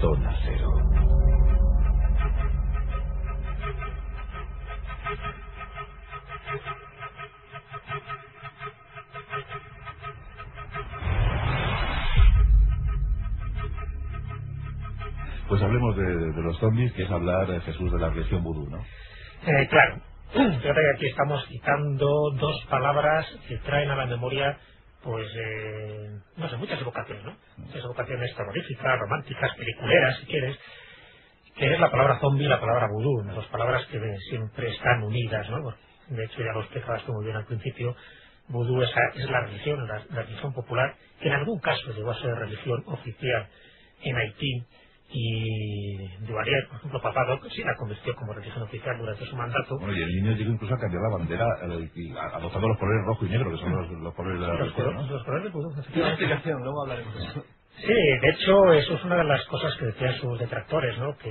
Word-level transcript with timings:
Zona 0.00 0.34
Cero. 0.44 0.70
Pues 15.48 15.62
hablemos 15.62 15.96
de, 15.96 16.42
los 16.42 16.58
zombies, 16.58 16.92
que 16.94 17.04
es 17.04 17.10
hablar, 17.10 17.50
eh, 17.50 17.60
Jesús, 17.60 17.92
de 17.92 17.98
la 17.98 18.10
religión 18.10 18.42
vudú, 18.42 18.68
¿no? 18.68 18.78
Eh, 18.78 19.68
claro, 19.68 20.00
fíjate 20.32 20.62
que 20.62 20.96
aquí 20.96 21.06
estamos 21.06 21.46
citando 21.46 22.06
dos 22.32 22.66
palabras 22.68 23.26
que 23.48 23.56
traen 23.58 23.90
a 23.90 23.96
la 23.96 24.06
memoria, 24.06 24.58
pues, 25.06 25.28
eh, 25.36 26.20
no 26.36 26.50
sé, 26.50 26.56
muchas 26.56 26.80
evocaciones, 26.82 27.24
¿no? 27.24 27.36
Muchas 27.58 27.84
evocaciones 27.84 28.34
terroríficas, 28.36 28.98
románticas, 28.98 29.56
peliculeras, 29.56 30.18
si 30.18 30.26
quieres, 30.26 30.58
que 31.56 31.72
es 31.72 31.80
la 31.80 31.90
palabra 31.90 32.18
zombie 32.20 32.46
y 32.46 32.48
la 32.48 32.60
palabra 32.60 32.88
vudú, 32.88 33.22
¿no? 33.22 33.34
dos 33.34 33.46
palabras 33.46 33.86
que 33.86 34.00
siempre 34.30 34.70
están 34.70 35.04
unidas, 35.04 35.48
¿no? 35.50 35.74
De 36.08 36.24
hecho, 36.24 36.38
ya 36.40 36.52
lo 36.52 36.62
explicaste 36.62 37.12
muy 37.12 37.24
bien 37.24 37.36
al 37.36 37.46
principio, 37.46 37.96
vudú 38.48 38.82
es, 38.82 38.90
es 39.14 39.30
la 39.30 39.42
religión, 39.42 39.88
la 39.88 40.22
religión 40.22 40.52
popular, 40.52 40.96
que 41.20 41.28
en 41.28 41.34
algún 41.34 41.60
caso 41.60 41.92
llegó 41.92 42.10
a 42.10 42.20
ser 42.20 42.34
religión 42.34 42.82
oficial 42.86 43.48
en 44.02 44.16
Haití, 44.16 44.64
y 45.10 46.08
Duvalier, 46.26 46.66
por 46.68 46.78
ejemplo, 46.78 47.00
Papado, 47.02 47.40
sí 47.50 47.62
la 47.62 47.76
convirtió 47.76 48.14
como 48.16 48.32
religión 48.34 48.62
oficial 48.64 48.98
durante 48.98 49.24
su 49.26 49.36
mandato. 49.36 49.78
Bueno, 49.78 49.94
y 49.96 50.02
el 50.02 50.08
niño 50.22 50.32
llegó 50.36 50.52
incluso 50.52 50.74
a 50.74 50.78
cambiar 50.78 51.02
la 51.02 51.16
bandera 51.18 51.46
y 51.94 52.12
a- 52.16 52.36
adoptando 52.36 52.68
los 52.68 52.78
colores 52.78 53.06
rojo 53.06 53.26
y 53.26 53.30
negro, 53.30 53.50
que 53.52 53.58
son 53.58 53.72
los, 53.72 53.90
los 54.02 54.14
colores 54.14 54.40
de 54.40 54.46
la 54.46 54.54
los, 54.54 54.68
¿no? 54.94 55.10
los 55.12 55.24
colores 55.24 55.52
explicación, 56.10 56.62
luego 56.62 56.82
hablaremos 56.82 57.14
de 57.14 57.24
eso. 57.26 57.44
Sí, 57.78 57.86
de 57.94 58.30
hecho, 58.30 58.72
eso 58.72 58.94
es 58.94 59.04
una 59.04 59.16
de 59.18 59.24
las 59.24 59.44
cosas 59.46 59.74
que 59.76 59.86
decían 59.86 60.14
sus 60.20 60.38
detractores, 60.38 60.98
¿no? 60.98 61.16
Que, 61.18 61.30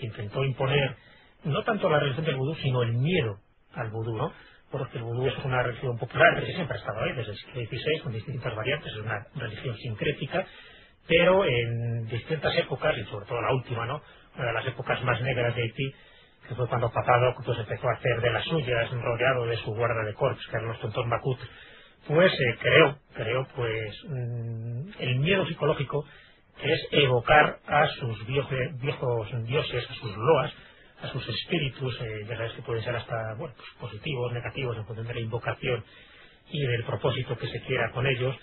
que 0.00 0.06
intentó 0.06 0.44
imponer 0.44 0.96
no 1.44 1.62
tanto 1.64 1.88
la 1.90 2.00
religión 2.00 2.26
del 2.26 2.36
vudú, 2.36 2.54
sino 2.56 2.82
el 2.82 2.94
miedo 2.94 3.38
al 3.74 3.90
vudú, 3.90 4.16
¿no? 4.16 4.32
Porque 4.70 4.98
el 4.98 5.04
vudú 5.04 5.26
es 5.26 5.34
una 5.44 5.62
religión 5.62 5.98
popular 5.98 6.40
que 6.44 6.52
siempre 6.52 6.76
ha 6.76 6.80
estado 6.80 7.00
ahí 7.00 7.14
desde 7.16 7.32
el 7.32 7.38
siglo 7.38 7.62
XVI 7.66 8.00
con 8.02 8.12
distintas 8.12 8.54
variantes, 8.56 8.92
es 8.92 8.98
una 9.00 9.26
religión 9.36 9.76
sincrética, 9.78 10.46
pero 11.08 11.44
en 11.44 12.06
distintas 12.06 12.56
épocas, 12.58 12.96
y 12.98 13.04
sobre 13.04 13.26
todo 13.26 13.40
la 13.40 13.54
última, 13.54 13.86
¿no? 13.86 14.02
Una 14.36 14.46
de 14.48 14.52
las 14.52 14.66
épocas 14.66 15.02
más 15.02 15.20
negras 15.22 15.56
de 15.56 15.62
Haití, 15.62 15.92
que 16.48 16.54
fue 16.54 16.68
cuando 16.68 16.92
Papado 16.92 17.34
pues, 17.44 17.58
empezó 17.58 17.88
a 17.88 17.94
hacer 17.94 18.20
de 18.20 18.30
las 18.30 18.44
suyas, 18.44 18.90
rodeado 18.90 19.46
de 19.46 19.56
su 19.56 19.74
guarda 19.74 20.04
de 20.04 20.14
corps, 20.14 20.38
que 20.46 20.56
eran 20.56 20.68
los 20.68 20.80
tontos 20.80 21.06
Makut, 21.06 21.38
pues 22.06 22.32
eh, 22.32 22.56
creo, 22.60 22.98
creo 23.14 23.48
pues 23.56 23.94
mm, 24.08 24.90
el 24.98 25.16
miedo 25.18 25.46
psicológico 25.46 26.04
que 26.60 26.72
es 26.72 26.88
evocar 26.92 27.58
a 27.66 27.86
sus 27.88 28.26
viejos 28.26 29.28
dioses, 29.46 29.90
a 29.90 29.94
sus 29.94 30.16
loas, 30.16 30.52
a 31.02 31.08
sus 31.08 31.28
espíritus, 31.28 32.00
eh, 32.00 32.26
ya 32.28 32.36
sabes 32.36 32.52
que 32.52 32.62
pueden 32.62 32.82
ser 32.82 32.96
hasta 32.96 33.34
bueno, 33.38 33.54
pues, 33.56 33.68
positivos, 33.80 34.32
negativos, 34.32 34.76
en 34.76 34.86
función 34.86 35.06
de 35.06 35.14
la 35.14 35.20
invocación 35.20 35.84
y 36.50 36.60
del 36.66 36.84
propósito 36.84 37.36
que 37.36 37.46
se 37.48 37.60
quiera 37.62 37.90
con 37.92 38.06
ellos, 38.06 38.36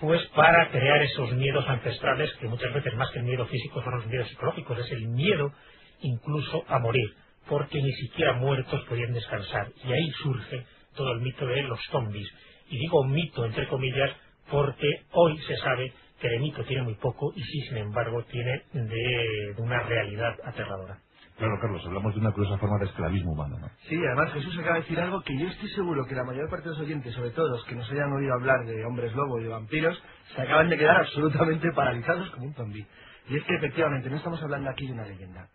pues 0.00 0.24
para 0.34 0.70
crear 0.70 1.02
esos 1.02 1.32
miedos 1.32 1.64
ancestrales 1.68 2.32
que 2.40 2.48
muchas 2.48 2.72
veces 2.74 2.94
más 2.94 3.10
que 3.10 3.20
el 3.20 3.24
miedo 3.24 3.46
físico 3.46 3.82
son 3.82 3.96
los 3.96 4.06
miedos 4.06 4.28
psicológicos, 4.28 4.78
es 4.78 4.90
el 4.92 5.08
miedo 5.08 5.52
incluso 6.00 6.64
a 6.68 6.78
morir, 6.78 7.14
porque 7.48 7.80
ni 7.80 7.92
siquiera 7.92 8.34
muertos 8.34 8.84
podían 8.88 9.12
descansar. 9.12 9.68
Y 9.84 9.92
ahí 9.92 10.10
surge 10.22 10.66
todo 10.94 11.12
el 11.12 11.20
mito 11.20 11.46
de 11.46 11.62
los 11.62 11.80
zombies. 11.90 12.28
Y 12.68 12.78
digo 12.78 13.04
mito 13.04 13.44
entre 13.44 13.68
comillas 13.68 14.10
porque 14.50 14.88
hoy 15.12 15.38
se 15.46 15.56
sabe 15.56 15.92
que 16.20 16.28
de 16.28 16.38
mito 16.38 16.64
tiene 16.64 16.82
muy 16.82 16.94
poco 16.94 17.32
y 17.34 17.42
sí, 17.42 17.60
sin 17.68 17.78
embargo, 17.78 18.24
tiene 18.24 18.62
de, 18.72 19.54
de 19.56 19.62
una 19.62 19.80
realidad 19.82 20.34
aterradora. 20.44 20.98
Claro, 21.38 21.58
Carlos, 21.60 21.82
hablamos 21.86 22.14
de 22.14 22.20
una 22.20 22.32
curiosa 22.32 22.58
forma 22.58 22.78
de 22.78 22.86
esclavismo 22.86 23.32
humano, 23.32 23.58
¿no? 23.58 23.70
Sí, 23.88 23.96
además 23.96 24.32
Jesús 24.34 24.58
acaba 24.58 24.76
de 24.76 24.82
decir 24.82 25.00
algo 25.00 25.22
que 25.22 25.38
yo 25.38 25.48
estoy 25.48 25.68
seguro 25.70 26.06
que 26.06 26.14
la 26.14 26.24
mayor 26.24 26.50
parte 26.50 26.66
de 26.68 26.70
los 26.76 26.80
oyentes, 26.80 27.14
sobre 27.14 27.30
todo 27.30 27.48
los 27.50 27.64
que 27.66 27.74
nos 27.76 27.90
hayan 27.90 28.12
oído 28.12 28.34
hablar 28.34 28.66
de 28.66 28.84
hombres 28.84 29.14
lobo 29.14 29.40
y 29.40 29.44
de 29.44 29.50
vampiros, 29.50 30.02
se 30.34 30.42
acaban 30.42 30.68
de 30.70 30.78
quedar 30.78 30.98
absolutamente 30.98 31.72
paralizados 31.72 32.30
como 32.32 32.46
un 32.46 32.54
zombi. 32.54 32.86
Y 33.28 33.36
es 33.38 33.44
que 33.44 33.56
efectivamente 33.56 34.10
no 34.10 34.16
estamos 34.16 34.42
hablando 34.42 34.70
aquí 34.70 34.86
de 34.86 34.94
una 34.94 35.06
leyenda. 35.06 35.48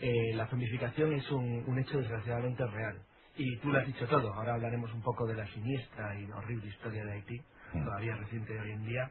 Eh, 0.00 0.34
la 0.36 0.46
zombificación 0.48 1.14
es 1.14 1.30
un, 1.32 1.64
un 1.66 1.78
hecho 1.80 1.98
desgraciadamente 1.98 2.66
real. 2.66 2.98
Y 3.36 3.58
tú 3.58 3.70
lo 3.70 3.78
has 3.80 3.86
dicho 3.86 4.06
todo. 4.08 4.32
Ahora 4.34 4.54
hablaremos 4.54 4.92
un 4.94 5.02
poco 5.02 5.26
de 5.26 5.34
la 5.36 5.46
siniestra 5.48 6.18
y 6.20 6.30
horrible 6.32 6.68
historia 6.68 7.04
de 7.04 7.12
Haití, 7.14 7.40
Mm. 7.74 7.84
todavía 7.84 8.16
reciente 8.16 8.54
de 8.54 8.60
hoy 8.60 8.72
en 8.72 8.86
día. 8.86 9.10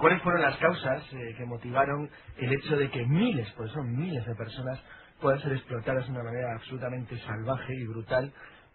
¿Cuáles 0.00 0.22
fueron 0.22 0.42
las 0.42 0.56
causas 0.58 1.04
eh, 1.14 1.34
que 1.38 1.46
motivaron 1.46 2.10
el 2.38 2.52
hecho 2.52 2.76
de 2.76 2.90
que 2.90 3.06
miles, 3.06 3.50
porque 3.56 3.72
son 3.72 3.96
miles 3.96 4.26
de 4.26 4.34
personas, 4.36 4.80
puedan 5.20 5.40
ser 5.40 5.52
explotadas 5.52 6.06
de 6.06 6.12
una 6.12 6.24
manera 6.24 6.54
absolutamente 6.54 7.18
salvaje 7.20 7.74
y 7.74 7.86
brutal 7.86 8.32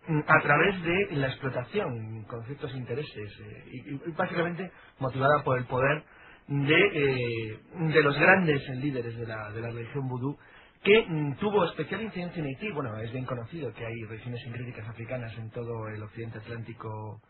mm, 0.07 0.19
a 0.27 0.41
través 0.41 0.83
de 0.83 1.07
la 1.17 1.27
explotación 1.27 2.23
con 2.25 2.43
ciertos 2.45 2.73
intereses 2.75 3.31
eh, 3.41 3.65
y, 3.71 4.09
y 4.09 4.11
básicamente 4.17 4.71
motivada 4.99 5.43
por 5.43 5.57
el 5.57 5.65
poder 5.65 6.03
de, 6.47 6.85
eh, 6.93 7.59
de 7.73 8.03
los 8.03 8.17
grandes 8.19 8.67
líderes 8.69 9.17
de 9.17 9.27
la, 9.27 9.51
de 9.51 9.61
la 9.61 9.69
religión 9.69 10.07
vudú 10.07 10.37
que 10.83 11.05
mm, 11.07 11.35
tuvo 11.37 11.65
especial 11.65 12.01
incidencia 12.01 12.41
en 12.41 12.47
Haití. 12.47 12.71
Bueno, 12.71 12.97
es 12.99 13.11
bien 13.11 13.25
conocido 13.25 13.73
que 13.73 13.85
hay 13.85 14.03
religiones 14.05 14.41
sincréticas 14.43 14.87
africanas 14.89 15.37
en 15.37 15.51
todo 15.51 15.87
el 15.89 16.01
occidente 16.03 16.39
atlántico 16.39 17.21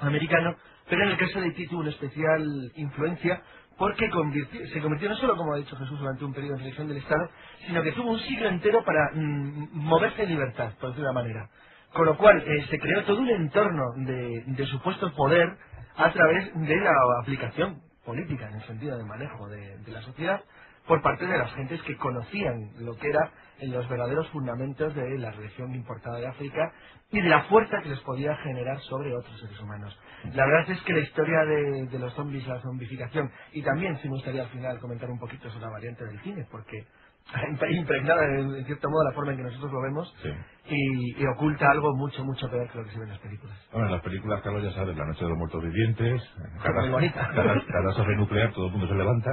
americano, 0.00 0.56
pero 0.88 1.04
en 1.04 1.10
el 1.10 1.18
caso 1.18 1.40
de 1.40 1.46
Haití 1.46 1.66
tuvo 1.68 1.80
una 1.80 1.90
especial 1.90 2.72
influencia 2.76 3.42
porque 3.78 4.06
se 4.08 4.80
convirtió 4.80 5.08
no 5.08 5.16
solo, 5.16 5.36
como 5.36 5.54
ha 5.54 5.58
dicho 5.58 5.76
Jesús, 5.76 5.98
durante 5.98 6.24
un 6.24 6.32
periodo 6.32 6.54
en 6.54 6.60
religión 6.60 6.88
del 6.88 6.98
Estado, 6.98 7.28
sino 7.66 7.82
que 7.82 7.92
tuvo 7.92 8.12
un 8.12 8.18
siglo 8.20 8.48
entero 8.48 8.84
para 8.84 9.10
mm, 9.14 9.68
moverse 9.72 10.22
en 10.22 10.30
libertad, 10.30 10.72
por 10.80 10.90
decirlo 10.90 11.08
de 11.08 11.12
una 11.12 11.22
manera. 11.22 11.50
Con 11.92 12.06
lo 12.06 12.16
cual 12.16 12.42
eh, 12.46 12.66
se 12.70 12.78
creó 12.78 13.04
todo 13.04 13.20
un 13.20 13.28
entorno 13.28 13.84
de, 13.96 14.66
supuesto 14.66 15.12
poder 15.14 15.56
a 15.96 16.10
través 16.12 16.52
de 16.54 16.76
la 16.76 16.92
aplicación 17.22 17.80
política, 18.04 18.48
en 18.48 18.56
el 18.56 18.62
sentido 18.64 18.96
de 18.96 19.04
manejo 19.04 19.48
de 19.48 19.78
la 19.88 20.02
sociedad, 20.02 20.42
por 20.86 21.02
parte 21.02 21.26
de 21.26 21.38
las 21.38 21.52
gentes 21.54 21.82
que 21.82 21.96
conocían 21.96 22.70
lo 22.80 22.96
que 22.98 23.08
eran 23.08 23.30
los 23.62 23.88
verdaderos 23.88 24.28
fundamentos 24.30 24.94
de 24.94 25.18
la 25.18 25.32
religión 25.32 25.74
importada 25.74 26.18
de 26.18 26.28
África 26.28 26.72
y 27.10 27.20
de 27.20 27.28
la 27.28 27.44
fuerza 27.44 27.80
que 27.82 27.90
les 27.90 28.00
podía 28.00 28.36
generar 28.38 28.80
sobre 28.82 29.14
otros 29.16 29.40
seres 29.40 29.60
humanos. 29.60 29.98
La 30.34 30.46
verdad 30.46 30.70
es 30.70 30.82
que 30.82 30.92
la 30.94 31.00
historia 31.00 31.44
de, 31.44 31.86
de 31.86 31.98
los 31.98 32.12
zombies 32.14 32.46
la 32.46 32.60
zombificación, 32.62 33.30
y 33.52 33.62
también 33.62 33.98
sí 33.98 34.08
me 34.08 34.14
gustaría 34.16 34.42
al 34.42 34.50
final 34.50 34.78
comentar 34.80 35.10
un 35.10 35.18
poquito 35.18 35.48
sobre 35.50 35.66
la 35.66 35.72
variante 35.72 36.04
del 36.04 36.20
cine, 36.22 36.46
porque 36.50 36.86
impregnada 37.70 38.24
en, 38.26 38.54
en 38.54 38.64
cierto 38.66 38.88
modo 38.88 39.04
la 39.04 39.12
forma 39.14 39.32
en 39.32 39.38
que 39.38 39.44
nosotros 39.44 39.72
lo 39.72 39.82
vemos 39.82 40.14
Sí. 40.22 40.30
y, 40.68 41.22
y 41.22 41.26
oculta 41.26 41.70
algo 41.70 41.94
mucho, 41.96 42.24
mucho 42.24 42.48
peor 42.50 42.68
que 42.70 42.78
lo 42.78 42.84
que 42.84 42.90
se 42.90 42.98
ve 42.98 43.04
en 43.04 43.10
las 43.10 43.18
películas. 43.20 43.56
Bueno, 43.72 43.86
en 43.88 43.92
las 43.92 44.02
películas, 44.02 44.40
Carlos, 44.42 44.62
ya 44.62 44.72
sabes, 44.72 44.96
La 44.96 45.04
Noche 45.06 45.24
de 45.24 45.30
los 45.30 45.38
Muertos 45.38 45.62
Vivientes, 45.62 46.22
catástrofe 46.62 48.16
nuclear, 48.16 48.52
todo 48.52 48.66
el 48.66 48.72
mundo 48.72 48.88
se 48.88 48.94
levanta. 48.94 49.30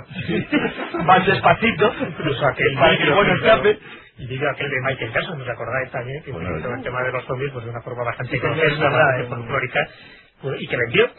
Van 1.05 1.25
despacito, 1.25 1.91
Incluso 2.09 2.45
aquel 2.47 2.75
para 2.75 2.97
que 2.97 3.03
el 3.03 3.13
bueno 3.13 3.33
escape. 3.35 3.79
Y 4.17 4.27
digo 4.27 4.47
aquel 4.47 4.69
de 4.69 4.81
Michael 4.81 5.11
Jackson, 5.13 5.41
¿os 5.41 5.47
acordáis 5.49 5.91
también? 5.91 6.23
Que 6.23 6.31
Bueno, 6.31 6.55
el 6.55 6.83
tema 6.83 7.01
de 7.03 7.11
los 7.11 7.25
zombies 7.25 7.51
pues, 7.51 7.65
de 7.65 7.71
una 7.71 7.81
forma 7.81 8.03
bastante 8.03 8.31
Sí, 8.31 8.39
en- 8.43 9.27
folclórica, 9.29 9.79
y 10.59 10.67
que 10.67 10.77
vendió, 10.77 11.09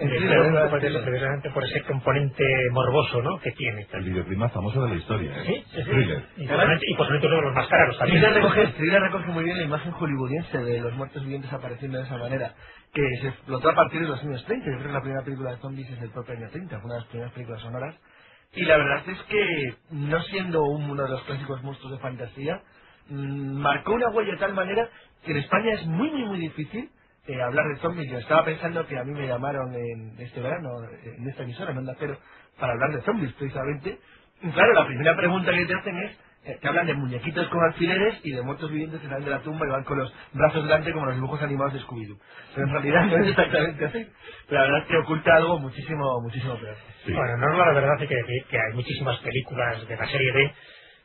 precisamente 0.71 1.51
por 1.51 1.65
ese 1.65 1.83
componente 1.85 2.45
morboso 2.73 3.23
¿no? 3.23 3.41
que 3.41 3.53
tiene. 3.53 3.87
El 3.93 4.05
videoclip 4.05 4.39
más 4.39 4.53
famoso 4.53 4.83
de 4.85 4.91
la 4.91 4.97
historia. 4.97 5.33
¿eh? 5.43 5.45
Sí, 5.47 5.65
sí, 5.73 5.83
sí. 5.83 5.91
Thriller. 5.91 6.25
Y 6.37 6.47
posiblemente, 6.47 6.87
y 6.89 6.95
posiblemente 6.97 7.27
uno 7.29 7.37
de 7.37 7.43
los 7.43 7.55
más 7.55 7.69
caros 7.69 7.99
también. 7.99 8.21
Thriller 8.23 8.37
recoge, 8.43 8.67
Thriller 8.79 9.03
recoge 9.03 9.33
muy 9.33 9.45
bien 9.45 9.59
la 9.59 9.65
imagen 9.65 9.93
hollywoodiense 9.93 10.59
de 10.59 10.81
los 10.81 10.95
muertos 10.95 11.23
vivientes 11.25 11.53
apareciendo 11.53 11.99
de 11.99 12.05
esa 12.05 12.19
manera, 12.19 12.55
que 12.93 13.03
se 13.21 13.29
explotó 13.29 13.71
a 13.71 13.75
partir 13.75 14.01
de 14.03 14.09
los 14.09 14.23
años 14.23 14.45
30. 14.47 14.67
Yo 14.67 14.73
creo 14.79 14.89
que 14.89 14.93
la 14.95 15.01
primera 15.03 15.25
película 15.25 15.51
de 15.53 15.59
zombies 15.59 15.91
es 15.91 16.01
del 16.01 16.11
propio 16.11 16.35
año 16.37 16.49
30, 16.51 16.77
fue 16.81 16.87
una 16.87 16.95
de 16.95 17.01
las 17.01 17.09
primeras 17.11 17.33
películas 17.35 17.63
sonoras. 17.63 17.97
Y 18.55 18.65
la 18.65 18.77
verdad 18.79 19.03
es 19.09 19.23
que, 19.25 19.75
no 19.91 20.23
siendo 20.23 20.65
un- 20.65 20.91
uno 20.91 21.05
de 21.05 21.11
los 21.11 21.23
clásicos 21.25 21.63
monstruos 21.63 21.93
de 21.93 21.99
fantasía, 21.99 22.63
mm, 23.11 23.59
marcó 23.61 23.95
una 23.95 24.11
huella 24.11 24.33
de 24.33 24.39
tal 24.39 24.55
manera 24.55 24.89
que 25.25 25.33
en 25.33 25.39
España 25.39 25.73
es 25.75 25.87
muy, 25.87 26.11
muy, 26.11 26.25
muy 26.27 26.39
difícil 26.41 26.91
eh, 27.27 27.43
hablar 27.43 27.67
de 27.69 27.81
zombies. 27.81 28.11
Yo 28.11 28.19
estaba 28.19 28.45
pensando 28.45 28.87
que 28.87 28.99
a 28.99 29.05
mí 29.05 29.13
me 29.13 29.27
llamaron 29.27 29.75
en 29.75 30.15
este 30.19 30.41
verano, 30.41 30.71
en 31.05 31.29
esta 31.29 31.43
emisora, 31.43 31.73
en 31.73 31.79
Onda 31.79 31.97
Cero, 31.99 32.19
para 32.59 32.73
hablar 32.75 32.93
de 32.93 33.03
zombies 33.03 33.33
precisamente. 33.35 33.99
Y 34.43 34.51
claro, 34.51 34.73
la 34.75 34.87
primera 34.87 35.17
pregunta 35.17 35.53
que 35.53 35.67
te 35.67 35.75
hacen 35.75 35.97
es, 35.99 36.19
eh, 36.45 36.59
que 36.61 36.69
hablan 36.69 36.87
de 36.87 36.95
muñequitos 36.95 37.49
con 37.49 37.63
alfileres 37.65 38.21
y 38.25 38.33
de 38.33 38.43
muertos 38.43 38.71
vivientes 38.71 39.01
que 39.01 39.09
salen 39.09 39.25
de 39.25 39.31
la 39.31 39.41
tumba 39.43 39.67
y 39.67 39.71
van 39.71 39.85
con 39.85 39.99
los 39.99 40.15
brazos 40.35 40.63
delante 40.65 40.93
como 40.93 41.07
los 41.07 41.15
dibujos 41.15 41.43
animados 41.43 41.73
de 41.73 41.81
Scooby-Doo. 41.81 42.19
Pero 42.55 42.67
en 42.67 42.73
realidad 42.73 43.07
no 43.07 43.17
es 43.25 43.31
exactamente 43.31 43.85
así. 43.87 44.07
Pero 44.49 44.61
la 44.61 44.67
verdad 44.67 44.83
es 44.83 44.89
que 44.89 44.97
oculta 44.99 45.37
algo 45.37 45.59
muchísimo, 45.61 46.21
muchísimo 46.21 46.57
peor. 46.59 46.77
Sí. 47.07 47.13
Bueno, 47.15 47.39
no, 47.39 47.59
la 47.59 47.73
verdad 47.73 47.97
hay 47.99 48.09
que 48.09 48.17
que 48.51 48.59
hay 48.59 48.75
muchísimas 48.75 49.19
películas 49.21 49.89
de 49.89 49.97
la 49.97 50.07
serie 50.07 50.33
B 50.33 50.55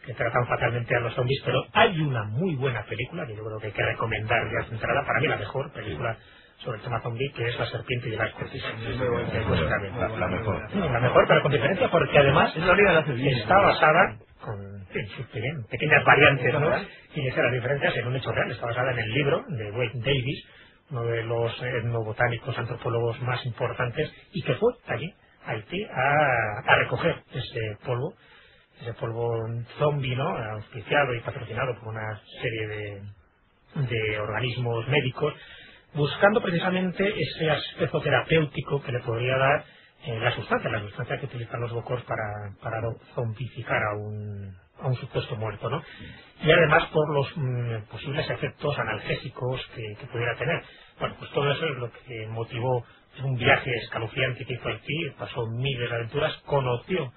que 0.06 0.14
tratan 0.14 0.48
fatalmente 0.48 0.96
a 0.96 1.00
los 1.02 1.14
zombies, 1.16 1.42
pero 1.46 1.64
hay 1.74 2.00
una 2.02 2.24
muy 2.26 2.56
buena 2.56 2.84
película 2.86 3.26
que 3.28 3.36
yo 3.36 3.44
creo 3.46 3.60
que 3.60 3.68
hay 3.68 3.74
que 3.74 3.84
recomendar 3.86 4.42
ya 4.52 4.68
de 4.68 4.76
entrada, 4.76 5.06
para 5.06 5.20
mí 5.22 5.28
la 5.28 5.38
mejor 5.38 5.72
película 5.74 6.18
sobre 6.60 6.78
el 6.80 6.84
tema 6.84 7.02
zombie, 7.02 7.32
que 7.34 7.46
es 7.48 7.60
La 7.60 7.66
serpiente 7.68 8.10
y 8.10 8.14
el 8.16 8.22
arco. 8.22 8.40
Sí, 8.52 8.60
Craven. 9.68 10.00
La, 10.00 10.10
la 10.10 10.28
mejor. 10.28 10.70
Sí, 10.72 10.80
la 10.80 11.00
mejor, 11.00 11.26
pero 11.28 11.42
con 11.44 11.52
diferencia 11.52 11.90
porque 11.90 12.20
además 12.20 12.54
está 13.38 13.58
basada 13.60 14.18
con 14.42 14.60
en 15.54 15.66
pequeñas 15.68 16.06
variantes, 16.06 16.54
¿no? 16.60 16.70
Y 17.16 17.28
esa 17.28 17.44
las 17.44 17.54
diferencias 17.54 17.98
en 17.98 18.08
un 18.08 18.16
hecho 18.18 18.32
real. 18.32 18.52
Está 18.52 18.68
basada 18.68 18.92
en 18.94 19.00
el 19.00 19.10
libro 19.14 19.46
de 19.50 19.72
Wade 19.72 19.92
Davis, 19.96 20.46
uno 20.92 21.04
de 21.06 21.24
los 21.24 21.64
etnobotánicos 21.64 22.58
antropólogos 22.58 23.22
más 23.22 23.46
importantes, 23.46 24.12
y 24.34 24.42
que 24.44 24.56
fue 24.56 24.74
allí, 24.88 25.14
a 25.46 25.52
Haití, 25.52 25.84
a, 25.86 26.72
a 26.74 26.76
recoger 26.78 27.16
ese 27.34 27.78
polvo, 27.86 28.14
ese 28.82 28.94
polvo 28.96 29.32
zombie, 29.80 30.16
¿no? 30.16 30.30
Auspiciado 30.56 31.14
y 31.16 31.22
patrocinado 31.22 31.76
por 31.80 31.90
una 31.90 32.22
serie 32.42 32.68
de, 32.68 33.04
de 33.76 34.20
organismos 34.20 34.88
médicos, 34.90 35.34
buscando 35.96 36.42
precisamente 36.42 37.14
ese 37.18 37.52
aspecto 37.52 38.02
terapéutico 38.02 38.82
que 38.84 38.94
le 38.94 39.02
podría 39.02 39.38
dar 39.38 39.66
eh, 40.06 40.20
la 40.20 40.32
sustancia, 40.34 40.70
la 40.72 40.82
sustancia 40.82 41.20
que 41.20 41.28
utilizan 41.28 41.62
los 41.62 41.74
bocos 41.74 42.02
para, 42.04 42.54
para 42.64 42.82
zombificar 43.16 43.82
a 43.84 43.98
un, 43.98 44.56
a 44.80 44.88
un 44.88 44.96
supuesto 44.98 45.36
muerto, 45.38 45.70
¿no? 45.70 45.84
Y 46.44 46.52
además 46.52 46.86
por 46.94 47.10
los 47.14 47.28
mm, 47.38 47.90
posibles 47.92 48.30
efectos 48.30 48.80
analgésicos 48.80 49.62
que, 49.76 50.08
pudiera 50.08 50.38
tener. 50.38 50.64
Bueno, 51.00 51.16
pues 51.20 51.32
todo 51.32 51.52
eso 51.52 51.66
es 51.66 51.78
lo 51.78 51.92
que 51.92 52.28
motivó 52.30 52.86
un 53.24 53.36
viaje 53.38 53.72
escalofriante 53.84 54.46
que 54.46 54.54
hizo 54.54 54.70
Haití, 54.70 55.12
pasó 55.20 55.48
miles 55.48 55.90
de 55.90 55.96
aventuras, 55.98 56.36
conoció 56.46 57.12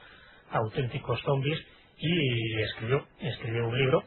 auténticos 0.52 1.20
zombies 1.22 1.58
y 1.99 2.62
escribió, 2.62 3.06
escribió 3.20 3.69
un 3.69 3.78
libro 3.78 4.02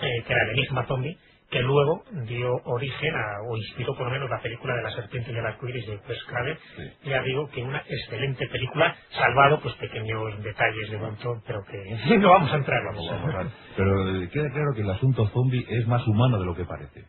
eh, 0.00 0.22
que 0.26 0.32
era 0.32 0.42
el 0.44 0.58
Enigma 0.58 0.86
Zombie, 0.86 1.16
que 1.50 1.60
luego 1.60 2.02
dio 2.26 2.52
origen 2.64 3.14
a, 3.14 3.48
o 3.48 3.56
inspiró 3.56 3.94
por 3.94 4.06
lo 4.06 4.12
menos 4.12 4.28
la 4.28 4.40
película 4.40 4.74
de 4.74 4.82
la 4.82 4.90
serpiente 4.90 5.30
y 5.30 5.36
el 5.36 5.46
arcoíris 5.46 5.86
de 5.86 6.00
Wes 6.08 6.24
Craven. 6.26 6.58
Sí. 6.76 7.08
Ya 7.08 7.22
digo 7.22 7.48
que 7.50 7.62
una 7.62 7.82
excelente 7.86 8.48
película, 8.48 8.96
salvado 9.10 9.60
pues 9.60 9.74
pequeños 9.76 10.42
detalles 10.42 10.90
de 10.90 10.98
montón, 10.98 11.42
pero 11.46 11.60
que 11.64 12.16
no 12.18 12.30
vamos 12.30 12.52
a 12.52 12.56
entrar, 12.56 12.82
vamos 12.84 13.08
a 13.08 13.14
Vamos 13.14 13.34
a 13.34 13.38
ver. 13.38 13.46
Pero 13.76 14.16
eh, 14.16 14.28
queda 14.32 14.50
claro 14.50 14.72
que 14.74 14.82
el 14.82 14.90
asunto 14.90 15.28
zombie 15.28 15.64
es 15.68 15.86
más 15.86 16.06
humano 16.08 16.40
de 16.40 16.46
lo 16.46 16.56
que 16.56 16.64
parece. 16.64 17.04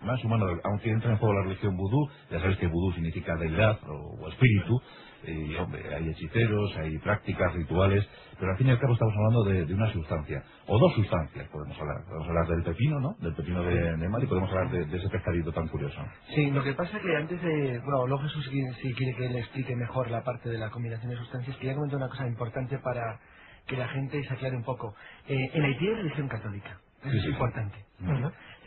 Más 0.00 0.22
humano, 0.22 0.46
aunque 0.62 0.90
entra 0.90 1.10
en 1.10 1.16
juego 1.16 1.34
la 1.34 1.42
religión 1.42 1.76
vudú, 1.76 2.08
ya 2.30 2.38
sabéis 2.38 2.58
que 2.58 2.68
vudú 2.68 2.92
significa 2.92 3.34
deidad 3.34 3.80
o, 3.88 4.22
o 4.22 4.28
espíritu, 4.28 4.80
y 5.24 5.54
hombre, 5.56 5.82
hay 5.94 6.08
hechiceros, 6.10 6.76
hay 6.78 6.98
prácticas, 6.98 7.54
rituales, 7.54 8.08
pero 8.38 8.52
al 8.52 8.58
fin 8.58 8.68
y 8.68 8.70
al 8.70 8.78
cabo 8.80 8.94
estamos 8.94 9.14
hablando 9.16 9.44
de, 9.44 9.66
de 9.66 9.74
una 9.74 9.92
sustancia, 9.92 10.44
o 10.66 10.78
dos 10.78 10.94
sustancias 10.94 11.48
podemos 11.50 11.78
hablar. 11.80 12.04
Podemos 12.06 12.28
hablar 12.28 12.48
del 12.48 12.62
pepino, 12.64 13.00
¿no? 13.00 13.16
Del 13.20 13.34
pepino 13.34 13.62
de, 13.64 13.96
de 13.96 14.08
mar 14.08 14.22
y 14.22 14.26
podemos 14.26 14.50
hablar 14.50 14.70
de, 14.72 14.86
de 14.86 14.96
ese 14.98 15.08
pescadito 15.08 15.52
tan 15.52 15.68
curioso. 15.68 16.00
Sí, 16.34 16.50
lo 16.50 16.62
que 16.64 16.74
pasa 16.74 16.96
es 16.98 17.02
que 17.02 17.16
antes 17.16 17.42
de... 17.42 17.80
Bueno, 17.80 18.06
luego 18.06 18.22
Jesús 18.24 18.44
si 18.44 18.50
quiere- 18.50 18.74
si 18.74 18.94
quiere 18.94 19.16
que 19.16 19.28
le 19.30 19.40
explique 19.40 19.76
mejor 19.76 20.10
la 20.10 20.24
parte 20.24 20.48
de 20.50 20.58
la 20.58 20.70
combinación 20.70 21.10
de 21.10 21.18
sustancias, 21.18 21.56
quería 21.58 21.74
comentar 21.74 21.98
una 21.98 22.08
cosa 22.08 22.26
importante 22.28 22.78
para 22.78 23.20
que 23.66 23.76
la 23.76 23.88
gente 23.88 24.22
se 24.24 24.34
aclare 24.34 24.56
un 24.56 24.64
poco. 24.64 24.94
Eh, 25.28 25.36
en 25.54 25.64
Haití 25.64 25.88
hay 25.88 25.94
religión 25.96 26.28
católica. 26.28 26.80
Eso 27.02 27.10
Sí, 27.12 27.18
es 27.18 27.24
sí. 27.24 27.30
importante. 27.30 27.84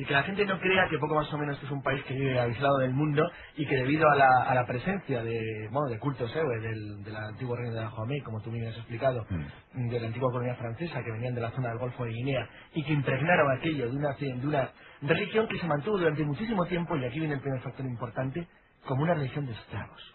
Y 0.02 0.06
que 0.06 0.14
la 0.14 0.24
gente 0.24 0.46
no 0.48 0.60
crea 0.60 0.88
que 0.90 0.98
poco 0.98 1.14
más 1.14 1.32
o 1.32 1.38
menos 1.38 1.62
es 1.62 1.70
un 1.70 1.84
país 1.84 2.04
que 2.06 2.16
vive 2.16 2.40
aislado 2.40 2.80
del 2.80 2.92
mundo 2.92 3.30
y 3.56 3.68
que 3.68 3.76
debido 3.76 4.10
a 4.10 4.16
la, 4.16 4.28
a 4.48 4.56
la 4.56 4.66
presencia 4.66 5.22
de, 5.22 5.70
bueno, 5.72 5.90
de 5.90 6.00
cultos 6.00 6.36
héroes 6.36 6.64
del, 6.64 7.04
del 7.04 7.16
antiguo 7.16 7.56
reino 7.56 7.76
de 7.76 7.82
Dahomey, 7.82 8.20
como 8.22 8.42
tú 8.42 8.50
bien 8.50 8.68
has 8.68 8.78
explicado, 8.78 9.26
Mm. 9.74 9.90
de 9.90 10.00
la 10.00 10.08
antigua 10.08 10.32
colonia 10.32 10.56
francesa 10.56 11.04
que 11.04 11.12
venían 11.12 11.36
de 11.36 11.42
la 11.42 11.52
zona 11.52 11.70
del 11.70 11.78
Golfo 11.78 12.04
de 12.06 12.12
Guinea 12.12 12.50
y 12.74 12.84
que 12.84 12.94
impregnaron 12.94 13.52
aquello 13.58 13.90
de 13.90 13.96
una, 13.96 14.14
de 14.14 14.48
una 14.48 14.72
religión 15.04 15.48
que 15.48 15.58
se 15.60 15.68
mantuvo 15.68 15.98
durante 16.00 16.24
muchísimo 16.24 16.66
tiempo, 16.66 16.96
y 16.98 17.06
aquí 17.06 17.20
viene 17.20 17.36
el 17.36 17.42
primer 17.42 17.62
factor 17.62 17.86
importante, 17.86 18.48
como 18.88 19.04
una 19.04 19.14
religión 19.14 19.46
de 19.46 19.54
esclavos. 19.54 20.14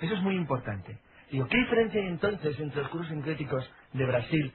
Eso 0.00 0.14
es 0.14 0.22
muy 0.22 0.36
importante. 0.36 0.98
Digo, 1.30 1.46
¿qué 1.48 1.58
diferencia 1.58 2.00
hay 2.00 2.08
entonces 2.08 2.58
entre 2.58 2.80
los 2.82 2.90
cursos 2.90 3.08
sincréticos 3.08 3.70
de 3.92 4.06
Brasil? 4.06 4.52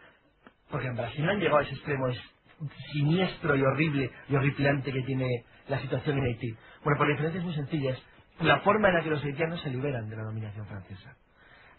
Porque 0.71 0.87
en 0.87 0.95
Brasil 0.95 1.23
no 1.25 1.31
han 1.31 1.39
llegado 1.39 1.59
a 1.59 1.63
ese 1.63 1.75
extremo 1.75 2.07
siniestro 2.93 3.55
y 3.55 3.61
horrible 3.63 4.11
y 4.29 4.35
horripilante 4.35 4.91
que 4.93 5.03
tiene 5.03 5.45
la 5.69 5.79
situación 5.79 6.19
en 6.19 6.25
Haití. 6.25 6.55
Bueno, 6.83 6.97
por 6.97 7.07
la 7.07 7.13
diferencia 7.13 7.39
es 7.39 7.45
muy 7.45 7.55
sencilla. 7.55 7.91
Es 7.91 8.03
la 8.41 8.59
forma 8.61 8.89
en 8.89 8.95
la 8.95 9.03
que 9.03 9.09
los 9.09 9.23
haitianos 9.23 9.61
se 9.61 9.69
liberan 9.69 10.09
de 10.09 10.17
la 10.17 10.23
dominación 10.23 10.65
francesa. 10.67 11.15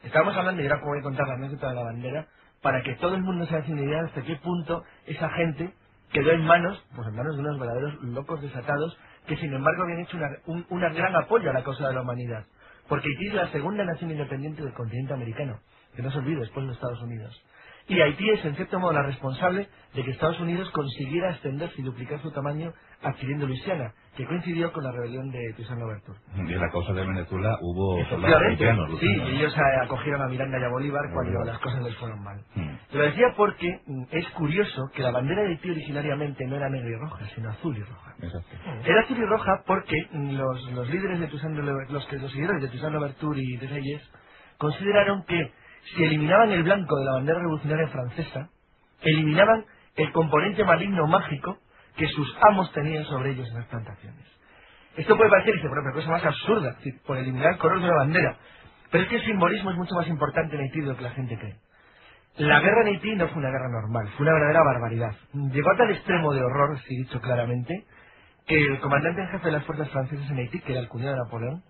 Estábamos 0.03 0.37
hablando, 0.37 0.63
y 0.63 0.67
ahora 0.67 0.83
voy 0.85 1.01
a 1.01 1.03
contar 1.03 1.29
la 1.29 1.35
anécdota 1.35 1.71
de 1.71 1.75
la 1.77 1.85
bandera, 1.85 2.27
para 2.63 2.83
que 2.83 2.95
todo 2.97 3.17
el 3.17 3.23
mundo 3.23 3.47
se 3.47 3.57
haga 3.57 3.67
una 3.69 3.83
idea 3.83 4.03
de 4.03 4.09
hasta 4.09 4.23
qué 4.23 4.37
punto 4.37 4.85
esa 5.07 5.31
gente 5.31 5.73
quedó 6.13 6.33
en 6.33 6.45
manos, 6.45 6.83
pues 6.95 7.09
en 7.09 7.17
manos 7.17 7.37
de 7.37 7.43
unos 7.43 7.59
verdaderos 7.59 7.95
locos 8.03 8.43
desatados, 8.43 8.99
que 9.27 9.37
sin 9.37 9.53
embargo 9.55 9.85
habían 9.85 10.01
hecho 10.01 10.17
una- 10.17 10.39
un 10.47 10.81
gran 10.81 11.17
apoyo 11.17 11.51
a 11.51 11.55
la 11.55 11.65
causa 11.65 11.89
de 11.89 11.95
la 11.95 12.03
humanidad. 12.03 12.45
Porque 12.89 13.09
Haití 13.09 13.29
es 13.29 13.35
la 13.35 13.49
segunda 13.53 13.85
nación 13.85 14.11
independiente 14.11 14.63
del 14.63 14.75
continente 14.75 15.15
americano, 15.15 15.61
que 15.97 16.03
no 16.03 16.11
se 16.11 16.19
olvide, 16.19 16.41
después 16.41 16.67
de 16.67 16.73
Estados 16.73 17.03
Unidos. 17.03 17.43
Y 17.89 18.01
Haití 18.01 18.29
es 18.31 18.45
en 18.45 18.55
cierto 18.55 18.79
modo 18.79 18.93
la 18.93 19.03
responsable 19.03 19.69
de 19.95 20.05
que 20.05 20.11
Estados 20.11 20.39
Unidos 20.41 20.71
consiguiera 20.73 21.31
extenderse 21.31 21.81
y 21.81 21.85
duplicar 21.85 22.21
su 22.21 22.31
tamaño 22.31 22.73
adquiriendo 23.03 23.47
Luisiana, 23.47 23.95
que 24.17 24.27
coincidió 24.27 24.73
con 24.73 24.85
la 24.85 24.93
rebelión 24.93 25.31
de 25.31 25.55
Toussaint 25.57 25.81
Louverture. 25.81 26.19
Y 26.37 26.53
en 26.53 26.61
la 26.61 26.69
causa 26.71 26.93
de 26.93 27.07
Venezuela 27.07 27.57
hubo 27.63 28.05
soldados 28.07 28.43
haitianos. 28.43 28.91
sí, 29.01 29.07
y 29.07 29.37
ellos 29.37 29.55
acogieron 29.83 30.21
a 30.21 30.29
Miranda 30.29 30.59
y 30.61 30.65
a 30.65 30.69
Bolívar 30.69 31.03
cuando 31.15 31.45
las 31.45 31.59
cosas 31.61 31.83
les 31.83 31.97
fueron 31.97 32.23
mal. 32.23 32.39
Mm. 32.55 32.75
Lo 32.93 33.03
decía 33.03 33.27
porque 33.37 33.81
mm, 33.87 34.03
es 34.11 34.29
curioso 34.31 34.91
que 34.95 35.03
la 35.03 35.11
bandera 35.11 35.43
de 35.43 35.49
Haití 35.49 35.71
originariamente 35.71 36.47
no 36.47 36.57
era 36.57 36.69
negra 36.69 36.91
y 36.91 36.97
roja, 36.97 37.25
sino 37.35 37.49
azul 37.49 37.77
y 37.77 37.83
roja. 37.83 38.15
Exacto. 38.21 38.49
Era 38.85 39.01
azul 39.01 39.17
y 39.17 39.25
roja 39.25 39.63
porque 39.67 39.97
mm, 40.13 40.37
los, 40.37 40.73
los 40.73 40.91
líderes 40.91 41.21
de 41.21 41.29
Toussaint 41.29 41.57
Louverture, 41.57 41.93
los, 41.93 42.07
que, 42.07 42.19
los 42.19 42.31
seguidores 42.33 42.63
de 42.63 42.69
Toussaint 42.69 42.95
Louverture 42.95 43.41
y 43.41 43.57
de 43.57 43.67
Reyes 43.67 44.03
consideraron 44.59 45.25
que 45.25 45.53
si 45.85 46.05
eliminaban 46.05 46.51
el 46.51 46.63
blanco 46.63 46.97
de 46.97 47.05
la 47.05 47.13
bandera 47.13 47.39
revolucionaria 47.39 47.89
francesa, 47.89 48.51
eliminaban 49.01 49.65
el 49.97 50.13
componente 50.13 50.65
maligno 50.65 51.07
mágico 51.07 51.59
que 51.97 52.09
sus 52.09 52.37
amos 52.41 52.73
tenían 52.73 53.05
sobre 53.05 53.33
ellos 53.33 53.49
en 53.49 53.55
las 53.55 53.67
plantaciones. 53.67 54.25
Esto 54.97 55.17
puede 55.17 55.31
parecer, 55.31 55.55
una 55.65 55.93
cosa 55.93 56.11
más 56.11 56.25
absurda, 56.25 56.77
por 57.07 57.19
eliminar 57.19 57.53
el 57.53 57.59
color 57.59 57.81
de 57.81 57.87
una 57.87 57.97
bandera. 57.99 58.37
Pero 58.91 59.05
es 59.05 59.11
que 59.11 59.17
el 59.17 59.25
simbolismo 59.25 59.71
es 59.71 59.77
mucho 59.77 59.95
más 59.95 60.09
importante 60.09 60.57
en 60.57 60.63
Haití 60.63 60.81
de 60.81 60.87
lo 60.87 60.97
que 60.97 61.03
la 61.03 61.11
gente 61.11 61.39
cree. 61.39 61.57
La 62.37 62.61
guerra 62.61 62.83
en 62.83 62.95
Haití 62.95 63.15
no 63.17 63.29
fue 63.29 63.39
una 63.39 63.51
guerra 63.51 63.69
normal, 63.69 64.09
fue 64.17 64.27
una 64.27 64.35
verdadera 64.35 64.65
barbaridad. 64.65 65.13
Llegó 65.53 65.71
a 65.71 65.77
tal 65.77 65.91
extremo 65.91 66.33
de 66.33 66.43
horror, 66.43 66.79
si 66.81 66.97
dicho 66.97 67.21
claramente, 67.21 67.85
que 68.47 68.57
el 68.57 68.81
comandante 68.81 69.23
en 69.23 69.29
jefe 69.29 69.47
de 69.47 69.53
las 69.53 69.65
fuerzas 69.65 69.91
francesas 69.91 70.31
en 70.31 70.39
Haití, 70.39 70.61
que 70.61 70.73
era 70.73 70.81
el 70.81 70.89
cuñado 70.89 71.13
de 71.13 71.23
Napoleón, 71.25 71.63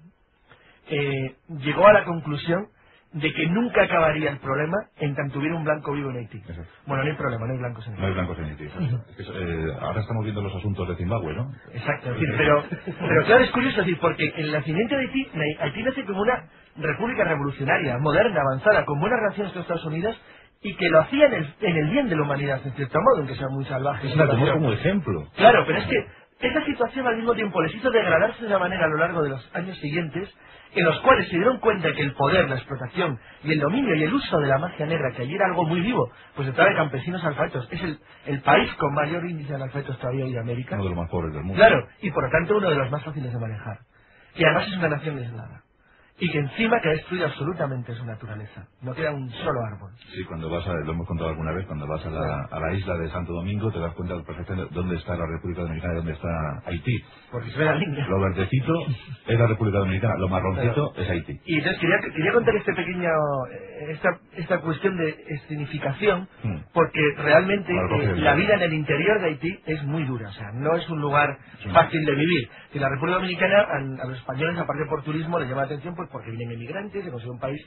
eh, 0.91 1.37
llegó 1.49 1.87
a 1.87 1.93
la 1.93 2.05
conclusión 2.05 2.69
de 3.13 3.33
que 3.33 3.47
nunca 3.47 3.85
acabaría 3.85 4.31
el 4.31 4.39
problema 4.39 4.77
en 4.99 5.15
tanto 5.15 5.39
hubiera 5.39 5.57
un 5.57 5.65
blanco 5.65 5.93
vivo 5.93 6.11
en 6.11 6.19
Haití. 6.19 6.39
Exacto. 6.39 6.65
Bueno, 6.87 7.05
no 7.05 7.11
hay 7.11 7.17
problema, 7.17 7.47
no 7.47 7.53
hay 7.53 7.59
blancos 7.59 7.87
en 7.87 7.93
Haití. 7.93 8.03
No 8.03 8.09
hay 8.09 8.15
blancos 8.15 8.39
en 8.39 8.45
Haití. 8.45 8.65
exacto. 8.65 9.05
Es 9.11 9.17
que, 9.17 9.23
eh, 9.23 9.73
ahora 9.81 10.01
estamos 10.01 10.25
viendo 10.25 10.43
los 10.43 10.55
asuntos 10.55 10.89
de 10.89 10.97
Zimbabue, 10.97 11.35
¿no? 11.35 11.51
Exacto, 11.73 12.11
es 12.11 12.21
decir, 12.21 12.35
pero, 12.37 12.65
pero 13.01 13.25
claro, 13.25 13.45
es 13.45 13.51
curioso, 13.51 13.81
es 13.81 13.87
decir, 13.87 13.99
porque 14.01 14.33
el 14.37 14.53
nacimiento 14.53 14.95
de 14.97 15.01
Haití, 15.03 15.29
Haití 15.61 15.83
nace 15.83 16.05
como 16.05 16.21
una 16.21 16.49
república 16.77 17.25
revolucionaria, 17.25 17.99
moderna, 17.99 18.41
avanzada, 18.43 18.85
con 18.85 19.01
buenas 19.01 19.19
relaciones 19.21 19.53
con 19.53 19.63
Estados 19.63 19.85
Unidos 19.87 20.21
y 20.63 20.75
que 20.77 20.89
lo 20.91 21.01
hacía 21.01 21.27
en 21.27 21.35
el, 21.35 21.55
en 21.61 21.77
el 21.77 21.91
bien 21.91 22.09
de 22.09 22.17
la 22.17 22.23
humanidad, 22.23 22.61
en 22.65 22.73
cierto 22.73 22.99
modo, 23.01 23.19
aunque 23.19 23.37
sea 23.37 23.49
muy 23.49 23.65
salvaje. 23.65 24.07
Es 24.09 24.13
situación. 24.13 24.51
como 24.55 24.73
ejemplo. 24.73 25.29
Claro, 25.37 25.65
pero 25.67 25.79
es 25.79 25.87
que 25.87 26.07
esa 26.41 26.65
situación 26.65 27.07
al 27.07 27.17
mismo 27.17 27.35
tiempo 27.35 27.61
les 27.63 27.75
hizo 27.75 27.91
degradarse 27.91 28.43
de 28.43 28.49
una 28.49 28.59
manera 28.59 28.85
a 28.85 28.89
lo 28.89 28.99
largo 28.99 29.23
de 29.23 29.31
los 29.31 29.51
años 29.55 29.79
siguientes, 29.79 30.29
en 30.75 30.85
los 30.85 31.01
cuales 31.01 31.29
se 31.29 31.37
dieron 31.37 31.59
cuenta 31.61 31.93
que 31.93 32.03
el 32.03 32.15
poder, 32.15 32.49
la 32.49 32.57
explotación 32.57 33.19
y 33.45 33.53
el 33.53 33.61
dominio 33.61 33.95
y 33.95 34.05
el 34.05 34.15
uso 34.15 34.39
de 34.39 34.49
la 34.49 34.59
magia 34.59 34.87
negra, 34.87 35.13
que 35.17 35.23
allí 35.23 35.35
era 35.35 35.47
algo 35.47 35.65
muy 35.65 35.81
vivo, 35.81 36.11
pues 36.37 36.47
detrás 36.47 36.69
de 36.69 36.77
campesinos 36.77 37.25
alfabetos, 37.25 37.69
es 37.73 37.83
el, 37.83 37.99
el 38.27 38.43
país 38.43 38.73
con 38.75 38.95
mayor 38.95 39.25
índice 39.27 39.51
de 39.51 39.57
analfabetos 39.57 39.99
todavía 39.99 40.25
hoy 40.27 40.33
de 40.33 40.41
América. 40.41 40.77
Uno 40.77 40.85
de 40.85 40.91
los 40.91 40.99
más 40.99 41.11
pobres 41.11 41.33
del 41.35 41.43
mundo. 41.45 41.57
Claro, 41.59 41.89
y 42.01 42.11
por 42.11 42.25
lo 42.25 42.31
tanto 42.31 42.57
uno 42.57 42.71
de 42.71 42.77
los 42.77 42.91
más 42.91 43.05
fáciles 43.05 43.33
de 43.33 43.39
manejar. 43.39 43.79
Y 44.35 44.45
además 44.45 44.69
es 44.69 44.77
una 44.79 44.89
nación 44.91 45.19
aislada. 45.19 45.63
Y 46.21 46.31
que 46.33 46.39
encima 46.39 46.81
que 46.81 46.89
ha 46.89 46.93
destruido 46.93 47.27
absolutamente 47.27 47.95
su 47.95 48.05
naturaleza. 48.05 48.67
No 48.83 48.93
queda 48.95 49.13
un 49.13 49.31
solo 49.31 49.61
árbol. 49.73 49.93
Sí, 50.15 50.25
cuando 50.25 50.51
vas 50.51 50.67
a, 50.67 50.75
lo 50.75 50.93
hemos 50.93 51.07
contado 51.07 51.31
alguna 51.31 51.53
vez, 51.53 51.67
cuando 51.67 51.87
vas 51.87 52.05
a 52.05 52.11
la, 52.11 52.45
a 52.51 52.61
la 52.61 52.75
isla 52.75 52.97
de 52.97 53.09
Santo 53.11 53.33
Domingo 53.33 53.71
te 53.71 53.79
das 53.79 53.95
cuenta 53.95 54.17
perfectamente 54.25 54.75
dónde 54.75 54.97
está 54.97 55.17
la 55.17 55.27
República 55.27 55.63
Dominicana 55.63 55.95
y 55.95 55.97
dónde 55.97 56.13
está 56.13 56.29
Haití. 56.67 56.99
Porque 57.31 57.51
se 57.51 57.59
ve 57.59 57.65
la 57.67 57.75
línea. 57.77 58.07
Lo 58.09 58.21
verdecito 58.21 58.75
es 59.27 59.39
la 59.39 59.47
República 59.47 59.79
Dominicana, 59.79 60.15
lo 60.19 60.29
marroncito 60.29 60.93
es 60.97 61.09
Haití. 61.09 61.41
Y 61.45 61.59
entonces 61.59 61.81
quería, 61.81 61.97
quería 62.15 62.33
contar 62.33 62.57
este 62.57 62.75
pequeño, 62.75 63.09
eh, 63.53 63.91
esta, 63.93 64.09
esta 64.37 64.61
cuestión 64.61 64.97
de 64.97 65.25
escenificación, 65.29 66.29
Hmm. 66.43 66.59
porque 66.73 67.01
realmente 67.19 67.73
eh, 67.73 68.17
la 68.17 68.35
vida 68.35 68.55
en 68.55 68.63
el 68.63 68.75
interior 68.75 69.21
de 69.21 69.27
Haití 69.29 69.59
es 69.67 69.83
muy 69.85 70.05
dura, 70.05 70.29
o 70.29 70.33
sea, 70.33 70.51
no 70.55 70.75
es 70.77 70.89
un 70.89 71.01
lugar 71.01 71.39
Sí. 71.63 71.69
fácil 71.71 72.05
de 72.05 72.13
vivir. 72.15 72.49
Y 72.75 72.79
la 72.79 72.89
República 72.89 73.17
Dominicana, 73.19 73.61
a, 73.61 74.03
a 74.03 74.07
los 74.07 74.19
españoles, 74.19 74.59
aparte 74.59 74.85
por 74.89 75.03
turismo, 75.03 75.39
les 75.39 75.49
llama 75.49 75.63
la 75.63 75.67
atención 75.67 75.95
porque 76.13 76.31
vienen 76.31 76.53
emigrantes, 76.57 77.05
se 77.05 77.11
consigue 77.11 77.33
un 77.33 77.41
país, 77.41 77.61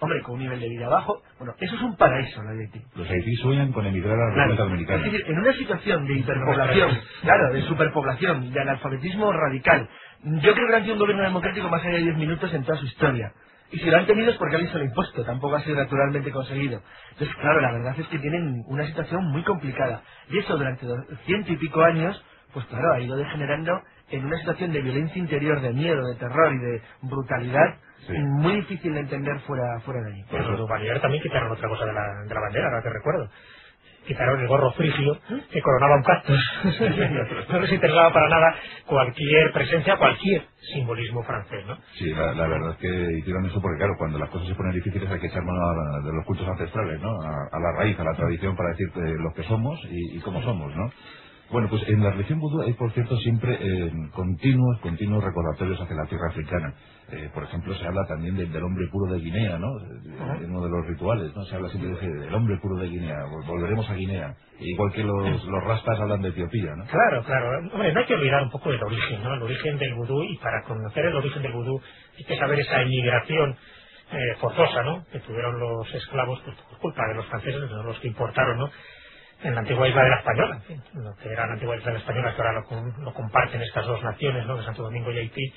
hombre, 0.00 0.22
con 0.22 0.34
un 0.36 0.40
nivel 0.42 0.60
de 0.60 0.68
vida 0.68 0.88
bajo. 0.88 1.22
Bueno, 1.38 1.54
eso 1.60 1.76
es 1.76 1.82
un 1.82 1.96
paraíso, 1.96 2.42
la 2.42 2.50
Haití. 2.52 2.82
Los 2.96 3.10
Haití 3.10 3.34
sueñan 3.36 3.72
con 3.72 3.86
emigrar 3.86 4.14
a 4.14 4.28
la 4.28 4.34
Claro. 4.34 4.50
República 4.50 4.64
Dominicana. 4.64 5.06
Es 5.06 5.12
decir, 5.12 5.26
en 5.30 5.38
una 5.38 5.52
situación 5.54 6.06
de 6.06 6.14
hiperpoblación, 6.14 6.90
claro, 7.22 7.52
de 7.52 7.62
superpoblación, 7.62 8.52
de 8.52 8.60
analfabetismo 8.60 9.32
radical, 9.32 9.88
yo 10.24 10.54
creo 10.54 10.68
que 10.68 10.76
han 10.76 10.82
sido 10.82 10.94
un 10.94 11.00
gobierno 11.00 11.24
democrático 11.24 11.68
más 11.68 11.82
allá 11.84 11.96
de 11.96 12.02
10 12.04 12.16
minutos 12.18 12.52
en 12.54 12.64
toda 12.64 12.78
su 12.78 12.86
historia. 12.86 13.32
Y 13.72 13.78
si 13.78 13.90
lo 13.90 13.98
han 13.98 14.06
tenido 14.06 14.30
es 14.30 14.36
porque 14.38 14.56
alguien 14.56 14.72
se 14.72 14.78
lo 14.78 14.84
ha 14.84 14.88
impuesto, 14.88 15.24
tampoco 15.24 15.56
ha 15.56 15.60
sido 15.62 15.76
naturalmente 15.76 16.30
conseguido. 16.32 16.82
Entonces, 17.12 17.36
claro, 17.36 17.60
la 17.60 17.72
verdad 17.72 17.94
es 17.98 18.06
que 18.08 18.18
tienen 18.18 18.64
una 18.68 18.86
situación 18.86 19.24
muy 19.32 19.42
complicada. 19.44 20.02
Y 20.30 20.38
eso 20.38 20.56
durante 20.56 20.86
ciento 21.26 21.52
y 21.52 21.56
pico 21.58 21.82
años, 21.82 22.22
pues 22.54 22.66
claro, 22.66 22.94
ha 22.94 23.00
ido 23.00 23.16
degenerando 23.16 23.80
en 24.10 24.24
una 24.24 24.38
situación 24.38 24.72
de 24.72 24.82
violencia 24.82 25.18
interior, 25.18 25.60
de 25.60 25.72
miedo, 25.72 26.06
de 26.06 26.14
terror 26.16 26.52
y 26.54 26.58
de 26.58 26.82
brutalidad 27.02 27.76
muy 28.08 28.56
difícil 28.56 28.94
de 28.94 29.00
entender 29.00 29.38
fuera, 29.40 29.80
fuera 29.80 30.00
de 30.00 30.14
ahí. 30.14 30.24
Pues 30.30 30.46
los 30.46 30.58
Duvalier 30.58 31.00
también 31.00 31.22
quitaron 31.22 31.52
otra 31.52 31.68
cosa 31.68 31.84
de 31.84 31.92
la, 31.92 32.02
de 32.26 32.34
la 32.34 32.40
bandera, 32.40 32.66
ahora 32.68 32.82
que 32.82 32.90
recuerdo 32.90 33.28
quitaron 34.08 34.40
el 34.40 34.48
gorro 34.48 34.72
frigio 34.72 35.18
que 35.52 35.60
coronaba 35.60 35.96
un 35.96 36.02
cactus. 36.02 36.40
no 37.52 37.60
les 37.60 37.72
interesaba 37.72 38.10
para 38.10 38.28
nada 38.30 38.54
cualquier 38.86 39.52
presencia, 39.52 39.96
cualquier 39.98 40.42
simbolismo 40.72 41.22
francés, 41.22 41.64
¿no? 41.66 41.76
Sí, 41.98 42.10
la, 42.14 42.48
verdad 42.48 42.70
es 42.70 42.76
que 42.78 43.18
hicieron 43.18 43.44
eso 43.46 43.60
porque, 43.60 43.78
claro, 43.78 43.94
cuando 43.98 44.18
las 44.18 44.30
cosas 44.30 44.48
se 44.48 44.54
ponen 44.54 44.72
difíciles 44.72 45.10
hay 45.10 45.20
que 45.20 45.26
echar 45.26 45.44
mano 45.44 45.60
de 46.02 46.12
los 46.12 46.24
cultos 46.24 46.48
ancestrales, 46.48 47.00
¿no? 47.02 47.10
A, 47.20 47.60
la 47.60 47.72
raíz, 47.76 48.00
a 48.00 48.04
la 48.04 48.14
tradición 48.14 48.56
para 48.56 48.70
decir 48.70 48.88
eh, 48.96 49.14
lo 49.18 49.32
que 49.34 49.42
somos 49.42 49.78
y, 49.90 50.16
y 50.16 50.20
cómo 50.20 50.42
somos, 50.42 50.74
¿no? 50.74 50.90
Bueno, 51.50 51.68
pues 51.70 51.82
en 51.88 52.02
la 52.02 52.10
religión 52.10 52.40
vudú 52.40 52.60
hay, 52.60 52.74
por 52.74 52.92
cierto, 52.92 53.16
siempre 53.18 53.56
eh, 53.58 53.90
continuos, 54.12 54.78
continuos 54.80 55.24
recordatorios 55.24 55.80
hacia 55.80 55.96
la 55.96 56.06
tierra 56.06 56.28
africana. 56.30 56.74
Eh, 57.10 57.30
por 57.32 57.44
ejemplo, 57.44 57.74
se 57.74 57.86
habla 57.86 58.06
también 58.06 58.36
del 58.36 58.62
hombre 58.62 58.86
puro 58.92 59.10
de 59.12 59.18
Guinea, 59.18 59.58
¿no? 59.58 59.68
En 60.42 60.50
uno 60.50 60.62
de 60.62 60.70
los 60.70 60.86
rituales, 60.86 61.34
¿no? 61.34 61.42
Se 61.44 61.56
habla 61.56 61.70
siempre 61.70 62.06
del 62.06 62.34
hombre 62.34 62.58
puro 62.58 62.76
de 62.76 62.88
Guinea, 62.88 63.16
volveremos 63.46 63.88
a 63.88 63.94
Guinea. 63.94 64.34
Igual 64.60 64.92
que 64.92 65.04
los, 65.04 65.44
los 65.46 65.64
rastas 65.64 65.98
hablan 65.98 66.20
de 66.20 66.28
Etiopía, 66.28 66.74
¿no? 66.76 66.84
Claro, 66.84 67.24
claro. 67.24 67.58
Hombre, 67.72 67.94
no 67.94 68.00
hay 68.00 68.06
que 68.06 68.14
olvidar 68.14 68.42
un 68.42 68.50
poco 68.50 68.70
del 68.70 68.82
origen, 68.84 69.22
¿no? 69.22 69.34
El 69.34 69.42
origen 69.42 69.78
del 69.78 69.94
vudú, 69.94 70.22
y 70.24 70.36
para 70.38 70.62
conocer 70.64 71.06
el 71.06 71.16
origen 71.16 71.42
del 71.42 71.52
vudú 71.52 71.80
hay 72.18 72.24
que 72.24 72.36
saber 72.36 72.60
esa 72.60 72.82
inmigración 72.82 73.56
eh, 74.12 74.34
forzosa, 74.38 74.82
¿no? 74.82 75.04
Que 75.10 75.20
tuvieron 75.20 75.58
los 75.58 75.94
esclavos 75.94 76.42
pues, 76.44 76.56
por 76.68 76.78
culpa 76.78 77.02
de 77.08 77.14
los 77.14 77.26
franceses, 77.26 77.60
de 77.60 77.82
los 77.84 77.98
que 78.00 78.08
importaron, 78.08 78.58
¿no? 78.58 78.70
En 79.42 79.54
la 79.54 79.60
antigua 79.60 79.88
isla 79.88 80.02
de 80.02 80.10
la 80.10 80.18
Española, 80.18 80.56
en 80.56 80.62
fin, 80.62 80.82
lo 80.94 81.16
que 81.16 81.32
era 81.32 81.46
la 81.46 81.52
antigua 81.54 81.76
isla 81.76 81.86
de 81.86 81.92
la 81.92 81.98
Española, 82.00 82.34
que 82.34 82.42
ahora 82.42 82.64
lo, 83.00 83.14
comparten 83.14 83.62
estas 83.62 83.86
dos 83.86 84.02
naciones, 84.02 84.46
¿no? 84.46 84.56
de 84.56 84.64
Santo 84.64 84.82
Domingo 84.82 85.12
y 85.12 85.18
Haití, 85.18 85.54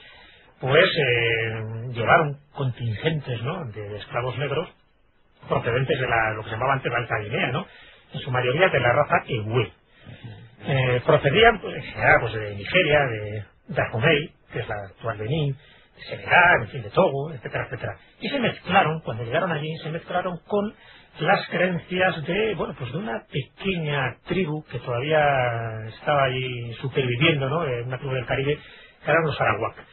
pues 0.60 0.86
eh, 0.86 1.64
llevaron 1.92 2.38
contingentes 2.54 3.42
¿no? 3.42 3.66
de 3.66 3.98
esclavos 3.98 4.38
negros 4.38 4.70
procedentes 5.48 6.00
de 6.00 6.08
la, 6.08 6.34
lo 6.34 6.44
que 6.44 6.50
se 6.50 6.56
llamaba 6.56 6.74
antes 6.74 6.92
la 6.92 7.00
Alta 7.00 7.18
Guinea, 7.20 7.52
¿no? 7.52 7.66
en 8.14 8.20
su 8.20 8.32
mayoría 8.32 8.70
de 8.70 8.80
la 8.80 8.94
raza 8.94 9.24
Ewe. 9.28 9.72
Eh, 10.68 11.02
procedían 11.06 11.60
pues, 11.60 11.84
pues, 12.22 12.34
de 12.34 12.56
Nigeria, 12.56 13.00
de 13.08 13.46
Dahomey, 13.70 14.32
que 14.52 14.60
es 14.60 14.68
la 14.68 14.76
actual 14.90 15.18
Benín, 15.18 15.58
de 15.96 16.04
Senegal, 16.04 16.62
en 16.62 16.68
fin, 16.68 16.84
de 16.84 16.90
Togo, 16.92 17.34
etcétera, 17.34 17.66
etcétera. 17.66 17.98
Y 18.20 18.30
se 18.30 18.40
mezclaron, 18.40 19.02
cuando 19.02 19.24
llegaron 19.24 19.52
allí, 19.52 19.76
se 19.82 19.90
mezclaron 19.90 20.38
con 20.46 20.76
las 21.20 21.48
creencias 21.50 22.26
de, 22.26 22.56
bueno, 22.56 22.76
pues 22.78 22.92
de 22.92 22.98
una 22.98 23.24
pequeña 23.26 24.18
tribu 24.26 24.64
que 24.66 24.80
todavía 24.80 25.22
estaba 25.88 26.24
allí 26.26 26.74
superviviendo, 26.82 27.50
¿no? 27.50 27.60
una 27.86 27.98
tribu 27.98 28.14
del 28.14 28.26
Caribe, 28.26 28.58
que 29.04 29.12
eran 29.12 29.24
los 29.24 29.40
Arawak. 29.40 29.86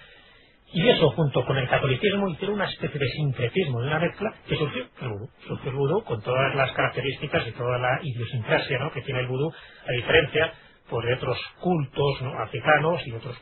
Y 0.71 0.87
eso, 0.87 1.11
junto 1.13 1.45
con 1.47 1.57
el 1.57 1.67
catolicismo, 1.67 2.29
hicieron 2.29 2.57
una 2.57 2.67
especie 2.67 3.01
de 3.01 3.09
sincretismo, 3.09 3.81
de 3.81 3.87
una 3.87 4.01
mezcla, 4.01 4.35
que 4.47 4.57
surgió 4.57 4.87
el 5.01 5.09
vudú. 5.09 5.31
Surgió 5.47 5.71
el 5.71 5.77
vudú 5.77 6.05
con 6.05 6.21
todas 6.23 6.55
las 6.55 6.73
características 6.73 7.47
y 7.47 7.53
toda 7.53 7.79
la 7.79 8.01
idiosincrasia 8.03 8.79
¿no? 8.79 8.93
que 8.93 9.01
tiene 9.01 9.21
el 9.21 9.29
vudú, 9.29 9.51
a 9.51 9.93
diferencia 9.93 10.53
pues, 10.91 11.07
de 11.07 11.15
otros 11.15 11.39
cultos 11.61 12.23
africanos 12.39 13.01
y 13.07 13.13
otros 13.13 13.39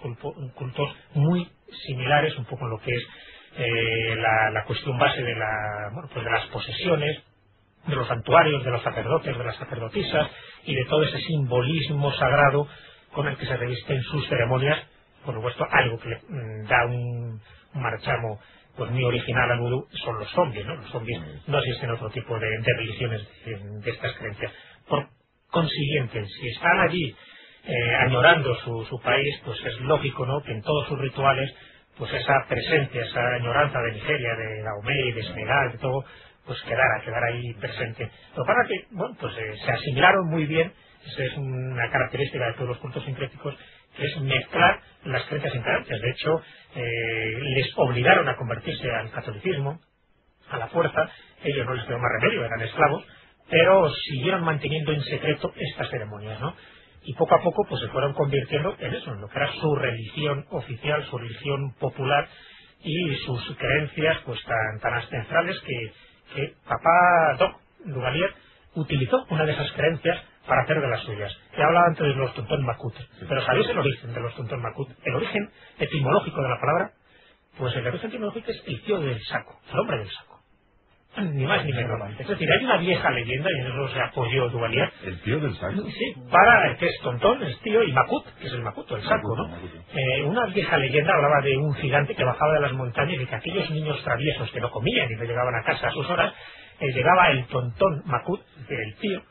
cultos 0.54 0.96
muy 1.14 1.48
similares, 1.86 2.36
un 2.38 2.44
poco 2.44 2.64
en 2.64 2.70
lo 2.70 2.78
que 2.78 2.92
es 2.92 3.08
eh, 3.58 4.16
la, 4.16 4.50
la, 4.50 4.64
cuestión 4.64 4.96
base 4.98 5.22
de, 5.22 5.34
la, 5.34 5.90
bueno, 5.92 6.08
pues 6.12 6.24
de 6.24 6.30
las 6.30 6.46
posesiones, 6.46 7.24
de 7.86 7.96
los 7.96 8.08
santuarios, 8.08 8.64
de 8.64 8.70
los 8.70 8.82
sacerdotes, 8.82 9.36
de 9.36 9.44
las 9.44 9.56
sacerdotisas 9.56 10.30
y 10.64 10.74
de 10.74 10.84
todo 10.86 11.02
ese 11.02 11.18
simbolismo 11.18 12.12
sagrado 12.12 12.66
con 13.12 13.26
el 13.28 13.36
que 13.36 13.46
se 13.46 13.56
revisten 13.56 14.02
sus 14.02 14.28
ceremonias, 14.28 14.78
por 15.24 15.34
supuesto, 15.34 15.66
algo 15.70 15.98
que 15.98 16.08
le 16.08 16.16
mm, 16.28 16.66
da 16.68 16.86
un, 16.86 17.40
marchamo 17.74 18.40
pues 18.76 18.90
muy 18.90 19.04
original 19.04 19.50
al 19.50 19.60
vudú 19.60 19.86
son 20.04 20.18
los 20.18 20.30
zombies, 20.32 20.66
¿no? 20.66 20.76
Los 20.76 20.90
zombies 20.90 21.18
no 21.46 21.58
existen 21.58 21.90
otro 21.90 22.10
tipo 22.10 22.38
de, 22.38 22.46
religiones 22.76 23.26
de, 23.44 23.90
estas 23.90 24.12
creencias. 24.18 24.52
Por 24.86 25.08
consiguiente, 25.50 26.24
si 26.26 26.48
están 26.48 26.80
allí 26.80 27.16
eh, 27.64 27.94
añorando 28.06 28.54
su, 28.56 28.84
su 28.84 29.00
país, 29.00 29.40
pues 29.44 29.58
es 29.64 29.80
lógico, 29.80 30.26
¿no? 30.26 30.42
Que 30.42 30.52
en 30.52 30.60
todos 30.60 30.88
sus 30.88 30.98
rituales, 30.98 31.50
pues 31.96 32.12
esa 32.12 32.34
presencia, 32.48 33.00
esa 33.00 33.20
añoranza 33.36 33.80
de 33.80 33.92
Nigeria, 33.92 34.34
de 34.36 34.62
Dahomey, 34.62 35.12
de 35.12 35.22
Senegal, 35.22 35.72
de 35.72 35.78
todo, 35.78 36.04
pues 36.46 36.60
quedara, 36.62 37.02
quedara 37.04 37.26
ahí 37.32 37.54
presente. 37.54 38.10
Lo 38.36 38.44
que 38.44 38.46
pasa 38.46 38.62
es 38.62 38.68
que, 38.68 38.94
bueno, 38.94 39.16
pues 39.20 39.36
eh, 39.36 39.54
se 39.64 39.72
asimilaron 39.72 40.28
muy 40.28 40.46
bien, 40.46 40.72
esa 41.04 41.24
es 41.24 41.36
una 41.36 41.90
característica 41.90 42.46
de 42.46 42.54
todos 42.54 42.68
los 42.68 42.78
cultos 42.78 43.04
sincréticos, 43.04 43.54
que 43.96 44.04
es 44.04 44.20
mezclar 44.20 44.80
las 45.04 45.24
creencias 45.24 45.54
integrantes. 45.54 46.00
De 46.00 46.10
hecho, 46.10 46.42
eh, 46.74 47.40
les 47.56 47.72
obligaron 47.76 48.28
a 48.28 48.36
convertirse 48.36 48.90
al 48.90 49.10
catolicismo, 49.10 49.80
a 50.50 50.58
la 50.58 50.68
fuerza, 50.68 51.10
ellos 51.42 51.66
no 51.66 51.74
les 51.74 51.86
dio 51.86 51.98
más 51.98 52.10
remedio, 52.20 52.44
eran 52.44 52.60
esclavos, 52.60 53.04
pero 53.50 53.90
siguieron 53.90 54.44
manteniendo 54.44 54.92
en 54.92 55.02
secreto 55.02 55.52
estas 55.56 55.90
ceremonias, 55.90 56.40
¿no? 56.40 56.54
Y 57.02 57.14
poco 57.14 57.36
a 57.36 57.42
poco 57.42 57.64
pues 57.68 57.80
se 57.80 57.88
fueron 57.88 58.14
convirtiendo 58.14 58.76
en 58.80 58.94
eso, 58.94 59.12
en 59.12 59.20
lo 59.20 59.28
que 59.28 59.38
era 59.38 59.52
su 59.52 59.74
religión 59.76 60.44
oficial, 60.50 61.04
su 61.04 61.18
religión 61.18 61.74
popular 61.78 62.28
y 62.82 63.14
sus 63.26 63.56
creencias 63.56 64.18
pues 64.24 64.42
tan, 64.44 64.80
tan 64.80 64.94
ancestrales 64.94 65.60
que 65.60 65.92
que 66.34 66.54
papá 66.66 67.36
Doc 67.38 67.60
Duvalier 67.84 68.34
utilizó 68.74 69.24
una 69.30 69.44
de 69.44 69.52
esas 69.52 69.70
creencias 69.72 70.22
para 70.46 70.62
hacer 70.62 70.80
de 70.80 70.88
las 70.88 71.02
suyas. 71.02 71.36
He 71.56 71.62
hablado 71.62 71.86
antes 71.86 72.06
de 72.06 72.14
los 72.14 72.34
Tuntón 72.34 72.64
Makut, 72.64 72.94
pero 73.28 73.42
¿sabéis 73.44 73.68
el 73.68 73.78
origen 73.78 74.14
de 74.14 74.20
los 74.20 74.34
Tuntón 74.36 74.62
Makut? 74.62 74.88
El 75.04 75.14
origen 75.14 75.50
etimológico 75.78 76.42
de 76.42 76.48
la 76.48 76.60
palabra, 76.60 76.92
pues 77.58 77.74
el 77.76 77.86
origen 77.86 78.10
etimológico 78.10 78.50
es 78.50 78.62
el 78.66 78.82
tío 78.82 79.00
del 79.00 79.20
saco, 79.24 79.60
el 79.72 79.78
hombre 79.78 79.98
del 79.98 80.10
saco 80.10 80.35
ni 81.22 81.44
más 81.44 81.64
ni 81.64 81.72
menos. 81.72 81.98
Es 82.18 82.28
decir, 82.28 82.48
hay 82.50 82.64
una 82.64 82.76
vieja 82.78 83.10
leyenda, 83.10 83.50
y 83.50 83.60
en 83.60 83.66
eso 83.66 83.88
se 83.88 84.00
apoyó 84.00 84.48
Duvalier. 84.48 84.90
¿El 85.04 85.20
tío 85.22 85.40
del 85.40 85.54
saco? 85.56 85.82
Sí, 85.82 86.14
para, 86.30 86.76
que 86.76 86.86
es 86.86 86.98
Tontón, 87.02 87.42
es 87.42 87.58
tío, 87.60 87.82
y 87.82 87.92
Makut, 87.92 88.26
que 88.40 88.46
es 88.46 88.52
el 88.52 88.62
Makuto, 88.62 88.96
el 88.96 89.02
saco, 89.02 89.36
¿no? 89.36 89.56
Eh, 89.94 90.22
una 90.24 90.46
vieja 90.46 90.76
leyenda 90.78 91.14
hablaba 91.14 91.40
de 91.42 91.56
un 91.56 91.74
gigante 91.74 92.14
que 92.14 92.24
bajaba 92.24 92.54
de 92.54 92.60
las 92.60 92.72
montañas 92.72 93.20
y 93.20 93.26
que 93.26 93.34
aquellos 93.34 93.70
niños 93.70 94.02
traviesos 94.04 94.50
que 94.52 94.60
no 94.60 94.70
comían 94.70 95.10
y 95.10 95.16
no 95.16 95.24
llegaban 95.24 95.54
a 95.54 95.64
casa 95.64 95.88
a 95.88 95.92
sus 95.92 96.08
horas, 96.10 96.32
eh, 96.80 96.92
llegaba 96.92 97.30
el 97.30 97.46
Tontón 97.46 98.02
Makut, 98.06 98.40
el 98.68 98.94
tío, 98.96 99.22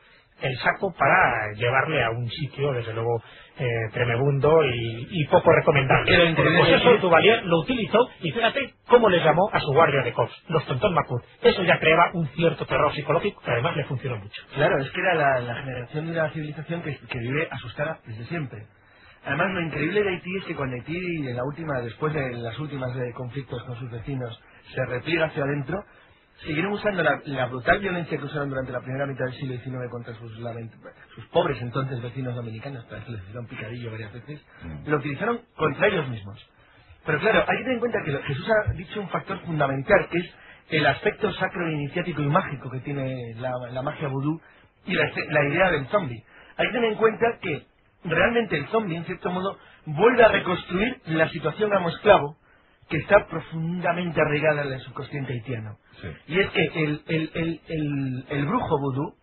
el 0.42 0.58
saco 0.58 0.94
para 0.98 1.54
llevarle 1.56 2.04
a 2.04 2.10
un 2.12 2.30
sitio, 2.30 2.74
desde 2.74 2.94
luego, 2.94 3.22
eh, 3.58 3.90
tremebundo 3.94 4.64
y, 4.66 5.26
poco 5.28 5.52
recomendable. 5.52 6.36
Pues 6.36 6.70
eso 6.74 6.98
Duvalier 6.98 7.46
lo 7.46 7.60
utilizó 7.60 8.10
y 8.22 8.32
fíjate 8.32 8.74
cómo 8.88 9.10
le 9.10 9.20
llamó 9.20 9.50
a 9.52 9.60
su 9.60 9.72
guardia 9.72 10.02
de 10.02 10.14
cops, 10.14 10.34
los 10.50 10.66
Tontón 10.66 10.94
Macur. 10.94 11.24
Eso 11.42 11.64
ya 11.64 11.80
creaba 11.80 12.12
un 12.14 12.28
cierto 12.30 12.66
terror 12.66 12.94
psicológico 12.94 13.42
que 13.42 13.52
además 13.52 13.76
le 13.76 13.86
funcionó 13.86 14.18
mucho. 14.18 14.42
Claro, 14.54 14.78
es 14.80 14.90
que 14.92 15.02
era 15.02 15.40
la, 15.40 15.56
generación 15.56 16.08
de 16.08 16.14
la 16.14 16.30
civilización 16.32 16.82
que, 16.82 17.20
vive 17.20 17.48
asustada 17.50 18.00
desde 18.06 18.26
siempre. 18.26 18.66
Además, 19.26 19.48
lo 19.54 19.62
increíble 19.62 20.04
de 20.04 20.10
Haití 20.10 20.38
es 20.38 20.46
que 20.46 20.56
cuando 20.56 20.76
Haití, 20.76 20.98
en 20.98 21.36
la 21.36 21.44
última, 21.44 21.80
después 21.82 22.14
de 22.14 22.34
las 22.34 22.60
últimas 22.60 22.94
de 22.94 23.12
conflictos 23.14 23.64
con 23.64 23.76
sus 23.80 23.90
vecinos, 23.90 24.40
se 24.74 24.86
repliega 24.86 25.26
hacia 25.28 25.44
adentro, 25.44 25.84
siguieron 26.46 26.74
usando 26.74 27.04
la, 27.04 27.46
brutal 27.48 27.80
violencia 27.80 28.18
que 28.18 28.26
usaron 28.26 28.50
durante 28.50 28.72
la 28.72 28.82
primera 28.82 29.06
mitad 29.06 29.26
del 29.26 29.34
siglo 29.34 29.56
XIX 29.58 29.90
contra 29.90 30.14
sus, 30.16 30.32
sus 31.16 31.26
pobres 31.32 31.62
entonces 31.62 32.02
vecinos 32.02 32.36
dominicanos, 32.36 32.86
para 32.86 33.04
que 33.04 33.12
les 33.12 33.22
hicieron 33.24 33.48
picadillo 33.48 33.92
varias 33.92 34.14
veces, 34.14 34.42
mm. 34.64 34.90
lo 34.90 34.98
utilizaron 34.98 35.42
contra 35.56 35.88
ellos 35.88 36.08
mismos. 36.10 36.50
Pero 37.06 37.20
claro, 37.20 37.46
hay 37.48 37.58
que 37.58 37.64
tener 37.64 37.74
en 37.74 37.80
cuenta 37.80 38.00
que 38.04 38.12
Jesús 38.12 38.48
ha 38.50 38.74
dicho 38.74 39.00
un 39.00 39.10
factor 39.10 39.40
fundamental, 39.42 40.08
que 40.10 40.18
es 40.18 40.34
el 40.70 40.86
aspecto 40.88 41.32
sacro, 41.34 41.70
iniciático 41.70 42.22
y 42.22 42.28
mágico 42.28 42.70
que 42.72 42.80
tiene 42.80 43.36
la, 43.36 43.82
magia 43.84 44.08
vudú 44.08 44.42
y 44.86 44.94
la, 44.94 45.46
idea 45.50 45.72
del 45.72 45.88
zombie. 45.88 46.24
Hay 46.58 46.68
que 46.68 46.74
tener 46.74 46.92
en 46.94 46.98
cuenta 46.98 47.26
que 47.42 47.66
realmente 48.04 48.58
el 48.58 48.68
zombie, 48.68 48.98
en 48.98 49.06
cierto 49.06 49.30
modo, 49.30 49.58
vuelve 49.86 50.24
a 50.24 50.30
reconstruir 50.30 51.00
la 51.06 51.30
situación 51.30 51.72
amo-esclavo 51.74 52.38
que 52.90 52.98
está 52.98 53.28
profundamente 53.28 54.20
arraigada 54.22 54.64
en 54.64 54.74
el 54.74 54.80
subconsciente 54.82 55.34
haitiano. 55.34 55.78
Y 56.28 56.40
es 56.40 56.50
que 56.52 56.66
el, 56.84 57.04
el, 57.08 57.32
el, 57.34 58.26
el, 58.30 58.46
brujo 58.46 58.80
vudú, 58.80 59.16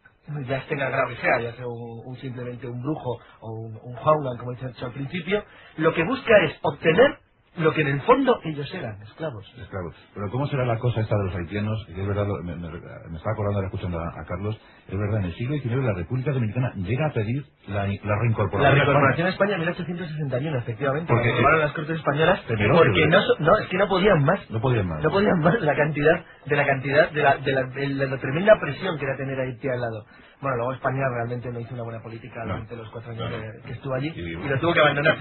ya 0.47 0.59
grado 0.88 1.09
que 1.09 1.16
sea, 1.16 1.40
ya 1.40 1.52
sea 1.54 1.66
un, 1.66 2.16
simplemente 2.16 2.66
un 2.66 2.83
brujo 2.83 3.21
o 3.40 3.52
un, 3.52 3.78
un 3.83 3.95
como 4.38 4.52
he 4.52 4.57
dicho 4.57 4.87
al 4.87 4.92
principio, 4.92 5.45
lo 5.76 5.95
que 5.95 6.04
busca 6.04 6.45
es 6.45 6.59
obtener 6.62 7.19
lo 7.56 7.73
que 7.73 7.82
en 7.82 7.88
el 7.88 8.00
fondo 8.02 8.40
ellos 8.44 8.73
eran, 8.75 9.02
esclavos. 9.02 9.47
Esclavos. 9.59 9.94
Pero 10.14 10.30
¿cómo 10.30 10.47
será 10.47 10.64
la 10.64 10.78
cosa 10.78 11.00
esta 11.00 11.16
de 11.16 11.25
los 11.25 11.35
haitianos? 11.35 11.85
Que 11.87 12.00
es 12.00 12.06
verdad, 12.06 12.26
me, 12.42 12.56
me, 12.56 12.68
me 12.71 13.16
estaba 13.16 13.32
acordando 13.35 13.59
ahora 13.59 13.66
escuchando 13.66 13.99
a, 13.99 14.09
a, 14.09 14.25
Carlos, 14.25 14.59
es 14.88 14.99
verdad, 14.99 15.21
en 15.21 15.25
el 15.26 15.35
siglo 15.35 15.56
XIX 15.56 15.85
la 15.85 15.94
República 15.94 16.32
Dominicana 16.32 16.73
llega 16.76 17.06
a 17.06 17.12
pedir 17.12 17.44
la, 17.68 17.87
la 17.87 18.18
reincorporación. 18.21 18.62
La 18.62 18.71
reincorporación 18.71 19.26
a 19.26 19.30
España 19.30 19.54
en 19.54 19.61
1861, 19.61 20.59
efectivamente. 20.59 21.12
Porque 21.12 21.30
tomaron 21.30 21.61
las 21.61 21.73
Cortes 21.73 21.97
Españolas 21.97 22.42
temerosos, 22.47 22.87
porque 22.87 23.06
no, 23.09 23.21
no, 23.40 23.59
es 23.59 23.68
que 23.68 23.76
no 23.76 23.88
podían 23.88 24.25
más. 24.25 24.50
No 24.50 24.61
podían 24.61 24.88
más. 24.88 25.02
No 25.02 25.11
podían 25.11 25.38
más 25.40 25.61
la 25.61 25.76
cantidad, 25.76 26.25
de 26.47 26.56
la 26.56 26.64
cantidad, 26.66 27.11
de 27.11 27.23
la, 27.23 27.37
de 27.37 27.52
la, 27.52 27.62
de 27.64 27.88
la, 27.88 28.04
de 28.04 28.11
la 28.11 28.18
tremenda 28.18 28.59
presión 28.61 28.99
que 28.99 29.04
era 29.04 29.16
tener 29.16 29.38
a 29.38 29.42
Haití 29.42 29.68
al 29.68 29.80
lado. 29.80 30.06
Bueno, 30.42 30.56
luego 30.58 30.72
España 30.75 31.04
realmente 31.14 31.50
no 31.52 31.61
hizo 31.61 31.72
una 31.75 31.84
buena 31.84 32.02
política 32.02 32.42
durante 32.44 32.76
los 32.76 32.90
cuatro 32.90 33.12
años 33.12 33.30
que, 33.30 33.62
que 33.68 33.72
estuvo 33.75 33.94
allí 33.94 34.08
Y- 34.14 34.32
lo 34.49 34.58
tuvo 34.58 34.75
que 34.75 34.80
abandonar. 34.80 35.16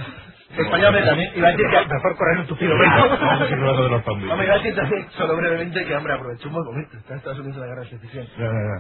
España 0.58 0.88
hombre, 0.90 1.04
también 1.06 1.32
iba 1.36 1.48
a 1.48 1.52
decir 1.52 1.66
que 1.70 1.94
mejor 1.94 2.18
correr 2.18 2.40
un 2.40 2.48
tupido. 2.48 2.74
Vamos 2.78 3.42
a 3.42 3.46
de 3.46 3.90
los. 3.90 4.08
Hombre, 4.08 4.46
iba 4.48 4.56
a 4.56 4.58
decir 4.58 4.76
también, 4.76 5.08
solo 5.12 5.38
brevemente, 5.38 5.86
que 5.86 5.96
hombre, 5.96 6.14
aprovechó 6.14 6.48
un 6.50 6.54
buen 6.56 6.66
momento. 6.66 6.98
Está 6.98 7.14
en 7.14 7.18
Estados 7.20 7.40
Unidos 7.40 7.56
en 7.58 7.62
la 7.62 7.68
guerra 7.68 7.82
de 7.84 7.90
secesión. 7.92 8.28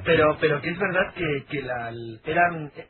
Pero, 0.03 0.38
pero 0.41 0.62
que 0.62 0.69
es 0.71 0.79
verdad 0.79 1.13
que, 1.13 1.45
que 1.50 1.62
la, 1.62 1.91
eran 2.25 2.71
eh, 2.75 2.88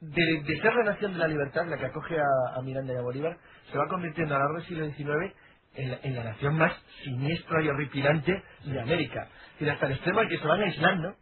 de, 0.00 0.42
de 0.42 0.60
ser 0.60 0.74
la 0.74 0.84
nación 0.84 1.12
de 1.12 1.18
la 1.18 1.28
libertad, 1.28 1.66
la 1.66 1.78
que 1.78 1.86
acoge 1.86 2.16
a, 2.18 2.58
a 2.58 2.62
Miranda 2.62 2.94
y 2.94 2.96
a 2.96 3.02
Bolívar, 3.02 3.36
se 3.70 3.78
va 3.78 3.86
convirtiendo 3.88 4.34
a 4.34 4.38
lo 4.38 4.44
largo 4.44 4.58
del 4.58 4.66
siglo 4.66 4.86
XIX 4.86 5.34
en 5.74 5.90
la, 5.90 5.98
en 6.02 6.16
la 6.16 6.24
nación 6.24 6.56
más 6.56 6.72
siniestra 7.04 7.62
y 7.62 7.68
horripilante 7.68 8.42
de 8.64 8.80
América. 8.80 9.28
Y 9.60 9.68
hasta 9.68 9.86
el 9.86 9.92
extremo 9.92 10.20
al 10.20 10.28
que 10.28 10.38
se 10.38 10.46
van 10.46 10.62
aislando. 10.62 11.14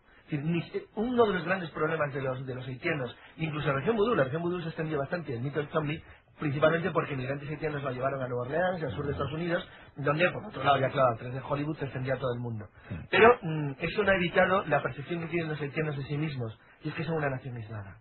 Uno 0.97 1.26
de 1.26 1.35
los 1.35 1.45
grandes 1.45 1.71
problemas 1.71 2.12
de 2.14 2.23
los, 2.23 2.47
de 2.47 2.54
los 2.54 2.66
haitianos, 2.66 3.16
incluso 3.37 3.69
la 3.69 3.75
región 3.75 3.97
vudú, 3.97 4.14
la 4.14 4.25
región 4.25 4.43
vudú 4.43 4.61
se 4.61 4.69
extendió 4.69 4.99
bastante, 4.99 5.35
el 5.35 5.40
mito 5.43 5.59
del 5.59 5.69
zombie, 5.69 6.02
principalmente 6.40 6.90
porque 6.90 7.14
migrantes 7.16 7.49
haitianos 7.49 7.83
lo 7.83 7.90
llevaron 7.90 8.23
a 8.23 8.26
Nueva 8.28 8.43
Orleans 8.45 8.81
y 8.81 8.85
al 8.87 8.93
sur 8.93 9.04
de 9.07 9.12
Estados 9.12 9.33
Unidos, 9.33 9.69
donde, 9.97 10.31
por 10.33 10.45
otro 10.47 10.64
lado, 10.64 10.78
ya 10.78 10.90
claro, 10.90 11.14
a 11.14 11.16
través 11.16 11.35
de 11.35 11.40
Hollywood 11.47 11.76
se 11.78 11.85
extendía 11.85 12.14
a 12.14 12.19
todo 12.19 12.33
el 12.35 12.40
mundo. 12.40 12.66
Pero 13.11 13.38
mm, 13.43 13.73
eso 13.78 14.02
no 14.02 14.11
ha 14.11 14.16
evitado 14.16 14.64
la 14.66 14.83
percepción 14.83 15.21
que 15.21 15.26
tienen 15.28 15.50
los 15.50 15.61
haitianos 15.61 15.97
de 15.97 16.02
sí 16.04 16.16
mismos, 16.16 16.59
y 16.83 16.88
es 16.88 16.95
que 16.95 17.04
son 17.04 17.16
una 17.16 17.31
nación 17.31 17.57
aislada. 17.57 17.97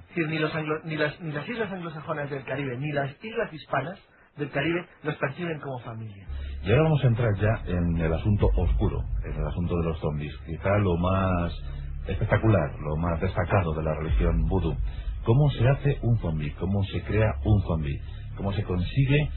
Es 0.00 0.08
decir, 0.08 0.28
ni, 0.28 0.38
los 0.38 0.54
anglo- 0.54 0.80
ni, 0.84 0.96
las, 0.96 1.20
ni 1.20 1.32
las 1.32 1.48
islas 1.48 1.70
anglosajonas 1.70 2.30
del 2.30 2.44
Caribe, 2.44 2.76
ni 2.78 2.92
las 2.92 3.12
islas 3.22 3.52
hispanas 3.52 4.00
del 4.38 4.50
Caribe 4.50 4.86
los 5.02 5.16
perciben 5.16 5.60
como 5.60 5.78
familia. 5.80 6.26
Y 6.62 6.70
ahora 6.70 6.82
vamos 6.84 7.04
a 7.04 7.06
entrar 7.06 7.30
ya 7.40 7.62
en 7.66 7.96
el 7.98 8.12
asunto 8.12 8.48
oscuro, 8.56 9.02
en 9.24 9.32
el 9.32 9.46
asunto 9.46 9.76
de 9.76 9.84
los 9.84 10.00
zombies. 10.00 10.36
Quizá 10.46 10.78
lo 10.78 10.96
más 10.96 11.52
espectacular, 12.06 12.74
lo 12.80 12.96
más 12.96 13.20
destacado 13.20 13.74
de 13.74 13.82
la 13.82 13.94
religión 13.94 14.42
vudú. 14.46 14.74
¿Cómo 15.24 15.50
se 15.50 15.68
hace 15.68 15.98
un 16.02 16.18
zombie? 16.18 16.52
¿Cómo 16.58 16.82
se 16.84 17.02
crea 17.02 17.34
un 17.44 17.62
zombie? 17.62 18.00
¿Cómo 18.36 18.52
se 18.52 18.62
consigue 18.64 19.30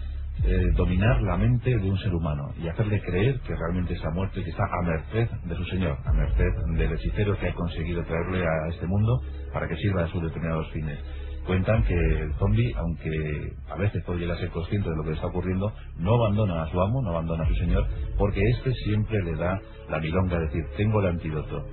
eh, 0.44 0.72
dominar 0.76 1.22
la 1.22 1.38
mente 1.38 1.70
de 1.70 1.90
un 1.90 1.98
ser 2.00 2.14
humano 2.16 2.50
y 2.58 2.68
hacerle 2.68 3.00
creer 3.02 3.40
que 3.42 3.56
realmente 3.56 3.94
está 3.94 4.10
muerto 4.12 4.40
y 4.40 4.44
que 4.44 4.50
está 4.50 4.64
a 4.64 4.82
merced 4.84 5.30
de 5.44 5.56
su 5.56 5.66
señor, 5.66 5.98
a 6.06 6.14
merced 6.14 6.52
del 6.78 6.94
hechicero 6.94 7.38
que 7.38 7.50
ha 7.50 7.54
conseguido 7.54 8.04
traerle 8.04 8.44
a 8.44 8.70
este 8.70 8.88
mundo 8.88 9.20
para 9.54 9.68
que 9.68 9.76
sirva 9.76 10.06
a 10.06 10.08
sus 10.08 10.24
determinados 10.24 10.68
fines? 10.72 11.00
Cuentan 11.46 11.84
que 11.84 11.94
el 11.96 12.34
zombie, 12.36 12.74
aunque 12.78 13.54
a 13.70 13.76
veces 13.76 14.04
puede 14.06 14.20
llegar 14.20 14.38
a 14.38 14.40
ser 14.40 14.50
consciente 14.52 14.90
de 14.90 14.96
lo 14.96 15.04
que 15.04 15.10
le 15.10 15.16
está 15.16 15.28
ocurriendo, 15.28 15.74
no 15.98 16.16
abandona 16.16 16.64
a 16.64 16.68
su 16.68 16.80
amo, 16.80 17.02
no 17.02 17.10
abandona 17.10 17.44
a 17.44 17.48
su 17.48 17.56
señor, 17.56 17.88
porque 18.18 18.42
éste 18.58 18.72
siempre 18.86 19.24
le 19.24 19.36
da 19.36 19.60
la 19.90 20.00
milonga, 20.00 20.38
es 20.38 20.52
decir, 20.52 20.66
tengo 20.78 21.02
el 21.02 21.08
antídoto. 21.08 21.66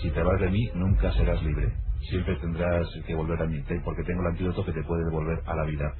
Si 0.00 0.10
te 0.10 0.22
vas 0.22 0.40
de 0.40 0.50
mí, 0.50 0.70
nunca 0.74 1.12
serás 1.12 1.42
libre. 1.42 1.72
Siempre 2.10 2.36
tendrás 2.36 2.86
que 3.06 3.14
volver 3.14 3.42
a 3.42 3.46
mí, 3.46 3.60
porque 3.84 4.04
tengo 4.04 4.20
el 4.20 4.28
antídoto 4.28 4.64
que 4.64 4.72
te 4.72 4.84
puede 4.84 5.04
devolver 5.04 5.40
a 5.46 5.56
la 5.56 5.64
vida. 5.64 5.92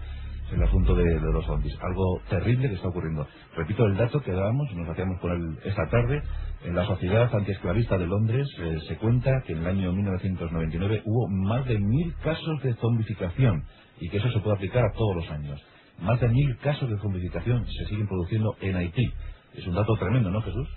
El 0.52 0.62
asunto 0.62 0.94
de, 0.94 1.04
los 1.20 1.44
zombies. 1.44 1.76
Algo 1.82 2.20
terrible 2.28 2.68
que 2.68 2.74
está 2.76 2.88
ocurriendo. 2.88 3.26
Repito 3.54 3.84
el 3.84 3.96
dato 3.96 4.20
que 4.22 4.32
dábamos, 4.32 4.72
nos 4.74 4.88
hacíamos 4.88 5.20
con 5.20 5.32
él 5.32 5.58
esta 5.64 5.86
tarde. 5.90 6.22
En 6.64 6.74
la 6.74 6.84
Sociedad 6.86 7.34
Antiesclavista 7.34 7.98
de 7.98 8.06
Londres 8.06 8.48
eh, 8.58 8.78
se 8.88 8.96
cuenta 8.96 9.42
que 9.46 9.52
en 9.52 9.58
el 9.60 9.66
año 9.66 9.92
1999 9.92 11.02
hubo 11.04 11.28
más 11.28 11.66
de 11.66 11.78
mil 11.78 12.14
casos 12.22 12.62
de 12.62 12.74
zombificación 12.74 13.64
y 14.00 14.08
que 14.08 14.16
eso 14.16 14.30
se 14.30 14.40
puede 14.40 14.56
aplicar 14.56 14.84
a 14.84 14.92
todos 14.92 15.16
los 15.16 15.30
años. 15.30 15.62
Más 15.98 16.18
de 16.20 16.28
mil 16.28 16.56
casos 16.58 16.88
de 16.88 16.98
zombificación 16.98 17.66
se 17.66 17.84
siguen 17.86 18.08
produciendo 18.08 18.56
en 18.60 18.76
Haití. 18.76 19.12
Es 19.54 19.66
un 19.66 19.74
dato 19.74 19.94
tremendo, 19.96 20.30
¿no, 20.30 20.40
Jesús? 20.42 20.68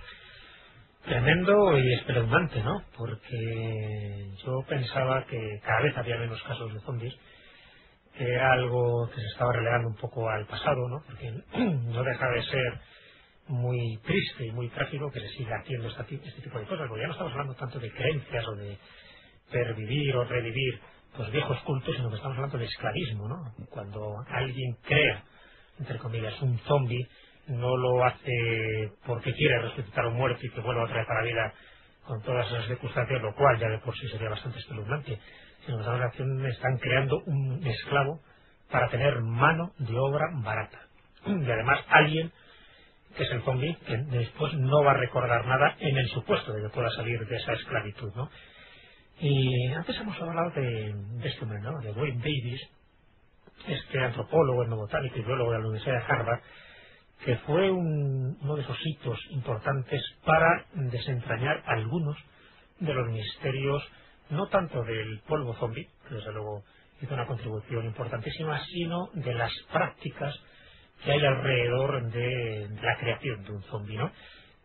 Tremendo 1.06 1.78
y 1.78 1.94
espeluznante, 1.94 2.64
¿no? 2.64 2.84
Porque 2.98 4.32
yo 4.46 4.64
pensaba 4.68 5.26
que 5.26 5.60
cada 5.64 5.82
vez 5.82 5.98
había 5.98 6.18
menos 6.18 6.42
casos 6.44 6.74
de 6.74 6.80
zombies, 6.82 7.14
algo 8.42 9.10
que 9.10 9.22
se 9.22 9.28
estaba 9.28 9.54
relegando 9.54 9.90
un 9.90 9.96
poco 9.96 10.30
al 10.30 10.46
pasado, 10.46 10.88
¿no? 10.90 11.04
Porque 11.06 11.32
no 11.60 12.04
deja 12.04 12.30
de 12.30 12.44
ser 12.44 12.80
muy 13.48 13.98
triste 14.04 14.46
y 14.46 14.52
muy 14.52 14.70
trágico 14.70 15.12
que 15.12 15.20
se 15.20 15.30
siga 15.30 15.58
haciendo 15.58 15.88
este 15.88 16.42
tipo 16.42 16.60
de 16.60 16.66
cosas, 16.66 16.88
porque 16.88 17.02
ya 17.02 17.08
no 17.08 17.14
estamos 17.14 17.34
hablando 17.34 17.56
tanto 17.56 17.80
de 17.80 17.92
creencias 17.92 18.48
o 18.48 18.56
de 18.56 18.78
pervivir 19.52 20.16
o 20.16 20.24
revivir 20.26 20.80
pues 21.16 21.32
viejos 21.32 21.60
cultos, 21.64 21.96
sino 21.96 22.10
que 22.10 22.16
estamos 22.16 22.38
hablando 22.38 22.58
de 22.58 22.66
esclavismo, 22.66 23.28
¿no? 23.28 23.54
Cuando 23.70 24.16
alguien 24.30 24.76
crea, 24.84 25.24
entre 25.80 25.98
comillas, 25.98 26.42
un 26.42 26.58
zombie, 26.60 27.08
no 27.48 27.76
lo 27.76 28.06
hace 28.06 28.92
porque 29.06 29.34
quiere 29.34 29.62
resucitar 29.62 30.06
un 30.06 30.16
muerto 30.16 30.46
y 30.46 30.50
que 30.52 30.62
vuelva 30.62 30.86
otra 30.86 31.00
vez 31.00 31.10
a 31.10 31.14
la 31.16 31.24
vida 31.24 31.54
con 32.06 32.22
todas 32.22 32.48
esas 32.48 32.66
circunstancias, 32.68 33.22
lo 33.22 33.36
cual 33.36 33.60
ya 33.60 33.68
de 33.68 33.80
por 33.80 33.96
sí 33.98 34.08
sería 34.08 34.30
bastante 34.30 34.60
espeluznante, 34.60 35.20
sino 35.66 35.78
que 35.78 35.84
estamos 35.84 36.02
haciendo- 36.02 36.48
están 36.48 36.78
creando 36.80 37.22
un 37.28 37.66
esclavo 37.68 38.22
para 38.72 38.90
tener 38.90 39.22
mano 39.22 39.74
de 39.80 39.98
obra 40.00 40.26
barata. 40.44 40.80
Y 41.26 41.52
además 41.52 41.82
alguien 41.90 42.32
que 43.16 43.24
es 43.24 43.32
el 43.32 43.44
zombie, 43.44 43.78
que 43.88 43.98
después 43.98 44.54
no 44.56 44.84
va 44.84 44.92
a 44.92 44.98
recordar 44.98 45.46
nada 45.46 45.76
en 45.80 45.98
el 45.98 46.08
supuesto 46.10 46.54
de 46.54 46.64
que 46.64 46.70
pueda 46.70 46.90
salir 46.92 47.26
de 47.28 47.38
esa 47.38 47.54
esclavitud, 47.54 48.14
¿no? 48.16 48.30
Y 49.20 49.68
antes 49.74 49.98
hemos 50.00 50.20
hablado 50.22 50.52
de, 50.52 50.96
este 51.24 51.44
hombre. 51.44 51.60
De 51.84 51.92
Wayne 51.94 52.20
Davis, 52.20 52.62
este 53.68 54.00
antropólogo, 54.00 54.64
etnobotánico 54.64 55.18
y 55.20 55.24
biólogo 55.24 55.52
de 55.54 55.60
la 55.60 55.66
Universidad 55.68 55.96
de 56.08 56.14
Harvard, 56.14 56.42
que 57.26 57.38
fue 57.40 57.72
un- 57.72 58.38
uno 58.42 58.56
de 58.56 58.64
esos 58.64 58.78
hitos 58.86 59.20
importantes 59.32 60.02
para 60.26 60.66
desentrañar 60.74 61.64
algunos 61.68 62.18
de 62.80 62.94
los 62.94 63.10
misterios, 63.10 63.84
no 64.32 64.48
tanto 64.48 64.84
del 64.84 65.20
polvo 65.28 65.54
zombie, 65.56 65.88
que 66.08 66.16
desde 66.16 66.32
luego 66.32 66.64
hizo 67.02 67.14
una 67.14 67.28
contribución 67.28 67.86
importantísima, 67.86 68.64
sino 68.66 69.10
de 69.14 69.34
las 69.34 69.52
prácticas 69.72 70.36
que 71.04 71.12
hay 71.12 71.26
alrededor 71.26 72.12
de, 72.12 72.70
la 72.82 72.98
creación 72.98 73.44
de 73.44 73.52
un 73.52 73.64
zombie, 73.64 73.98
¿no? 73.98 74.12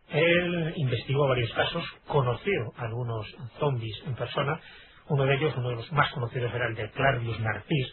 Él 0.08 0.72
investigó 0.76 1.26
varios 1.26 1.52
casos, 1.52 1.84
conoció 2.06 2.72
algunos 2.76 3.26
zombies 3.58 4.02
en 4.06 4.14
persona. 4.14 4.60
Uno 5.08 5.24
de 5.24 5.34
ellos, 5.34 5.54
uno 5.56 5.70
de 5.70 5.76
los 5.76 5.92
más 5.92 6.12
conocidos, 6.12 6.52
era 6.54 6.68
el 6.68 6.74
de 6.74 6.90
Clavius 6.90 7.40
Narcís, 7.40 7.92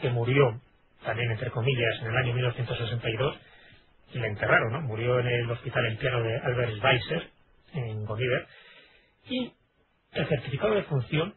que 0.00 0.10
murió, 0.10 0.60
también 1.04 1.30
entre 1.30 1.50
comillas, 1.50 2.00
en 2.02 2.08
el 2.08 2.16
año 2.16 2.34
1962, 2.34 3.36
y 4.12 4.18
le 4.18 4.26
enterraron, 4.26 4.72
¿no? 4.72 4.82
Murió 4.82 5.18
en 5.20 5.28
el 5.28 5.50
hospital 5.50 5.86
en 5.86 5.96
piano 5.96 6.22
de 6.22 6.36
Albert 6.38 6.74
Schweitzer, 6.76 7.30
en 7.72 8.04
Goniver, 8.04 8.46
y 9.28 9.52
el 10.18 10.28
certificado 10.28 10.74
de 10.74 10.84
función, 10.84 11.34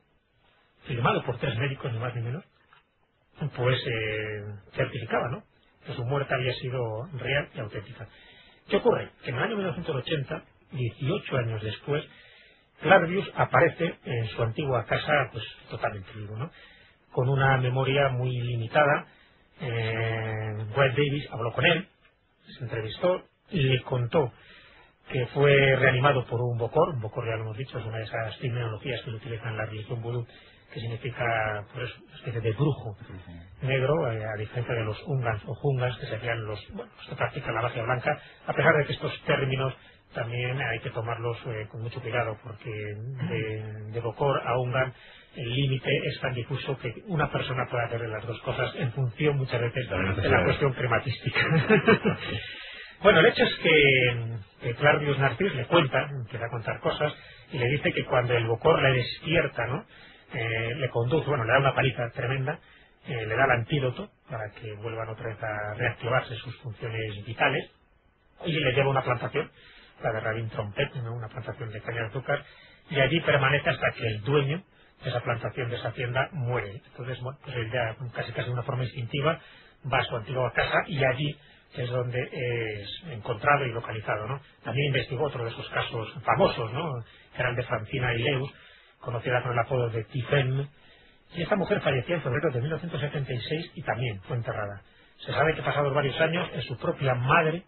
firmado 0.87 1.23
por 1.25 1.39
tres 1.39 1.57
médicos, 1.57 1.91
ni 1.93 1.99
más 1.99 2.15
ni 2.15 2.21
menos, 2.23 2.43
pues 3.55 3.79
eh, 3.87 4.45
certificaba, 4.75 5.29
¿no? 5.29 5.43
Que 5.85 5.93
su 5.93 6.03
muerte 6.05 6.33
había 6.33 6.53
sido 6.55 7.07
real 7.13 7.49
y 7.55 7.59
auténtica. 7.59 8.07
¿Qué 8.69 8.77
ocurre? 8.77 9.11
Que 9.23 9.31
en 9.31 9.37
el 9.37 9.43
año 9.43 9.57
1980, 9.57 10.43
18 10.71 11.37
años 11.37 11.63
después, 11.63 12.05
Clavius 12.81 13.29
aparece 13.35 13.97
en 14.05 14.27
su 14.29 14.43
antigua 14.43 14.85
casa, 14.85 15.29
pues 15.31 15.43
totalmente 15.69 16.11
vivo, 16.15 16.37
¿no? 16.37 16.51
Con 17.11 17.29
una 17.29 17.57
memoria 17.57 18.09
muy 18.09 18.31
limitada. 18.31 19.07
Eh, 19.61 20.65
Davis 20.75 21.27
habló 21.31 21.53
con 21.53 21.65
él, 21.65 21.87
se 22.57 22.65
entrevistó 22.65 23.23
le 23.51 23.81
contó 23.83 24.33
que 25.09 25.25
fue 25.27 25.75
reanimado 25.75 26.25
por 26.27 26.41
un 26.41 26.57
bocor, 26.57 26.89
un 26.95 27.01
bocor 27.01 27.25
ya 27.25 27.35
lo 27.35 27.43
hemos 27.43 27.57
dicho, 27.57 27.79
es 27.79 27.85
una 27.85 27.97
de 27.97 28.03
esas 28.03 28.37
terminologías 28.39 29.01
que 29.03 29.11
lo 29.11 29.17
utilizan 29.17 29.49
en 29.49 29.57
la 29.57 29.65
religión 29.65 30.01
vudú, 30.01 30.25
que 30.73 30.79
significa 30.79 31.65
pues, 31.73 31.89
una 31.99 32.15
especie 32.15 32.41
de 32.41 32.53
brujo 32.53 32.95
negro, 33.61 34.11
eh, 34.11 34.23
a 34.23 34.37
diferencia 34.37 34.75
de 34.75 34.83
los 34.85 35.01
ungans 35.07 35.43
o 35.47 35.55
jungas, 35.55 35.97
que 35.97 36.07
serían 36.07 36.45
los, 36.45 36.59
bueno, 36.73 36.91
los 36.97 37.07
que 37.07 37.15
practican 37.15 37.55
la 37.55 37.61
magia 37.63 37.83
blanca, 37.83 38.21
a 38.47 38.53
pesar 38.53 38.75
de 38.77 38.85
que 38.85 38.93
estos 38.93 39.23
términos 39.25 39.73
también 40.13 40.59
hay 40.61 40.79
que 40.79 40.91
tomarlos 40.91 41.37
eh, 41.47 41.67
con 41.71 41.81
mucho 41.81 42.01
cuidado, 42.01 42.37
porque 42.43 42.69
de, 42.71 43.91
de 43.91 43.99
bocor 44.01 44.41
a 44.47 44.57
ungan 44.59 44.93
el 45.35 45.49
límite 45.53 45.89
es 46.05 46.19
tan 46.21 46.33
difuso 46.33 46.77
que 46.79 46.93
una 47.07 47.31
persona 47.31 47.65
puede 47.69 47.85
hacer 47.85 48.01
las 48.09 48.25
dos 48.25 48.39
cosas 48.41 48.73
en 48.75 48.91
función 48.93 49.37
muchas 49.37 49.61
veces 49.61 49.87
de 49.89 50.29
la 50.29 50.43
cuestión 50.43 50.73
crematística. 50.73 51.39
Bueno, 53.03 53.19
el 53.19 53.27
hecho 53.27 53.43
es 53.43 53.55
que, 53.57 54.75
Clavius 54.75 55.19
Narcis 55.19 55.55
le 55.55 55.67
cuenta, 55.67 56.07
empieza 56.09 56.45
a 56.45 56.49
contar 56.51 56.79
cosas, 56.81 57.13
y 57.51 57.59
le 57.59 57.67
dice 57.67 57.93
que 57.93 58.05
cuando 58.05 58.35
el 58.35 58.47
Bocor 58.47 58.81
le 58.81 58.93
despierta, 58.97 59.67
¿no? 59.67 59.85
Eh, 60.33 60.75
le 60.77 60.89
conduce, 60.89 61.27
bueno, 61.29 61.45
le 61.45 61.53
da 61.53 61.59
una 61.59 61.75
paliza 61.75 62.09
tremenda, 62.11 62.59
eh, 63.07 63.25
le 63.27 63.35
da 63.35 63.45
el 63.45 63.51
antídoto 63.51 64.09
para 64.29 64.49
que 64.53 64.73
vuelvan 64.75 65.09
otra 65.09 65.27
vez 65.27 65.37
a 65.43 65.75
reactivarse 65.75 66.35
sus 66.37 66.57
funciones 66.61 67.25
vitales 67.25 67.69
y 68.45 68.53
le 68.53 68.73
lleva 68.73 68.89
una 68.89 69.03
plantación, 69.03 69.51
la 70.03 70.13
de 70.13 70.21
Rabin 70.21 70.49
Trompet, 70.49 70.95
una 70.97 71.29
plantación 71.29 71.71
de 71.71 71.81
caña 71.81 72.01
de 72.01 72.07
azúcar, 72.07 72.45
y 72.91 72.99
allí 72.99 73.21
permanece 73.21 73.69
hasta 73.71 73.91
que 73.93 74.07
el 74.07 74.21
dueño 74.23 74.63
de 75.03 75.09
esa 75.09 75.21
plantación, 75.21 75.69
de 75.69 75.77
esa 75.77 75.89
hacienda, 75.89 76.29
muere. 76.33 76.81
Entonces, 76.91 77.19
bueno, 77.21 77.39
pues 77.43 77.55
él 77.57 77.71
ya 77.71 77.95
casi 78.13 78.33
casi 78.33 78.47
de 78.47 78.53
una 78.53 78.63
forma 78.63 78.83
instintiva 78.83 79.39
va 79.91 79.99
a 79.99 80.03
su 80.05 80.17
antigua 80.17 80.51
casa 80.53 80.83
y 80.87 81.03
allí 81.05 81.39
es 81.75 81.89
donde 81.89 82.19
es 82.21 83.03
encontrado 83.11 83.65
y 83.65 83.71
localizado. 83.71 84.27
¿no? 84.27 84.41
También 84.63 84.87
investigó 84.87 85.25
otro 85.25 85.43
de 85.43 85.51
esos 85.51 85.69
casos 85.69 86.13
famosos, 86.23 86.73
¿no? 86.73 87.03
que 87.35 87.41
era 87.41 87.49
el 87.51 87.55
de 87.55 87.63
Francina 87.63 88.13
Ileus, 88.15 88.51
conocida 88.99 89.41
con 89.43 89.53
el 89.53 89.59
apodo 89.59 89.89
de 89.89 90.03
Tiffen, 90.05 90.69
y 91.33 91.43
esta 91.43 91.55
mujer 91.55 91.81
falleció 91.81 92.15
en 92.15 92.21
febrero 92.21 92.51
de 92.51 92.61
1976 92.61 93.71
y 93.75 93.83
también 93.83 94.21
fue 94.23 94.37
enterrada. 94.37 94.81
Se 95.19 95.31
sabe 95.33 95.53
que 95.55 95.61
pasados 95.61 95.93
varios 95.93 96.19
años, 96.21 96.49
en 96.53 96.61
su 96.63 96.77
propia 96.77 97.13
madre 97.15 97.63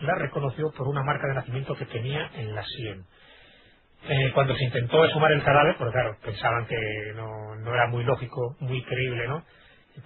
la 0.00 0.14
reconoció 0.16 0.70
por 0.72 0.88
una 0.88 1.02
marca 1.02 1.26
de 1.28 1.34
nacimiento 1.34 1.74
que 1.76 1.86
tenía 1.86 2.30
en 2.34 2.54
la 2.54 2.64
sien. 2.64 3.04
Eh, 4.08 4.32
cuando 4.34 4.54
se 4.56 4.64
intentó 4.64 5.04
exhumar 5.04 5.32
el 5.32 5.42
cadáver, 5.44 5.76
porque 5.76 5.92
claro, 5.92 6.16
pensaban 6.22 6.66
que 6.66 6.76
no, 7.14 7.56
no 7.56 7.74
era 7.74 7.88
muy 7.88 8.04
lógico, 8.04 8.56
muy 8.60 8.82
creíble, 8.84 9.28
¿no? 9.28 9.44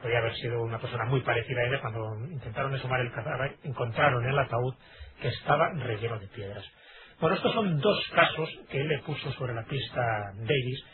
Podía 0.03 0.19
haber 0.19 0.35
sido 0.37 0.63
una 0.63 0.79
persona 0.79 1.05
muy 1.07 1.21
parecida 1.23 1.61
a 1.63 1.67
ella, 1.67 1.81
cuando 1.81 2.17
intentaron 2.31 2.75
exhumar 2.75 3.01
el 3.01 3.13
cadáver, 3.13 3.57
encontraron 3.65 4.25
el 4.27 4.39
ataúd 4.39 4.75
que 5.21 5.29
estaba 5.29 5.71
relleno 5.75 6.19
de 6.19 6.29
piedras. 6.29 6.65
Bueno, 7.21 7.37
estos 7.37 7.53
son 7.55 7.81
dos 7.81 8.09
casos 8.15 8.51
que 8.71 8.81
él 8.81 8.89
le 8.89 9.01
puso 9.01 9.33
sobre 9.33 9.55
la 9.55 9.65
pista 9.65 10.03
Davis, 10.37 10.85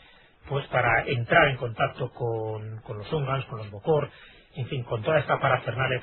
pues 0.47 0.67
para 0.67 1.05
entrar 1.07 1.49
en 1.49 1.57
contacto 1.57 2.09
con, 2.11 2.79
con 2.81 2.99
los 2.99 3.11
húngaros, 3.13 3.45
con 3.47 3.59
los 3.59 3.71
Bokor, 3.71 4.09
en 4.55 4.67
fin, 4.67 4.83
con 4.83 5.03
toda 5.03 5.19
esta 5.19 5.39
parafernalia 5.39 6.01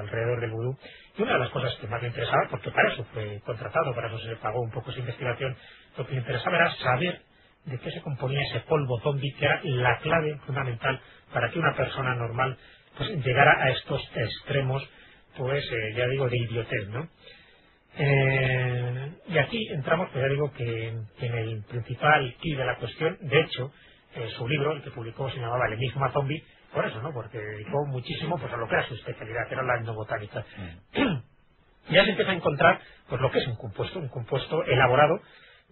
alrededor 0.00 0.40
del 0.40 0.52
vudú. 0.52 0.78
Y 1.18 1.22
una 1.22 1.34
de 1.34 1.40
las 1.40 1.50
cosas 1.50 1.76
que 1.80 1.88
más 1.88 2.02
me 2.02 2.08
interesaba, 2.08 2.48
porque 2.50 2.70
para 2.72 2.92
eso 2.92 3.04
fue 3.14 3.40
contratado, 3.46 3.94
para 3.94 4.08
eso 4.08 4.18
se 4.20 4.28
le 4.28 4.36
pagó 4.36 4.60
un 4.62 4.70
poco 4.72 4.90
esa 4.90 5.00
investigación, 5.00 5.56
lo 5.98 6.06
que 6.06 6.14
me 6.14 6.20
interesaba 6.20 6.56
era 6.56 6.72
saber 6.76 7.22
de 7.66 7.78
qué 7.78 7.90
se 7.92 8.02
componía 8.02 8.40
ese 8.50 8.60
polvo 8.62 9.00
zombie, 9.02 9.34
que 9.38 9.46
era 9.46 9.60
la 9.64 9.98
clave 10.00 10.38
fundamental 10.46 11.00
para 11.32 11.50
que 11.50 11.58
una 11.58 11.74
persona 11.76 12.14
normal 12.14 12.56
pues 12.96 13.10
llegara 13.24 13.64
a 13.64 13.70
estos 13.70 14.02
extremos, 14.14 14.82
pues 15.36 15.64
eh, 15.72 15.94
ya 15.96 16.06
digo, 16.08 16.28
de 16.28 16.38
idiotez, 16.38 16.88
¿no? 16.88 17.08
Eh, 17.96 19.12
y 19.28 19.38
aquí 19.38 19.68
entramos, 19.72 20.08
pues 20.12 20.24
ya 20.24 20.30
digo 20.30 20.52
que 20.52 20.88
en 20.88 21.34
el 21.38 21.64
principal 21.64 22.36
key 22.40 22.54
de 22.54 22.64
la 22.64 22.76
cuestión, 22.76 23.18
de 23.20 23.40
hecho, 23.40 23.72
eh, 24.14 24.28
su 24.36 24.48
libro, 24.48 24.72
el 24.72 24.82
que 24.82 24.90
publicó, 24.90 25.30
se 25.30 25.38
llamaba 25.38 25.66
El 25.66 25.74
enigma 25.74 26.12
zombie, 26.12 26.42
por 26.72 26.86
eso, 26.86 27.00
¿no? 27.02 27.12
Porque 27.12 27.38
dedicó 27.38 27.84
muchísimo 27.86 28.38
pues, 28.38 28.52
a 28.52 28.56
lo 28.56 28.68
que 28.68 28.74
era 28.74 28.86
su 28.88 28.94
especialidad, 28.94 29.48
que 29.48 29.54
era 29.54 29.64
la 29.64 29.78
etnobotánica. 29.80 30.44
Mm. 30.94 31.02
ya 31.90 32.04
se 32.04 32.10
empieza 32.10 32.32
a 32.32 32.34
encontrar 32.34 32.80
pues 33.08 33.20
lo 33.20 33.30
que 33.30 33.38
es 33.40 33.46
un 33.48 33.56
compuesto, 33.56 33.98
un 33.98 34.08
compuesto 34.08 34.64
elaborado 34.64 35.20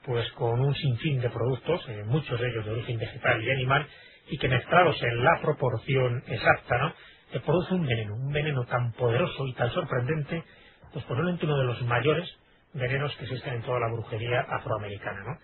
pues 0.05 0.31
con 0.33 0.61
un 0.61 0.75
sinfín 0.75 1.21
de 1.21 1.31
productos, 1.31 1.87
eh, 1.88 2.05
muchos 2.07 2.40
de 2.40 2.49
ellos 2.49 2.64
de 2.64 2.73
origen 2.73 2.99
vegetal 2.99 3.42
y 3.42 3.51
animal, 3.51 3.87
y 4.30 4.38
que 4.38 4.48
mezclados 4.48 5.02
en 5.02 5.24
la 5.24 5.40
proporción 5.42 6.22
exacta, 6.28 6.78
¿no? 6.78 6.94
que 7.32 7.40
produce 7.40 7.74
un 7.74 7.86
veneno, 7.86 8.14
un 8.16 8.32
veneno 8.32 8.64
tan 8.66 8.92
poderoso 8.92 9.46
y 9.46 9.54
tan 9.54 9.70
sorprendente, 9.72 10.44
pues 10.92 11.04
probablemente 11.06 11.46
uno 11.46 11.58
de 11.58 11.64
los 11.64 11.82
mayores 11.82 12.28
venenos 12.74 13.14
que 13.16 13.24
existen 13.24 13.54
en 13.54 13.62
toda 13.62 13.80
la 13.80 13.88
brujería 13.92 14.42
afroamericana, 14.42 15.22
¿no? 15.24 15.38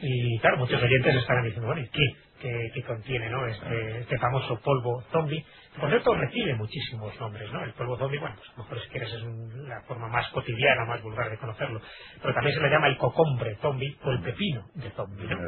Y 0.00 0.38
claro, 0.40 0.58
muchos 0.58 0.82
oyentes 0.82 1.14
estarán 1.16 1.44
diciendo, 1.44 1.66
bueno, 1.66 1.82
¿y 1.82 1.88
qué? 1.88 2.24
que, 2.72 2.82
contiene 2.82 3.30
¿no? 3.30 3.46
este, 3.46 4.00
este, 4.00 4.18
famoso 4.18 4.60
polvo 4.60 5.02
zombie. 5.12 5.44
Por 5.78 5.88
cierto, 5.88 6.14
recibe 6.14 6.54
muchísimos 6.54 7.18
nombres, 7.18 7.50
¿no? 7.52 7.64
El 7.64 7.72
polvo 7.72 7.96
zombie, 7.96 8.18
bueno, 8.18 8.36
pues 8.36 8.48
a 8.48 8.52
lo 8.52 8.62
mejor 8.62 8.78
es 8.78 8.86
que 8.88 8.98
es 8.98 9.24
la 9.68 9.80
forma 9.82 10.08
más 10.08 10.28
cotidiana, 10.28 10.84
más 10.84 11.02
vulgar 11.02 11.30
de 11.30 11.38
conocerlo. 11.38 11.80
Pero 12.22 12.34
también 12.34 12.54
se 12.54 12.62
le 12.62 12.70
llama 12.70 12.88
el 12.88 12.96
cocombre 12.96 13.56
zombie 13.60 13.96
o 14.02 14.10
el 14.10 14.20
pepino 14.22 14.64
de 14.74 14.90
zombie, 14.90 15.26
¿no? 15.26 15.38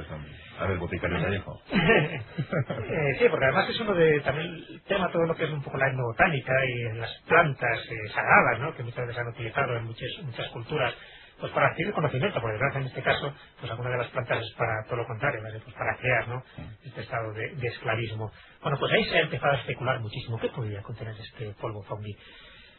A 0.58 0.66
ver, 0.66 0.78
boticario 0.78 1.16
eh, 1.18 3.14
sí, 3.18 3.26
porque 3.30 3.44
además 3.44 3.68
es 3.68 3.80
uno 3.80 3.94
de, 3.94 4.20
también 4.20 4.48
el 4.48 4.82
tema 4.82 5.10
todo 5.12 5.24
lo 5.24 5.34
que 5.34 5.44
es 5.44 5.50
un 5.50 5.62
poco 5.62 5.76
la 5.76 5.88
etnobotánica 5.88 6.52
y 6.64 6.98
las 6.98 7.10
plantas 7.28 7.78
eh, 7.90 8.08
sagradas, 8.12 8.60
¿no? 8.60 8.74
Que 8.74 8.82
muchas 8.82 9.06
veces 9.06 9.18
han 9.18 9.28
utilizado 9.28 9.76
en 9.76 9.84
muchas, 9.84 10.08
muchas 10.22 10.48
culturas 10.48 10.94
pues 11.40 11.52
para 11.52 11.68
adquirir 11.68 11.92
conocimiento, 11.94 12.40
por 12.40 12.52
desgracia 12.52 12.80
en 12.80 12.86
este 12.86 13.02
caso, 13.02 13.34
pues 13.60 13.70
alguna 13.70 13.90
de 13.90 13.98
las 13.98 14.08
plantas 14.08 14.38
es 14.40 14.54
para 14.56 14.84
todo 14.86 14.96
lo 14.96 15.06
contrario, 15.06 15.40
pues 15.64 15.74
para 15.76 15.96
crear 15.98 16.28
¿no? 16.28 16.42
este 16.84 17.02
estado 17.02 17.32
de, 17.34 17.46
esclavismo. 17.68 18.32
Bueno, 18.62 18.78
pues 18.78 18.92
ahí 18.92 19.04
se 19.06 19.18
ha 19.18 19.22
empezado 19.22 19.52
a 19.52 19.56
especular 19.58 20.00
muchísimo. 20.00 20.38
¿Qué 20.38 20.48
podría 20.50 20.82
contener 20.82 21.14
este 21.18 21.52
polvo 21.60 21.84
zombie? 21.84 22.16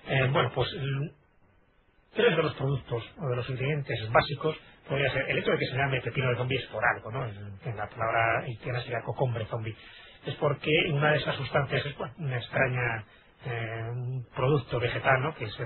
Eh, 0.08 0.30
bueno, 0.32 0.52
pues 0.56 0.70
tres 2.16 2.36
de 2.36 2.44
los 2.44 2.56
productos 2.56 3.04
o 3.20 3.30
de 3.30 3.38
los 3.38 3.50
ingredientes 3.50 4.10
básicos 4.12 4.58
podría 4.88 5.12
ser 5.12 5.30
el 5.30 5.40
hecho 5.40 5.52
de 5.52 5.60
que 5.60 5.68
se 5.68 5.78
llame 5.78 6.02
pepino 6.02 6.30
de 6.32 6.38
zombie 6.38 6.58
es 6.60 6.68
por 6.68 6.84
algo, 6.86 7.12
¿no? 7.12 7.26
En, 7.28 7.78
la 7.78 7.88
palabra 7.90 8.42
haitiana 8.46 8.82
sería 8.82 9.02
cocombre 9.04 9.46
zombie. 9.48 9.76
Es 10.26 10.36
porque 10.36 10.72
una 10.94 11.12
de 11.12 11.20
esas 11.20 11.36
sustancias 11.36 11.86
es 11.86 11.98
bueno, 11.98 12.14
una 12.20 12.38
extraña 12.38 13.06
eh, 13.46 13.90
un 13.92 14.26
producto 14.36 14.80
vegetal, 14.80 15.22
¿no? 15.22 15.36
Que 15.36 15.50
se 15.52 15.66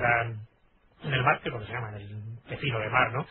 en 1.04 1.14
el 1.14 1.24
mar, 1.24 1.40
que 1.42 1.50
lo 1.50 1.66
se 1.66 1.74
llama 1.74 1.96
el 1.98 2.10
pepino 2.48 2.80
de 2.80 2.90
mar, 2.90 3.12
¿no? 3.14 3.26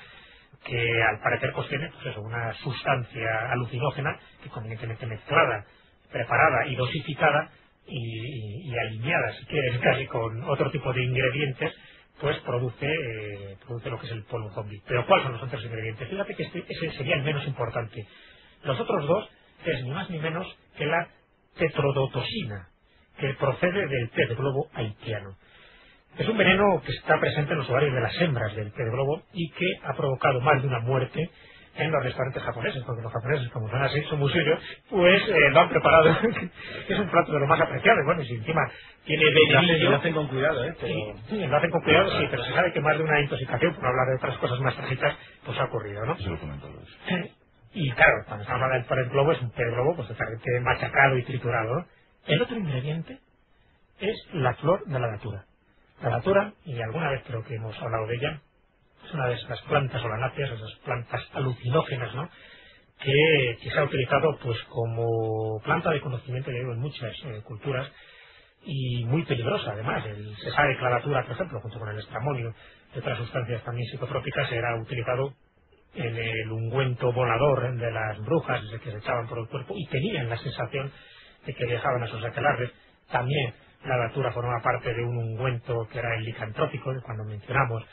que 0.64 1.02
al 1.02 1.20
parecer 1.20 1.52
pues 1.54 1.68
tiene 1.68 1.90
pues 1.90 2.06
eso, 2.06 2.20
una 2.22 2.52
sustancia 2.54 3.52
alucinógena 3.52 4.18
que 4.42 4.50
convenientemente 4.50 5.06
mezclada, 5.06 5.64
preparada 6.10 6.66
y 6.66 6.76
dosificada 6.76 7.50
y, 7.86 8.72
alineada, 8.86 9.32
si 9.34 9.46
quieres, 9.46 9.78
casi 9.82 10.06
con 10.06 10.42
otro 10.44 10.70
tipo 10.70 10.92
de 10.92 11.04
ingredientes, 11.04 11.74
pues 12.20 12.38
produce, 12.40 12.86
eh, 12.86 13.56
produce 13.66 13.90
lo 13.90 13.98
que 13.98 14.06
es 14.06 14.12
el 14.12 14.24
polvo 14.24 14.50
zombie. 14.52 14.82
Pero 14.86 15.06
¿cuáles 15.06 15.24
son 15.24 15.32
los 15.34 15.42
otros 15.42 15.64
ingredientes? 15.64 16.08
Fíjate 16.08 16.34
que 16.34 16.42
este, 16.44 16.64
ese 16.68 16.92
sería 16.98 17.16
el 17.16 17.22
menos 17.22 17.46
importante. 17.46 18.06
Los 18.64 18.78
otros 18.78 19.06
dos 19.06 19.30
es 19.64 19.82
ni 19.84 19.90
más 19.90 20.10
ni 20.10 20.18
menos 20.18 20.46
que 20.76 20.86
la 20.86 21.08
tetrodotoxina, 21.56 22.68
que 23.18 23.34
procede 23.34 23.86
del 23.86 24.10
pez 24.10 24.36
globo 24.36 24.68
haitiano. 24.74 25.36
Es 26.18 26.28
un 26.28 26.36
veneno 26.36 26.82
que 26.84 26.92
está 26.92 27.18
presente 27.20 27.52
en 27.52 27.58
los 27.58 27.70
ovarios 27.70 27.94
de 27.94 28.00
las 28.00 28.20
hembras 28.20 28.54
del 28.56 28.72
pez 28.72 28.90
globo 28.90 29.22
y 29.32 29.50
que 29.52 29.66
ha 29.84 29.94
provocado 29.94 30.40
más 30.40 30.60
de 30.62 30.68
una 30.68 30.80
muerte 30.80 31.30
en 31.76 31.90
los 31.92 32.02
restaurantes 32.02 32.42
japoneses, 32.42 32.82
porque 32.84 33.02
los 33.02 33.12
japoneses, 33.12 33.48
como 33.50 33.68
son 33.70 33.82
así, 33.82 34.02
son 34.02 34.18
muy 34.18 34.30
suyos, 34.30 34.60
pues 34.90 35.22
eh, 35.28 35.50
lo 35.50 35.60
han 35.60 35.68
preparado. 35.70 36.10
es 36.88 36.98
un 36.98 37.08
plato 37.10 37.32
de 37.32 37.40
lo 37.40 37.46
más 37.46 37.60
apreciado, 37.60 38.00
y 38.02 38.04
bueno, 38.04 38.22
y 38.22 38.26
si 38.26 38.34
encima 38.34 38.60
tiene 39.04 39.24
venenillo... 39.24 39.90
Lo 39.90 39.96
hacen 39.96 40.14
con 40.14 40.28
cuidado, 40.28 40.64
¿eh? 40.64 40.74
Sí, 41.28 41.46
lo 41.46 41.56
hacen 41.56 41.70
con 41.70 41.82
cuidado, 41.82 42.10
sí, 42.18 42.26
pero 42.30 42.44
se 42.44 42.52
sabe 42.52 42.72
que 42.72 42.80
más 42.80 42.98
de 42.98 43.04
una 43.04 43.20
intoxicación, 43.20 43.74
por 43.76 43.86
hablar 43.86 44.08
de 44.08 44.16
otras 44.16 44.36
cosas 44.38 44.60
más 44.60 44.76
trágicas, 44.76 45.16
pues 45.46 45.58
ha 45.58 45.64
ocurrido, 45.64 46.04
¿no? 46.04 46.14
Eso 46.14 46.28
lo 46.30 46.38
Y 47.72 47.90
claro, 47.92 48.24
cuando 48.26 48.44
se 48.44 48.52
habla 48.52 48.68
del 48.68 48.84
pez 48.84 49.10
globo, 49.10 49.32
es 49.32 49.40
un 49.40 49.50
pez 49.52 49.66
globo, 49.72 49.96
pues 49.96 50.08
totalmente 50.08 50.60
machacado 50.60 51.16
y 51.18 51.22
triturado, 51.24 51.76
¿no? 51.76 51.86
El 52.26 52.42
otro 52.42 52.56
ingrediente 52.56 53.20
es 54.00 54.16
la 54.34 54.54
flor 54.54 54.84
de 54.86 54.98
la 54.98 55.12
natura. 55.12 55.44
La 56.02 56.22
y 56.64 56.80
alguna 56.80 57.10
vez 57.10 57.22
creo 57.26 57.44
que 57.44 57.54
hemos 57.56 57.76
hablado 57.80 58.06
de 58.06 58.16
ella, 58.16 58.40
es 59.04 59.12
una 59.12 59.28
de 59.28 59.34
esas 59.34 59.60
plantas 59.62 60.00
solanáceas, 60.00 60.50
esas 60.50 60.74
plantas 60.84 61.28
alucinógenas, 61.34 62.14
¿no? 62.14 62.28
Que, 62.98 63.70
se 63.70 63.78
ha 63.78 63.84
utilizado 63.84 64.38
pues 64.42 64.58
como 64.64 65.60
planta 65.62 65.90
de 65.90 66.00
conocimiento, 66.00 66.50
en 66.50 66.78
muchas 66.78 67.12
eh, 67.24 67.42
culturas 67.44 67.90
y 68.62 69.04
muy 69.04 69.24
peligrosa 69.24 69.72
además. 69.72 70.04
se 70.04 70.50
sabe 70.50 70.76
que 70.76 70.80
por 70.80 71.32
ejemplo, 71.32 71.60
junto 71.60 71.78
con 71.78 71.88
el 71.90 71.98
estramonio 71.98 72.54
y 72.94 72.98
otras 72.98 73.18
sustancias 73.18 73.62
también 73.64 73.86
psicotrópicas, 73.90 74.50
era 74.52 74.80
utilizado 74.80 75.34
en 75.94 76.16
el 76.16 76.50
ungüento 76.50 77.12
volador 77.12 77.76
de 77.76 77.90
las 77.90 78.18
brujas 78.20 78.62
que 78.82 78.90
se 78.90 78.98
echaban 78.98 79.28
por 79.28 79.38
el 79.38 79.48
cuerpo 79.48 79.74
y 79.76 79.86
tenían 79.86 80.28
la 80.28 80.36
sensación 80.38 80.90
de 81.44 81.54
que 81.54 81.66
viajaban 81.66 82.02
a 82.02 82.06
sus 82.06 82.24
aquelarres. 82.24 82.70
También 83.10 83.54
la 83.84 83.96
datura 83.96 84.32
formaba 84.32 84.62
parte 84.62 84.94
de 84.94 85.02
un 85.04 85.16
ungüento 85.16 85.88
que 85.90 85.98
era 85.98 86.16
el 86.16 86.24
licantrópico, 86.24 86.92
cuando 87.04 87.24
mencionamos 87.24 87.84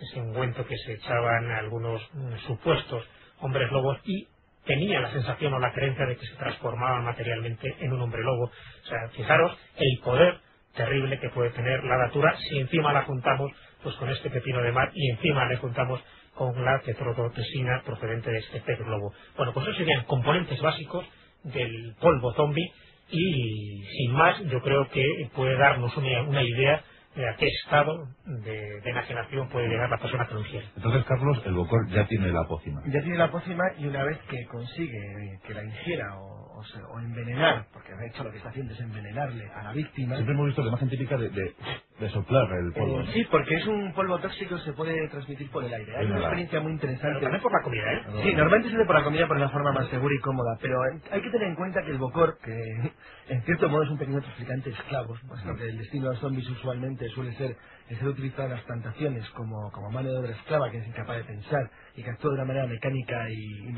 ese 0.00 0.20
ungüento 0.20 0.66
que 0.66 0.76
se 0.76 0.94
echaban 0.94 1.50
algunos 1.50 2.02
mm, 2.14 2.36
supuestos 2.46 3.04
hombres 3.40 3.70
lobos 3.70 3.98
y 4.04 4.26
tenía 4.64 5.00
la 5.00 5.10
sensación 5.12 5.54
o 5.54 5.58
la 5.58 5.72
creencia 5.72 6.06
de 6.06 6.16
que 6.16 6.26
se 6.26 6.36
transformaba 6.36 7.00
materialmente 7.00 7.76
en 7.80 7.92
un 7.92 8.00
hombre 8.02 8.22
lobo. 8.22 8.44
O 8.44 8.86
sea, 8.86 9.08
fijaros 9.10 9.56
el 9.76 10.00
poder 10.02 10.38
terrible 10.74 11.20
que 11.20 11.30
puede 11.30 11.50
tener 11.50 11.84
la 11.84 11.98
datura 11.98 12.36
si 12.38 12.58
encima 12.58 12.92
la 12.92 13.02
juntamos 13.02 13.52
pues 13.82 13.94
con 13.96 14.08
este 14.10 14.30
pepino 14.30 14.62
de 14.62 14.72
mar 14.72 14.90
y 14.94 15.10
encima 15.12 15.46
le 15.46 15.56
juntamos 15.58 16.02
con 16.34 16.64
la 16.64 16.80
tetrodotoxina 16.80 17.82
procedente 17.84 18.30
de 18.30 18.38
este 18.38 18.60
pez 18.60 18.78
globo. 18.80 19.12
Bueno, 19.36 19.52
pues 19.52 19.66
esos 19.66 19.78
serían 19.78 20.04
componentes 20.04 20.60
básicos 20.60 21.06
del 21.44 21.94
polvo 22.00 22.32
zombie 22.34 22.72
y 23.10 23.84
sin 23.84 24.12
más 24.12 24.40
yo 24.44 24.60
creo 24.60 24.88
que 24.88 25.04
puede 25.34 25.56
darnos 25.56 25.96
una, 25.96 26.42
idea 26.42 26.82
de 27.14 27.28
a 27.28 27.36
qué 27.36 27.46
estado 27.46 28.08
de, 28.24 28.78
enajenación 28.84 29.48
puede 29.48 29.68
llegar 29.68 29.88
la 29.90 29.98
persona 29.98 30.26
que 30.26 30.34
lo 30.34 30.40
ingiere. 30.40 30.66
Entonces, 30.76 31.04
Carlos, 31.04 31.42
el 31.44 31.54
Bocor 31.54 31.88
ya 31.90 32.06
tiene 32.06 32.32
la 32.32 32.44
pócima. 32.44 32.82
Ya 32.86 33.00
tiene 33.00 33.18
la 33.18 33.30
pócima 33.30 33.64
y 33.78 33.86
una 33.86 34.04
vez 34.04 34.18
que 34.28 34.44
consigue 34.46 35.38
que 35.46 35.54
la 35.54 35.64
ingiera 35.64 36.18
o, 36.18 36.43
o, 36.54 36.64
se- 36.64 36.82
o 36.82 37.00
envenenar, 37.00 37.66
porque 37.72 37.94
de 37.94 38.08
hecho 38.08 38.24
lo 38.24 38.30
que 38.32 38.38
está 38.38 38.50
haciendo 38.50 38.74
es 38.74 38.80
envenenarle 38.80 39.48
a 39.54 39.64
la 39.64 39.72
víctima. 39.72 40.16
Siempre 40.16 40.34
hemos 40.34 40.46
visto 40.48 40.62
la 40.62 40.68
imagen 40.70 40.90
típica 40.90 41.18
de, 41.18 41.30
de, 41.30 41.54
de 42.00 42.10
soplar 42.10 42.48
el 42.52 42.72
polvo. 42.74 43.00
Eh, 43.00 43.04
¿no? 43.06 43.12
sí, 43.12 43.26
porque 43.30 43.54
es 43.56 43.66
un 43.66 43.92
polvo 43.94 44.18
tóxico 44.20 44.58
se 44.58 44.72
puede 44.74 45.08
transmitir 45.10 45.50
por 45.50 45.64
el 45.64 45.74
aire. 45.74 45.96
Hay 45.96 46.06
una 46.06 46.20
experiencia 46.20 46.60
muy 46.60 46.72
Pero 46.78 46.92
interesante. 46.92 47.20
también 47.22 47.42
por 47.42 47.52
la 47.52 47.62
comida, 47.62 47.92
¿eh? 47.92 48.02
Sí, 48.24 48.34
normalmente 48.34 48.70
se 48.70 48.76
hace 48.76 48.86
por 48.86 48.96
la 48.96 49.04
comida 49.04 49.28
por 49.28 49.40
la 49.40 49.50
forma 49.50 49.72
más 49.72 49.88
segura 49.88 50.14
y 50.14 50.20
cómoda, 50.20 50.58
pero 50.60 50.76
hay 51.10 51.22
que 51.22 51.30
tener 51.30 51.48
en 51.48 51.56
cuenta 51.56 51.82
que 51.82 51.90
el 51.92 51.98
bocor, 51.98 52.38
que 52.44 52.54
en 53.28 53.42
cierto 53.44 53.68
modo 53.68 53.84
es 53.84 53.90
un 53.90 53.98
pequeño 53.98 54.20
traficante 54.22 54.70
de 54.70 54.76
esclavos, 54.76 55.20
puesto 55.28 55.54
que 55.56 55.64
el 55.68 55.78
destino 55.78 56.06
de 56.06 56.10
los 56.12 56.20
zombies 56.20 56.48
usualmente 56.50 57.08
suele 57.10 57.32
ser 57.34 57.56
el 57.88 57.98
ser 57.98 58.08
utilizado 58.08 58.44
en 58.44 58.50
las 58.52 58.62
plantaciones 58.62 59.28
como, 59.30 59.70
como 59.72 59.90
mano 59.90 60.10
de 60.10 60.18
obra 60.18 60.30
esclava 60.32 60.70
que 60.70 60.78
es 60.78 60.86
incapaz 60.88 61.18
de 61.18 61.24
pensar 61.24 61.70
y 61.96 62.02
que 62.02 62.10
actúa 62.10 62.30
de 62.30 62.36
una 62.36 62.44
manera 62.46 62.66
mecánica 62.66 63.28
y, 63.30 63.68
y 63.68 63.72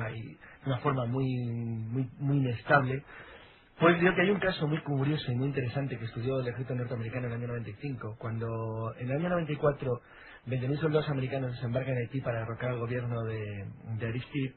una 0.66 0.78
forma 0.78 1.06
muy, 1.06 1.26
muy, 1.46 2.10
muy 2.18 2.38
inestable, 2.38 3.04
pues 3.78 4.00
digo 4.00 4.14
que 4.14 4.22
hay 4.22 4.30
un 4.30 4.40
caso 4.40 4.66
muy 4.66 4.80
curioso 4.82 5.30
y 5.32 5.36
muy 5.36 5.48
interesante 5.48 5.98
que 5.98 6.06
estudió 6.06 6.40
el 6.40 6.48
ejército 6.48 6.74
norteamericano 6.74 7.26
en 7.26 7.32
el 7.32 7.38
año 7.38 7.48
95, 7.48 8.16
cuando 8.18 8.94
en 8.98 9.10
el 9.10 9.16
año 9.18 9.28
94 9.30 10.00
20.000 10.46 10.80
soldados 10.80 11.08
americanos 11.10 11.52
desembarcan 11.52 11.94
en 11.94 11.98
Haití 12.02 12.20
para 12.20 12.40
derrocar 12.40 12.70
al 12.70 12.78
gobierno 12.78 13.22
de, 13.24 13.66
de 13.98 14.06
Aristide, 14.06 14.54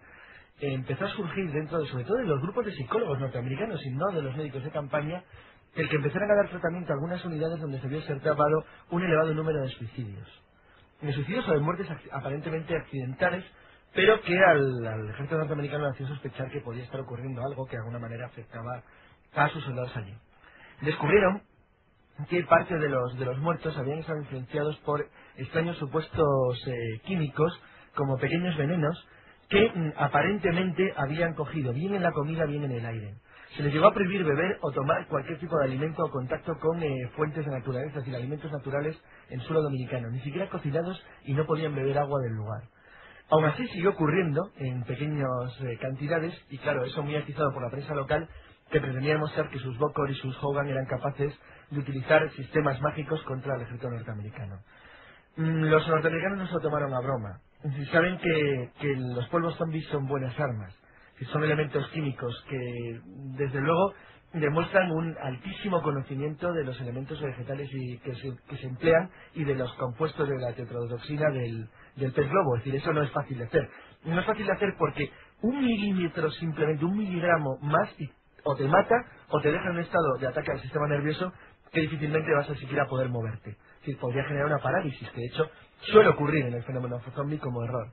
empezó 0.62 1.06
a 1.06 1.10
surgir 1.10 1.52
dentro 1.52 1.80
de, 1.80 1.88
sobre 1.88 2.04
todo 2.06 2.18
de 2.18 2.26
los 2.26 2.42
grupos 2.42 2.66
de 2.66 2.74
psicólogos 2.74 3.20
norteamericanos 3.20 3.84
y 3.86 3.90
no 3.92 4.12
de 4.12 4.22
los 4.22 4.36
médicos 4.36 4.64
de 4.64 4.72
campaña, 4.72 5.24
el 5.76 5.90
que 5.90 5.96
empezaran 5.96 6.32
a 6.32 6.36
dar 6.36 6.50
tratamiento 6.50 6.92
a 6.92 6.96
algunas 6.96 7.24
unidades 7.26 7.60
donde 7.60 7.80
se 7.80 7.88
había 7.88 8.00
observado 8.00 8.66
un 8.92 9.04
elevado 9.04 9.34
número 9.34 9.62
de 9.62 9.70
suicidios. 9.70 10.28
De 11.02 11.14
suicidios 11.14 11.48
o 11.48 11.54
de 11.54 11.60
muertes 11.60 11.88
aparentemente 12.12 12.76
accidentales, 12.76 13.46
pero 13.94 14.22
que 14.22 14.38
al, 14.38 14.86
al 14.88 15.10
ejército 15.10 15.38
norteamericano 15.38 15.86
le 15.86 15.92
hacía 15.92 16.08
sospechar 16.08 16.50
que 16.52 16.62
podía 16.62 16.84
estar 16.84 17.00
ocurriendo 17.02 17.42
algo 17.42 17.66
que 17.66 17.72
de 17.72 17.80
alguna 17.80 18.00
manera 18.00 18.28
afectaba 18.28 18.84
a 19.34 19.50
sus 19.50 19.64
soldados 19.64 19.96
allí. 19.98 20.16
Descubrieron 20.82 21.42
que 22.30 22.44
parte 22.44 22.78
de 22.78 22.90
los, 22.90 23.18
de 23.18 23.26
los 23.26 23.38
muertos 23.40 23.78
habían 23.78 24.00
estado 24.00 24.20
influenciados 24.20 24.78
por 24.80 25.08
extraños 25.38 25.78
supuestos 25.78 26.68
eh, 26.68 27.00
químicos, 27.06 27.60
como 27.96 28.18
pequeños 28.18 28.58
venenos, 28.58 29.08
que 29.50 29.70
mm, 29.70 29.94
aparentemente 29.98 30.94
habían 30.98 31.34
cogido 31.34 31.74
bien 31.74 31.96
en 31.96 32.04
la 32.04 32.12
comida, 32.12 32.46
bien 32.46 32.64
en 32.64 32.72
el 32.72 32.86
aire. 32.86 33.16
Se 33.56 33.64
les 33.64 33.74
llegó 33.74 33.88
a 33.88 33.94
prohibir 33.94 34.24
beber 34.24 34.58
o 34.62 34.72
tomar 34.72 35.08
cualquier 35.08 35.40
tipo 35.40 35.58
de 35.58 35.66
alimento 35.66 36.04
o 36.04 36.12
contacto 36.12 36.54
con 36.60 36.82
eh, 36.84 37.10
fuentes 37.16 37.46
de 37.46 37.52
naturaleza, 37.52 38.00
es 38.00 38.14
alimentos 38.14 38.52
naturales 38.52 39.02
en 39.30 39.40
suelo 39.42 39.64
dominicano, 39.64 40.10
ni 40.12 40.20
siquiera 40.20 40.50
cocinados 40.50 41.04
y 41.24 41.34
no 41.34 41.46
podían 41.46 41.74
beber 41.74 41.98
agua 41.98 42.20
del 42.22 42.34
lugar. 42.34 42.64
Aún 43.32 43.46
así 43.46 43.68
siguió 43.70 43.92
ocurriendo 43.92 44.52
en 44.58 44.84
pequeñas 44.84 45.28
eh, 45.62 45.78
cantidades 45.82 46.34
y 46.50 46.58
claro, 46.60 46.84
eso 46.86 47.04
muy 47.04 47.16
atizado 47.16 47.52
por 47.54 47.64
la 47.64 47.70
prensa 47.72 47.94
local 47.96 48.28
que 48.72 48.82
pretendía 48.82 49.14
demostrar 49.14 49.50
que 49.50 49.60
sus 49.60 49.78
Bokor 49.78 50.10
y 50.12 50.16
sus 50.16 50.38
Hogan 50.44 50.68
eran 50.68 50.86
capaces 50.86 51.34
de 51.72 51.80
utilizar 51.80 52.30
sistemas 52.34 52.82
mágicos 52.82 53.22
contra 53.24 53.56
el 53.56 53.62
ejército 53.64 53.90
norteamericano. 53.90 54.60
Mm, 55.38 55.66
Los 55.66 55.88
norteamericanos 55.88 56.40
no 56.40 56.48
se 56.48 56.64
tomaron 56.64 56.94
a 56.94 57.02
broma. 57.02 57.40
Saben 57.92 58.18
que, 58.20 58.72
que 58.80 58.96
los 58.96 59.28
polvos 59.30 59.56
zombies 59.58 59.86
son 59.88 60.08
buenas 60.08 60.38
armas, 60.40 60.74
que 61.18 61.26
son 61.26 61.44
elementos 61.44 61.88
químicos 61.90 62.46
que, 62.50 63.02
desde 63.38 63.62
luego, 63.62 63.94
demuestran 64.34 64.92
un 64.92 65.16
altísimo 65.22 65.82
conocimiento 65.82 66.54
de 66.54 66.64
los 66.64 66.80
elementos 66.82 67.22
vegetales 67.22 67.70
y 67.74 67.98
que, 68.00 68.16
se, 68.16 68.32
que 68.50 68.58
se 68.58 68.68
emplean 68.68 69.10
y 69.36 69.44
de 69.44 69.56
los 69.56 69.74
compuestos 69.76 70.30
de 70.30 70.38
la 70.40 70.54
tetrodotoxina 70.54 71.30
del, 71.32 71.70
del 72.00 72.14
pez 72.14 72.30
globo. 72.30 72.58
Es 72.58 72.66
decir, 72.66 72.80
eso 72.82 72.94
no 72.94 73.04
es 73.04 73.12
fácil 73.12 73.40
de 73.40 73.46
hacer. 73.46 73.70
No 74.06 74.20
es 74.20 74.26
fácil 74.26 74.46
de 74.48 74.54
hacer 74.54 74.76
porque 74.80 75.12
un 75.44 75.60
milímetro, 75.60 76.32
simplemente 76.32 76.86
un 76.86 76.98
miligramo 76.98 77.60
más, 77.62 77.90
o 78.44 78.56
te 78.56 78.68
mata 78.68 78.96
o 79.30 79.42
te 79.42 79.52
deja 79.52 79.66
en 79.66 79.72
un 79.72 79.80
estado 79.80 80.18
de 80.20 80.28
ataque 80.28 80.52
al 80.52 80.62
sistema 80.62 80.88
nervioso 80.88 81.34
que 81.72 81.82
difícilmente 81.82 82.34
vas 82.34 82.50
a 82.50 82.56
siquiera 82.56 82.88
poder 82.88 83.10
moverte. 83.10 83.52
Es 83.52 83.80
decir, 83.82 84.00
podría 84.00 84.24
generar 84.26 84.48
una 84.48 84.60
parálisis, 84.60 85.10
que 85.12 85.22
de 85.22 85.28
hecho 85.28 85.50
suele 85.82 86.10
ocurrir 86.10 86.46
en 86.48 86.56
el 86.56 86.64
fenómeno 86.64 87.00
zombie 87.16 87.40
como 87.40 87.64
error. 87.64 87.90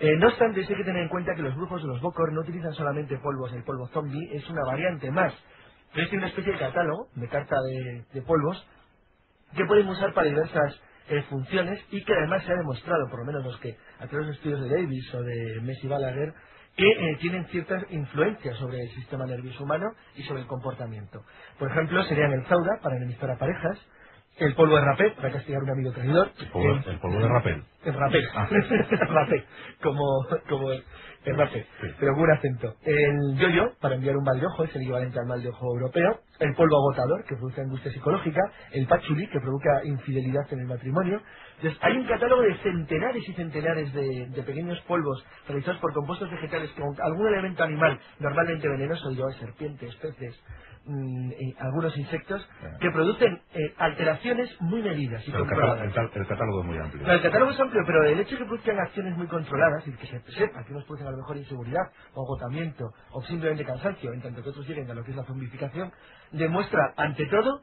Eh, 0.00 0.16
no 0.18 0.28
obstante, 0.28 0.60
hay 0.60 0.66
que 0.66 0.84
tener 0.84 1.04
en 1.04 1.08
cuenta 1.10 1.34
que 1.34 1.42
los 1.42 1.56
brujos 1.56 1.82
de 1.82 1.88
los 1.88 2.02
Bokor 2.02 2.32
no 2.32 2.42
utilizan 2.42 2.74
solamente 2.74 3.18
polvos, 3.18 3.52
el 3.54 3.64
polvo 3.64 3.88
zombie 3.88 4.30
es 4.36 4.48
una 4.50 4.62
variante 4.66 5.10
más. 5.10 5.34
Es 5.94 6.12
una 6.12 6.28
especie 6.28 6.52
de 6.52 6.58
catálogo, 6.58 7.08
de 7.16 7.28
carta 7.28 7.56
de, 7.62 8.04
de 8.12 8.22
polvos, 8.22 8.66
que 9.56 9.64
pueden 9.66 9.88
usar 9.88 10.14
para 10.14 10.28
diversas 10.28 10.80
eh, 11.08 11.22
funciones 11.30 11.80
y 11.90 12.04
que 12.04 12.14
además 12.14 12.44
se 12.44 12.52
ha 12.52 12.56
demostrado, 12.56 13.08
por 13.10 13.20
lo 13.20 13.26
menos 13.26 13.44
los 13.44 13.58
que 13.60 13.76
a 14.00 14.06
través 14.08 14.12
de 14.12 14.26
los 14.28 14.36
estudios 14.36 14.60
de 14.62 14.70
Davis 14.70 15.14
o 15.14 15.22
de 15.22 15.60
Messi 15.62 15.88
Balaguer, 15.88 16.34
que 16.76 16.86
eh, 16.88 17.16
tienen 17.20 17.46
ciertas 17.46 17.84
influencias 17.90 18.56
sobre 18.58 18.82
el 18.82 18.90
sistema 18.90 19.26
nervioso 19.26 19.64
humano 19.64 19.86
y 20.16 20.22
sobre 20.24 20.42
el 20.42 20.46
comportamiento. 20.48 21.22
Por 21.58 21.70
ejemplo, 21.70 22.02
serían 22.04 22.32
el 22.32 22.44
zauda 22.46 22.80
para 22.82 22.96
enemistar 22.96 23.30
a 23.30 23.38
parejas, 23.38 23.78
el 24.38 24.54
polvo 24.54 24.76
de 24.76 24.82
rapé 24.84 25.10
para 25.12 25.32
castigar 25.32 25.62
a 25.62 25.64
un 25.64 25.70
amigo 25.70 25.92
traidor, 25.92 26.30
El 26.38 26.48
polvo, 26.50 26.72
el- 26.72 26.90
el 26.90 27.00
polvo 27.00 27.18
de 27.20 27.28
el 27.84 27.94
rapé. 27.94 28.18
Ah. 28.34 28.48
el 28.52 29.08
rapé. 29.08 29.44
Como, 29.82 30.26
como 30.48 30.68
Sí. 31.82 31.88
Pero 32.00 32.14
con 32.14 32.24
un 32.24 32.32
acento. 32.32 32.74
El 32.84 33.36
yoyo, 33.38 33.72
para 33.80 33.96
enviar 33.96 34.16
un 34.16 34.24
mal 34.24 34.40
de 34.40 34.46
ojo, 34.46 34.64
es 34.64 34.76
el 34.76 34.82
equivalente 34.82 35.20
al 35.20 35.26
mal 35.26 35.42
de 35.42 35.50
ojo 35.50 35.66
europeo. 35.74 36.20
El 36.40 36.54
polvo 36.54 36.76
agotador, 36.78 37.24
que 37.26 37.36
produce 37.36 37.62
angustia 37.62 37.92
psicológica. 37.92 38.40
El 38.72 38.86
pachuli, 38.88 39.28
que 39.28 39.40
provoca 39.40 39.84
infidelidad 39.84 40.46
en 40.52 40.60
el 40.60 40.66
matrimonio. 40.66 41.22
Entonces, 41.58 41.80
hay 41.82 41.96
un 41.98 42.06
catálogo 42.08 42.42
de 42.42 42.56
centenares 42.58 43.28
y 43.28 43.34
centenares 43.34 43.92
de, 43.94 44.26
de 44.28 44.44
pequeños 44.44 44.80
polvos 44.82 45.24
realizados 45.48 45.80
por 45.80 45.92
compuestos 45.94 46.30
vegetales 46.30 46.70
con 46.72 46.94
algún 47.02 47.28
elemento 47.28 47.64
animal, 47.64 47.98
normalmente 48.20 48.68
venenoso, 48.68 49.10
yo, 49.12 49.28
serpientes, 49.40 49.94
peces, 49.96 50.40
mm, 50.86 51.32
y 51.40 51.56
algunos 51.58 51.96
insectos, 51.98 52.48
Claro. 52.60 52.78
que 52.80 52.90
producen 52.92 53.42
eh, 53.54 53.74
alteraciones 53.78 54.50
muy 54.62 54.82
medidas 54.82 55.26
y 55.28 55.32
el, 55.32 55.38
catálogo, 55.46 55.74
el 55.84 55.92
cal- 55.94 56.10
el 56.14 56.26
catálogo 56.28 56.60
es 56.62 56.66
muy 56.66 56.78
amplio. 56.78 57.04
Claro, 57.04 57.16
el 57.18 57.22
catálogo 57.24 57.52
es 57.52 57.60
amplio, 57.60 57.82
pero 57.86 58.04
el 58.04 58.20
hecho 58.20 58.32
de 58.32 58.38
que 58.38 58.46
produzcan 58.46 58.78
acciones 58.80 59.16
muy 59.18 59.26
controladas 59.28 59.86
y 59.88 59.92
que 59.92 60.06
se 60.06 60.20
sepa 60.32 60.64
que 60.64 60.72
unos 60.72 60.84
producen 60.84 61.08
a 61.08 61.12
lo 61.12 61.18
mejor 61.18 61.36
inseguridad 61.38 61.82
o 62.14 62.22
agotamiento 62.24 62.84
o 63.12 63.22
simplemente 63.24 63.64
cansancio, 63.64 64.12
en 64.12 64.22
tanto 64.22 64.42
que 64.42 64.50
otros 64.50 64.68
lleguen 64.68 64.90
a 64.90 64.94
lo 64.94 65.04
que 65.04 65.12
es 65.12 65.16
la 65.16 65.24
zombificación, 65.24 65.92
demuestra, 66.32 66.94
ante 66.96 67.26
todo, 67.26 67.62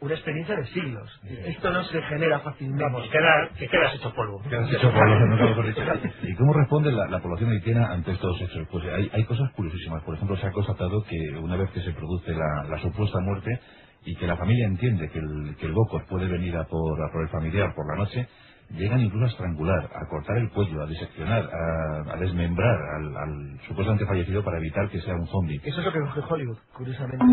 una 0.00 0.14
experiencia 0.14 0.56
de 0.56 0.66
siglos. 0.66 1.20
Esto 1.24 1.70
no 1.70 1.82
se 1.84 2.02
genera 2.02 2.40
fácilmente. 2.40 2.84
Vamos, 2.84 3.08
queda, 3.10 3.50
que 3.58 3.68
quedas 3.68 3.94
hecho 3.94 4.12
polvo. 4.14 4.42
Nunca 4.44 5.44
mejor 5.46 5.66
dicho. 5.66 5.82
¿Y 6.22 6.34
cómo 6.36 6.52
responde 6.52 6.92
la, 6.92 7.06
la 7.08 7.20
población 7.20 7.50
haitiana 7.50 7.92
ante 7.92 8.12
estos 8.12 8.40
hechos? 8.42 8.68
Pues 8.70 8.84
hay, 8.86 9.10
hay 9.12 9.24
cosas 9.24 9.50
curiosísimas. 9.52 10.02
Por 10.04 10.14
ejemplo, 10.16 10.36
se 10.36 10.46
ha 10.46 10.52
constatado 10.52 11.02
que 11.04 11.38
una 11.38 11.56
vez 11.56 11.70
que 11.70 11.80
se 11.82 11.92
produce 11.92 12.32
la, 12.32 12.64
la 12.68 12.78
supuesta 12.80 13.20
muerte 13.20 13.60
y 14.04 14.14
que 14.16 14.26
la 14.26 14.36
familia 14.36 14.66
entiende 14.66 15.10
que 15.10 15.18
el, 15.18 15.56
que 15.58 15.66
el 15.66 15.72
Bocor 15.72 16.06
puede 16.06 16.28
venir 16.28 16.56
a 16.56 16.64
por, 16.64 17.02
a 17.02 17.12
por 17.12 17.22
el 17.22 17.28
familiar 17.30 17.74
por 17.74 17.86
la 17.90 18.04
noche, 18.04 18.28
llegan 18.70 19.00
incluso 19.00 19.26
a 19.26 19.28
estrangular, 19.30 19.90
a 19.94 20.08
cortar 20.08 20.38
el 20.38 20.50
cuello, 20.50 20.82
a 20.82 20.86
diseccionar, 20.86 21.48
a, 21.52 22.14
a 22.14 22.16
desmembrar 22.18 22.76
al, 22.98 23.16
al 23.16 23.60
supuestamente 23.66 24.06
fallecido 24.06 24.44
para 24.44 24.58
evitar 24.58 24.88
que 24.90 25.00
sea 25.00 25.14
un 25.14 25.26
zombie. 25.28 25.60
Eso 25.64 25.80
es 25.80 25.86
lo 25.86 25.92
que 25.92 26.00
coge 26.00 26.20
Hollywood, 26.28 26.58
curiosamente. 26.74 27.24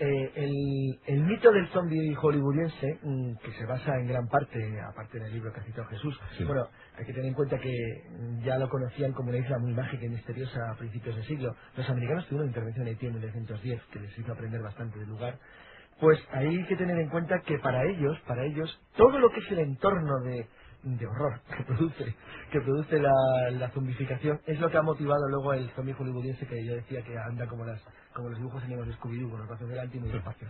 Eh, 0.00 0.32
el, 0.36 1.00
el 1.06 1.24
mito 1.24 1.52
del 1.52 1.68
zombie 1.70 2.16
hollywoodiense, 2.16 3.00
mm, 3.02 3.34
que 3.44 3.52
se 3.52 3.66
basa 3.66 3.98
en 4.00 4.08
gran 4.08 4.28
parte, 4.28 4.58
aparte 4.82 5.20
del 5.20 5.34
libro 5.34 5.52
que 5.52 5.60
ha 5.60 5.64
citado 5.64 5.88
Jesús, 5.88 6.18
Sí. 6.38 6.44
bueno, 6.44 6.68
hay 6.98 7.06
que 7.06 7.12
tener 7.14 7.28
en 7.28 7.34
cuenta 7.34 7.58
que 7.60 7.72
mm, 8.10 8.42
ya 8.44 8.58
lo 8.58 8.70
conocían 8.70 9.12
como 9.12 9.30
una 9.30 9.38
isla 9.38 9.58
muy 9.60 9.74
mágica 9.74 10.06
y 10.06 10.10
misteriosa 10.10 10.60
a 10.72 10.76
principios 10.78 11.16
de 11.16 11.24
siglo. 11.24 11.54
Los 11.76 11.90
americanos 11.90 12.26
tuvieron 12.26 12.48
una 12.48 12.52
intervención 12.52 12.88
en 12.88 12.94
Haití 12.94 13.06
en 13.06 13.14
1910 13.14 13.82
que 13.92 14.00
les 14.00 14.18
hizo 14.18 14.32
aprender 14.32 14.62
bastante 14.62 14.98
del 15.00 15.10
lugar. 15.10 15.38
Pues 16.00 16.20
ahí 16.32 16.48
hay 16.58 16.66
que 16.66 16.76
tener 16.76 16.98
en 16.98 17.10
cuenta 17.10 17.40
que 17.42 17.58
para 17.60 17.84
ellos, 17.84 18.18
para 18.28 18.44
ellos, 18.46 18.80
todo 18.96 19.18
lo 19.20 19.30
que 19.32 19.40
es 19.40 19.52
el 19.52 19.60
entorno 19.60 20.20
de, 20.24 20.46
de 20.84 21.06
horror 21.06 21.40
que 21.56 21.64
produce, 21.64 22.16
que 22.52 22.60
produce 22.60 23.00
la, 23.00 23.50
la 23.52 23.70
zombificación 23.70 24.40
es 24.46 24.60
lo 24.60 24.70
que 24.70 24.78
ha 24.78 24.82
motivado 24.82 25.28
luego 25.28 25.52
el 25.54 25.70
zombie 25.70 25.94
hollywoodiense 25.94 26.46
que 26.46 26.64
yo 26.64 26.74
decía 26.76 27.02
que 27.04 27.18
anda 27.18 27.46
como 27.48 27.64
las 27.66 27.82
como 28.14 28.30
los 28.30 28.38
dibujos 28.38 28.62
animados 28.64 28.88
de 28.88 28.94
Scooby-Doo, 28.94 29.30
con 29.30 29.40
los 29.40 29.48
brazos 29.48 29.68
delante 29.68 29.96
y 29.96 30.00
muy 30.00 30.10
despacio. 30.10 30.48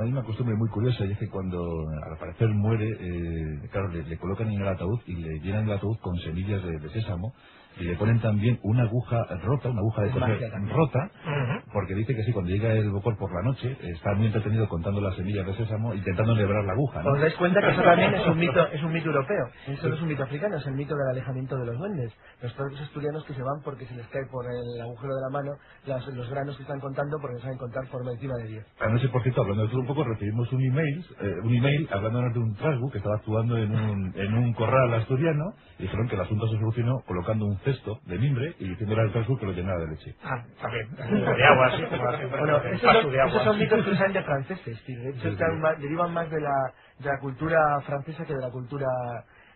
Hay 0.00 0.10
una 0.10 0.24
costumbre 0.24 0.56
muy 0.56 0.68
curiosa 0.70 1.06
y 1.06 1.12
es 1.12 1.18
que 1.18 1.28
cuando 1.30 1.58
al 1.88 2.18
parecer 2.18 2.48
muere, 2.50 2.88
eh, 2.88 3.68
claro, 3.72 3.88
le, 3.88 4.02
le 4.04 4.18
colocan 4.18 4.50
en 4.50 4.60
el 4.60 4.68
ataúd 4.68 5.00
y 5.06 5.14
le 5.16 5.40
llenan 5.40 5.66
el 5.66 5.72
ataúd 5.74 5.98
con 6.00 6.16
semillas 6.18 6.62
de, 6.64 6.78
de 6.80 6.90
sésamo 6.90 7.34
y 7.78 7.84
le 7.84 7.96
ponen 7.96 8.20
también 8.20 8.58
una 8.62 8.84
aguja 8.84 9.24
rota, 9.44 9.70
una 9.70 9.80
aguja 9.80 10.02
de 10.02 10.10
coser 10.10 10.40
rota, 10.70 11.10
Ujú. 11.24 11.72
porque 11.72 11.94
dice 11.94 12.14
que 12.14 12.22
sí, 12.24 12.32
cuando 12.32 12.50
llega 12.50 12.72
el 12.72 12.90
bocor 12.90 13.16
por 13.18 13.32
la 13.34 13.42
noche, 13.42 13.76
está 13.82 14.14
muy 14.14 14.26
entretenido 14.26 14.68
contando 14.68 15.00
las 15.00 15.16
semillas 15.16 15.46
de 15.46 15.54
sésamo, 15.54 15.94
intentando 15.94 16.34
enhebrar 16.34 16.64
la 16.64 16.72
aguja, 16.72 17.02
¿no? 17.02 17.12
Os 17.12 17.20
dais 17.20 17.34
cuenta 17.36 17.60
que 17.60 17.72
eso 17.72 17.82
también 17.82 18.14
es 18.14 18.26
un 18.26 18.38
mito, 18.38 18.68
es 18.72 18.82
un 18.82 18.92
mito 18.92 19.06
europeo. 19.08 19.46
Eso 19.66 19.88
no 19.88 19.94
es 19.94 20.02
un 20.02 20.08
mito 20.08 20.22
africano, 20.24 20.56
es 20.56 20.66
el 20.66 20.74
mito 20.74 20.94
del 20.96 21.08
alejamiento 21.10 21.56
de 21.56 21.66
los 21.66 21.78
duendes. 21.78 22.12
Los 22.42 22.54
asturianos 22.80 23.24
que 23.24 23.34
se 23.34 23.42
van 23.42 23.62
porque 23.64 23.86
se 23.86 23.94
les 23.94 24.06
cae 24.08 24.26
por 24.30 24.44
el 24.46 24.80
agujero 24.82 25.14
de 25.14 25.20
la 25.22 25.30
mano 25.30 25.52
las- 25.86 26.06
los 26.08 26.28
granos 26.30 26.56
que 26.56 26.62
están 26.62 26.80
contando 26.80 27.18
porque 27.20 27.40
saben 27.40 27.58
contar 27.58 27.86
por 27.90 28.02
encima 28.10 28.34
de 28.38 28.44
10. 28.48 28.66
Anoche, 28.80 29.08
por 29.08 29.22
cierto, 29.22 29.42
hablando 29.42 29.66
de 29.66 29.76
un 29.76 29.86
poco, 29.86 30.04
recibimos 30.04 30.50
un 30.52 30.62
email, 30.62 31.04
eh, 31.20 31.34
un 31.42 31.54
email 31.54 31.88
hablándonos 31.92 32.34
de 32.34 32.40
un 32.40 32.54
trasgu 32.54 32.90
que 32.90 32.98
estaba 32.98 33.16
actuando 33.16 33.56
en 33.58 33.74
un, 33.74 34.12
en 34.16 34.34
un 34.34 34.52
corral 34.54 34.92
asturiano 34.94 35.44
y 35.78 35.82
dijeron 35.84 36.08
que 36.08 36.14
el 36.16 36.22
asunto 36.22 36.46
se 36.48 36.56
solucionó 36.58 37.00
colocando 37.06 37.46
un 37.46 37.58
cesto 37.64 38.00
de 38.06 38.18
mimbre 38.18 38.54
y 38.60 38.68
diciéndole 38.70 39.02
al 39.02 39.12
trasgu 39.12 39.38
que 39.38 39.46
lo 39.46 39.52
llenara 39.52 39.80
de 39.80 39.88
leche. 39.88 40.16
Ah, 40.24 40.44
también. 40.62 40.88
De 40.96 41.44
agua, 41.44 41.68
la 41.68 42.18
gente 42.18 42.36
Bueno, 42.38 42.58
esos 42.64 42.82
paso 42.82 43.02
son, 43.02 43.12
de 43.12 43.20
agua. 43.20 43.32
esos 43.32 43.44
son 43.44 43.58
mitos 43.58 43.86
de 43.86 44.22
franceses, 44.24 44.82
tío. 44.84 45.00
De 45.02 45.10
hecho, 45.10 45.20
Sí, 45.22 45.28
están 45.28 45.54
sí. 45.54 45.60
más- 45.60 45.80
derivan 45.80 46.14
más 46.14 46.30
de 46.30 46.40
la, 46.40 46.74
de 47.00 47.06
la 47.10 47.18
cultura 47.20 47.80
francesa 47.86 48.24
que 48.26 48.34
de 48.34 48.40
la 48.42 48.50
cultura 48.50 48.86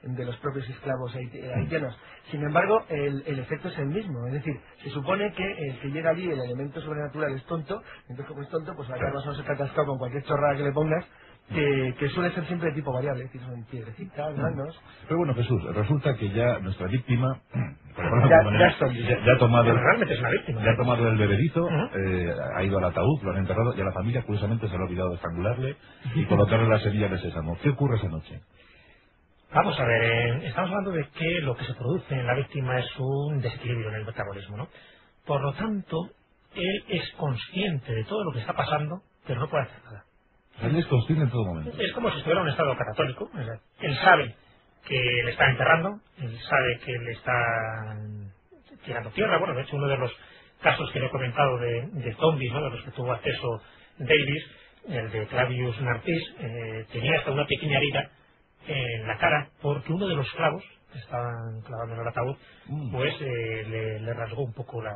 de 0.02 0.24
los 0.24 0.36
propios 0.38 0.68
esclavos 0.70 1.14
haiti- 1.14 1.42
haitianos. 1.42 1.98
Sin 2.30 2.42
embargo, 2.42 2.84
el, 2.88 3.22
el 3.26 3.38
efecto 3.40 3.68
es 3.68 3.78
el 3.78 3.88
mismo. 3.88 4.26
Es 4.28 4.34
decir, 4.34 4.54
se 4.82 4.90
supone 4.90 5.32
que 5.34 5.44
el 5.68 5.80
que 5.80 5.88
llega 5.90 6.10
allí, 6.10 6.30
el 6.30 6.40
elemento 6.40 6.80
sobrenatural 6.80 7.34
es 7.34 7.44
tonto, 7.46 7.82
entonces 8.08 8.26
como 8.26 8.42
es 8.42 8.48
tonto, 8.50 8.74
pues 8.76 8.88
a 8.90 8.94
acabar 8.94 9.14
más 9.14 9.26
o 9.26 9.32
menos 9.32 9.48
atascado 9.48 9.86
con 9.88 9.98
cualquier 9.98 10.24
chorrada 10.24 10.56
que 10.56 10.64
le 10.64 10.72
pongas, 10.72 11.04
que, 11.54 11.94
que 11.98 12.08
suele 12.10 12.32
ser 12.34 12.46
siempre 12.46 12.70
de 12.70 12.76
tipo 12.76 12.92
variable, 12.92 13.24
decir, 13.24 13.40
son 13.42 13.64
piedrecitas, 13.66 14.34
granos. 14.36 14.80
Pero 15.04 15.18
bueno, 15.18 15.34
Jesús, 15.34 15.62
resulta 15.74 16.16
que 16.16 16.30
ya 16.30 16.60
nuestra 16.60 16.88
víctima 16.88 17.40
por 17.96 18.04
alguna 18.06 18.28
ya 18.30 18.42
manera, 18.44 18.68
está. 18.68 18.86
ya- 18.88 19.26
ya 19.26 19.32
ha 19.34 19.38
tomado 19.38 19.74
realmente 19.74 20.14
es 20.14 20.20
una 20.20 20.30
víctima. 20.30 20.64
ya 20.64 20.72
ha 20.72 20.76
tomado 20.76 21.08
el 21.08 21.18
bebedito, 21.18 21.64
Ujú. 21.64 21.98
eh, 21.98 22.34
ha 22.56 22.64
ido 22.64 22.78
al 22.78 22.84
ataúd, 22.84 23.22
lo 23.22 23.32
han 23.32 23.38
enterrado 23.38 23.74
y 23.76 23.80
a 23.80 23.84
la 23.84 23.92
familia, 23.92 24.22
curiosamente, 24.24 24.68
se 24.68 24.74
le 24.74 24.80
ha 24.82 24.86
olvidado 24.86 25.10
de 25.10 25.16
estrangularle 25.16 25.76
y 26.16 26.24
colocarle 26.26 26.68
las 26.68 26.82
semillas 26.82 27.10
de 27.12 27.18
sésamo. 27.20 27.58
¿Qué 27.62 27.70
ocurre 27.70 27.96
esa 27.98 28.08
noche? 28.08 28.40
Vamos 29.54 29.80
a 29.80 29.84
ver, 29.86 30.02
eh, 30.04 30.48
estamos 30.48 30.70
hablando 30.70 30.92
de 30.92 31.08
que 31.10 31.40
lo 31.42 31.56
que 31.56 31.64
se 31.66 31.74
produce 31.74 32.14
en 32.14 32.26
la 32.26 32.34
víctima 32.34 32.78
es 32.80 32.90
un 32.98 33.40
desequilibrio 33.40 33.90
en 33.90 33.96
el 33.96 34.06
metabolismo, 34.06 34.58
¿no? 34.58 34.68
Por 35.26 35.42
lo 35.42 35.54
tanto, 35.54 36.10
él 36.54 36.84
es 36.88 37.12
consciente 37.14 37.94
de 37.94 38.04
todo 38.04 38.24
lo 38.24 38.32
que 38.32 38.40
está 38.40 38.54
pasando, 38.54 39.02
pero 39.26 39.40
no 39.40 39.50
puede 39.50 39.64
hacer 39.64 39.84
nada. 39.84 40.04
Él 40.62 40.76
es 40.76 40.86
consciente 40.86 41.24
en 41.24 41.30
todo 41.30 41.44
momento. 41.44 41.72
Es 41.78 41.92
como 41.92 42.10
si 42.10 42.18
estuviera 42.18 42.40
en 42.40 42.46
un 42.46 42.52
estado 42.52 42.76
catatónico. 42.76 43.30
él 43.80 43.96
sabe 43.96 44.34
que 44.86 44.98
le 45.24 45.30
está 45.30 45.50
enterrando, 45.50 46.00
él 46.18 46.38
sabe 46.48 46.78
que 46.84 46.92
le 46.92 47.12
está 47.12 47.96
tirando 48.84 49.10
tierra. 49.10 49.38
Bueno, 49.38 49.54
de 49.54 49.62
hecho, 49.62 49.76
uno 49.76 49.88
de 49.88 49.96
los 49.98 50.12
casos 50.62 50.90
que 50.92 51.00
le 51.00 51.06
he 51.06 51.10
comentado 51.10 51.58
de, 51.58 51.82
de 51.92 52.14
zombies, 52.14 52.52
¿no? 52.52 52.62
de 52.64 52.70
los 52.70 52.84
que 52.84 52.90
tuvo 52.92 53.12
acceso 53.12 53.62
Davis, 53.98 54.46
el 54.88 55.10
de 55.10 55.26
Clavius 55.26 55.80
Nartis, 55.80 56.34
eh, 56.40 56.86
tenía 56.92 57.18
hasta 57.18 57.32
una 57.32 57.46
pequeña 57.46 57.78
herida 57.78 58.10
en 58.66 59.06
la 59.06 59.18
cara 59.18 59.50
porque 59.62 59.92
uno 59.92 60.06
de 60.08 60.16
los 60.16 60.30
clavos 60.32 60.64
que 60.92 60.98
estaban 60.98 61.60
clavando 61.66 61.94
en 61.94 62.00
el 62.00 62.08
ataúd, 62.08 62.36
Mm. 62.70 62.92
pues 62.92 63.14
eh, 63.20 63.64
le, 63.68 64.00
le 64.00 64.14
rasgó 64.14 64.42
un 64.44 64.52
poco 64.54 64.82
la, 64.82 64.92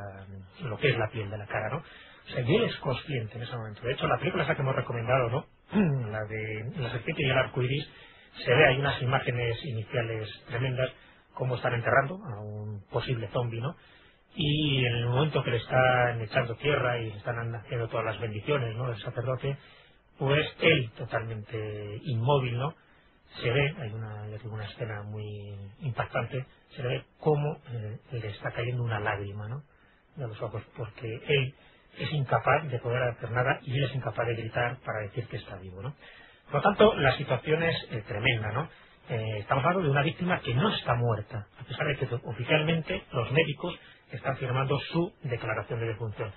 lo 0.62 0.76
que 0.78 0.90
es 0.90 0.98
la 0.98 1.08
piel 1.10 1.30
de 1.30 1.38
la 1.38 1.46
cara, 1.46 1.70
¿no? 1.70 1.78
O 1.78 2.30
sea, 2.30 2.40
y 2.42 2.54
él 2.56 2.64
es 2.64 2.76
consciente 2.76 3.36
en 3.36 3.42
ese 3.42 3.56
momento. 3.56 3.82
De 3.82 3.92
hecho, 3.94 4.06
la 4.06 4.18
película 4.18 4.44
esa 4.44 4.54
que 4.54 4.62
hemos 4.62 4.76
recomendado, 4.76 5.30
¿no? 5.30 5.46
La 6.10 6.24
de 6.26 6.72
La 6.78 6.90
serpiente 6.92 7.22
y 7.24 7.30
el 7.30 7.38
arco 7.38 7.62
iris, 7.62 7.88
se 8.44 8.54
ve, 8.54 8.66
hay 8.68 8.78
unas 8.78 9.00
imágenes 9.02 9.58
iniciales 9.64 10.28
tremendas, 10.48 10.90
cómo 11.34 11.56
están 11.56 11.74
enterrando 11.74 12.16
a 12.24 12.40
un 12.40 12.82
posible 12.90 13.28
zombie, 13.32 13.60
¿no? 13.60 13.76
Y 14.36 14.84
en 14.84 14.94
el 14.96 15.06
momento 15.06 15.42
que 15.44 15.52
le 15.52 15.58
están 15.58 16.20
echando 16.22 16.56
tierra 16.56 16.98
y 17.00 17.10
le 17.10 17.18
están 17.18 17.54
haciendo 17.54 17.88
todas 17.88 18.06
las 18.06 18.20
bendiciones, 18.20 18.76
¿no? 18.76 18.92
El 18.92 18.98
sacerdote, 19.00 19.56
pues 20.18 20.46
él 20.60 20.90
totalmente 20.98 22.00
inmóvil, 22.04 22.58
¿no? 22.58 22.74
Se 23.42 23.50
ve, 23.50 23.74
hay 23.80 23.92
una, 23.92 24.28
ya 24.28 24.38
digo, 24.38 24.60
escena 24.60 25.02
muy 25.04 25.24
impactante, 25.80 26.46
se 26.76 26.82
ve 26.82 27.04
cómo 27.20 27.58
eh, 27.72 27.98
le 28.12 28.28
está 28.28 28.52
cayendo 28.52 28.84
una 28.84 29.00
lágrima, 29.00 29.48
¿no? 29.48 29.62
De 30.16 30.28
los 30.28 30.40
ojos, 30.42 30.62
porque 30.76 31.08
él 31.28 31.54
es 31.98 32.12
incapaz 32.12 32.68
de 32.70 32.78
poder 32.80 33.02
hacer 33.04 33.30
nada 33.32 33.60
y 33.62 33.76
él 33.78 33.84
es 33.84 33.94
incapaz 33.94 34.26
de 34.26 34.36
gritar 34.36 34.78
para 34.84 35.00
decir 35.00 35.26
que 35.28 35.36
está 35.38 35.56
vivo, 35.56 35.82
¿no? 35.82 35.94
Por 36.46 36.56
lo 36.56 36.62
tanto, 36.62 36.94
la 36.96 37.12
situación 37.16 37.62
es 37.62 37.76
eh, 37.92 38.02
tremenda, 38.06 38.52
¿no? 38.52 38.68
Eh, 39.10 39.38
estamos 39.40 39.64
hablando 39.64 39.84
de 39.86 39.90
una 39.92 40.02
víctima 40.02 40.40
que 40.40 40.54
no 40.54 40.70
está 40.70 40.94
muerta, 40.94 41.46
a 41.60 41.64
pesar 41.64 41.86
de 41.86 41.96
que 41.96 42.08
oficialmente 42.24 43.04
los 43.12 43.30
médicos 43.32 43.78
están 44.12 44.36
firmando 44.38 44.78
su 44.92 45.12
declaración 45.24 45.80
de 45.80 45.86
defunción. 45.88 46.32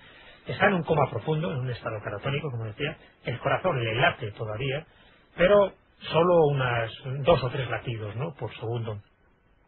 Está 0.48 0.68
en 0.68 0.76
un 0.76 0.84
coma 0.84 1.10
profundo, 1.10 1.52
en 1.52 1.60
un 1.60 1.72
estado 1.72 2.00
catatónico, 2.04 2.52
como 2.52 2.66
decía, 2.66 2.98
el 3.26 3.40
corazón 3.40 3.84
le 3.84 3.96
late 3.96 4.32
todavía, 4.34 4.86
pero 5.38 5.74
solo 6.12 6.48
unas 6.48 6.92
dos 7.24 7.44
o 7.44 7.50
tres 7.50 7.70
latidos 7.70 8.16
¿no? 8.16 8.34
por 8.36 8.54
segundo, 8.56 9.02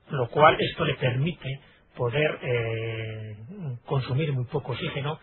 lo 0.10 0.30
cual 0.30 0.58
esto 0.60 0.86
le 0.86 0.96
permite 0.96 1.62
poder 1.98 2.40
eh, 2.42 3.38
consumir 3.86 4.34
muy 4.34 4.46
poco 4.46 4.74
oxígeno. 4.74 5.20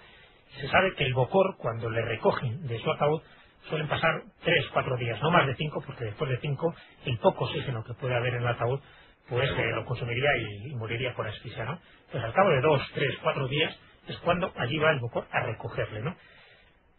Se 0.60 0.68
sabe 0.68 0.94
que 0.94 1.04
el 1.04 1.14
bocor, 1.14 1.56
cuando 1.58 1.90
le 1.90 2.02
recogen 2.02 2.66
de 2.66 2.78
su 2.80 2.90
ataúd, 2.90 3.22
suelen 3.68 3.88
pasar 3.88 4.22
tres, 4.44 4.66
cuatro 4.72 4.96
días, 4.96 5.20
no 5.22 5.30
más 5.30 5.46
de 5.46 5.56
cinco, 5.56 5.82
porque 5.86 6.06
después 6.06 6.30
de 6.30 6.38
cinco, 6.40 6.74
el 7.06 7.18
poco 7.18 7.44
oxígeno 7.46 7.84
que 7.84 7.94
puede 7.94 8.16
haber 8.16 8.34
en 8.34 8.42
el 8.42 8.48
ataúd, 8.48 8.80
pues 9.28 9.50
eh, 9.50 9.66
lo 9.74 9.84
consumiría 9.86 10.30
y, 10.38 10.74
moriría 10.76 11.14
por 11.14 11.26
asfixia, 11.28 11.64
¿no? 11.64 11.80
Pues 12.12 12.24
al 12.24 12.32
cabo 12.34 12.50
de 12.50 12.60
dos, 12.62 12.82
tres, 12.94 13.16
cuatro 13.22 13.48
días 13.48 13.78
es 14.08 14.18
cuando 14.18 14.52
allí 14.56 14.78
va 14.78 14.90
el 14.92 15.00
bocor 15.00 15.26
a 15.32 15.40
recogerle, 15.42 16.02
¿no? 16.02 16.16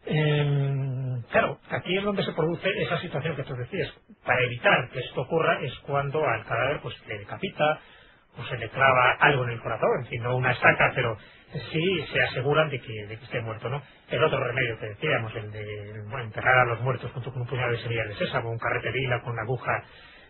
Eh, 0.06 1.22
claro, 1.30 1.60
aquí 1.70 1.96
es 1.96 2.04
donde 2.04 2.24
se 2.24 2.32
produce 2.32 2.68
esa 2.82 2.98
situación 2.98 3.36
que 3.36 3.44
tú 3.44 3.54
decías. 3.56 3.92
Para 4.24 4.42
evitar 4.44 4.90
que 4.90 5.00
esto 5.00 5.22
ocurra 5.22 5.60
es 5.62 5.76
cuando 5.80 6.24
al 6.26 6.44
cadáver 6.46 6.80
pues 6.82 6.96
le 7.08 7.18
decapita 7.18 7.80
o 8.38 8.44
se 8.44 8.58
le 8.58 8.70
clava 8.70 9.16
algo 9.20 9.44
en 9.44 9.50
el 9.50 9.60
corazón, 9.62 9.90
en 10.02 10.06
fin, 10.08 10.22
no 10.22 10.36
una 10.36 10.52
estaca, 10.52 10.92
pero 10.94 11.18
sí 11.72 12.06
se 12.12 12.22
aseguran 12.22 12.70
de 12.70 12.80
que, 12.80 13.06
de 13.06 13.18
que 13.18 13.24
esté 13.24 13.40
muerto, 13.42 13.68
¿no? 13.70 13.82
El 14.10 14.24
otro 14.24 14.42
remedio 14.44 14.78
que 14.80 14.88
decíamos, 14.88 15.34
el 15.36 15.52
de 15.52 16.02
bueno, 16.08 16.24
enterrar 16.24 16.58
a 16.60 16.66
los 16.66 16.80
muertos 16.82 17.10
junto 17.12 17.32
con 17.32 17.42
un 17.42 17.48
puñado 17.48 17.72
de 17.72 17.78
semillas 17.78 18.08
de 18.08 18.14
sésamo, 18.16 18.50
un 18.50 18.58
carrete 18.58 18.92
de 18.92 19.00
hila 19.00 19.22
con 19.22 19.36
la 19.36 19.42
aguja, 19.42 19.84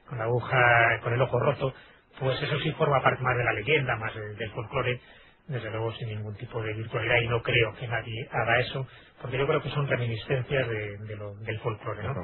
con 0.08 0.18
la 0.18 0.24
aguja, 0.24 1.00
con 1.02 1.14
el 1.14 1.22
ojo 1.22 1.40
roto, 1.40 1.74
pues 2.20 2.42
eso 2.42 2.58
sí 2.60 2.72
forma 2.72 3.02
parte 3.02 3.22
más 3.22 3.36
de 3.36 3.44
la 3.44 3.52
leyenda, 3.54 3.96
más 3.96 4.14
del, 4.14 4.36
del 4.36 4.50
folclore, 4.52 5.00
desde 5.48 5.70
luego 5.70 5.92
sin 5.94 6.08
ningún 6.08 6.36
tipo 6.36 6.62
de 6.62 6.74
virtualidad 6.74 7.18
y 7.22 7.28
no 7.28 7.42
creo 7.42 7.74
que 7.74 7.88
nadie 7.88 8.28
haga 8.32 8.60
eso, 8.60 8.86
porque 9.22 9.38
yo 9.38 9.46
creo 9.46 9.62
que 9.62 9.70
son 9.70 9.88
reminiscencias 9.88 10.68
de, 10.68 10.98
de 10.98 11.16
lo- 11.16 11.34
del 11.36 11.58
folclore, 11.60 12.02
¿no? 12.04 12.14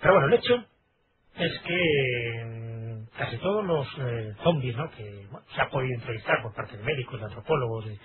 Pero 0.00 0.14
bueno, 0.14 0.28
el 0.28 0.34
hecho 0.34 0.64
es 1.36 1.60
que 1.60 2.44
mm, 2.46 3.18
casi 3.18 3.38
todos 3.38 3.64
los 3.66 3.88
eh, 4.00 4.34
zombies 4.44 4.76
¿no? 4.76 4.90
que 4.92 5.26
bueno, 5.30 5.46
se 5.54 5.62
ha 5.62 5.68
podido 5.70 5.94
entrevistar 5.96 6.42
por 6.42 6.54
parte 6.54 6.76
de 6.78 6.84
médicos, 6.84 7.20
de 7.20 7.26
antropólogos, 7.26 7.86
de 7.86 7.98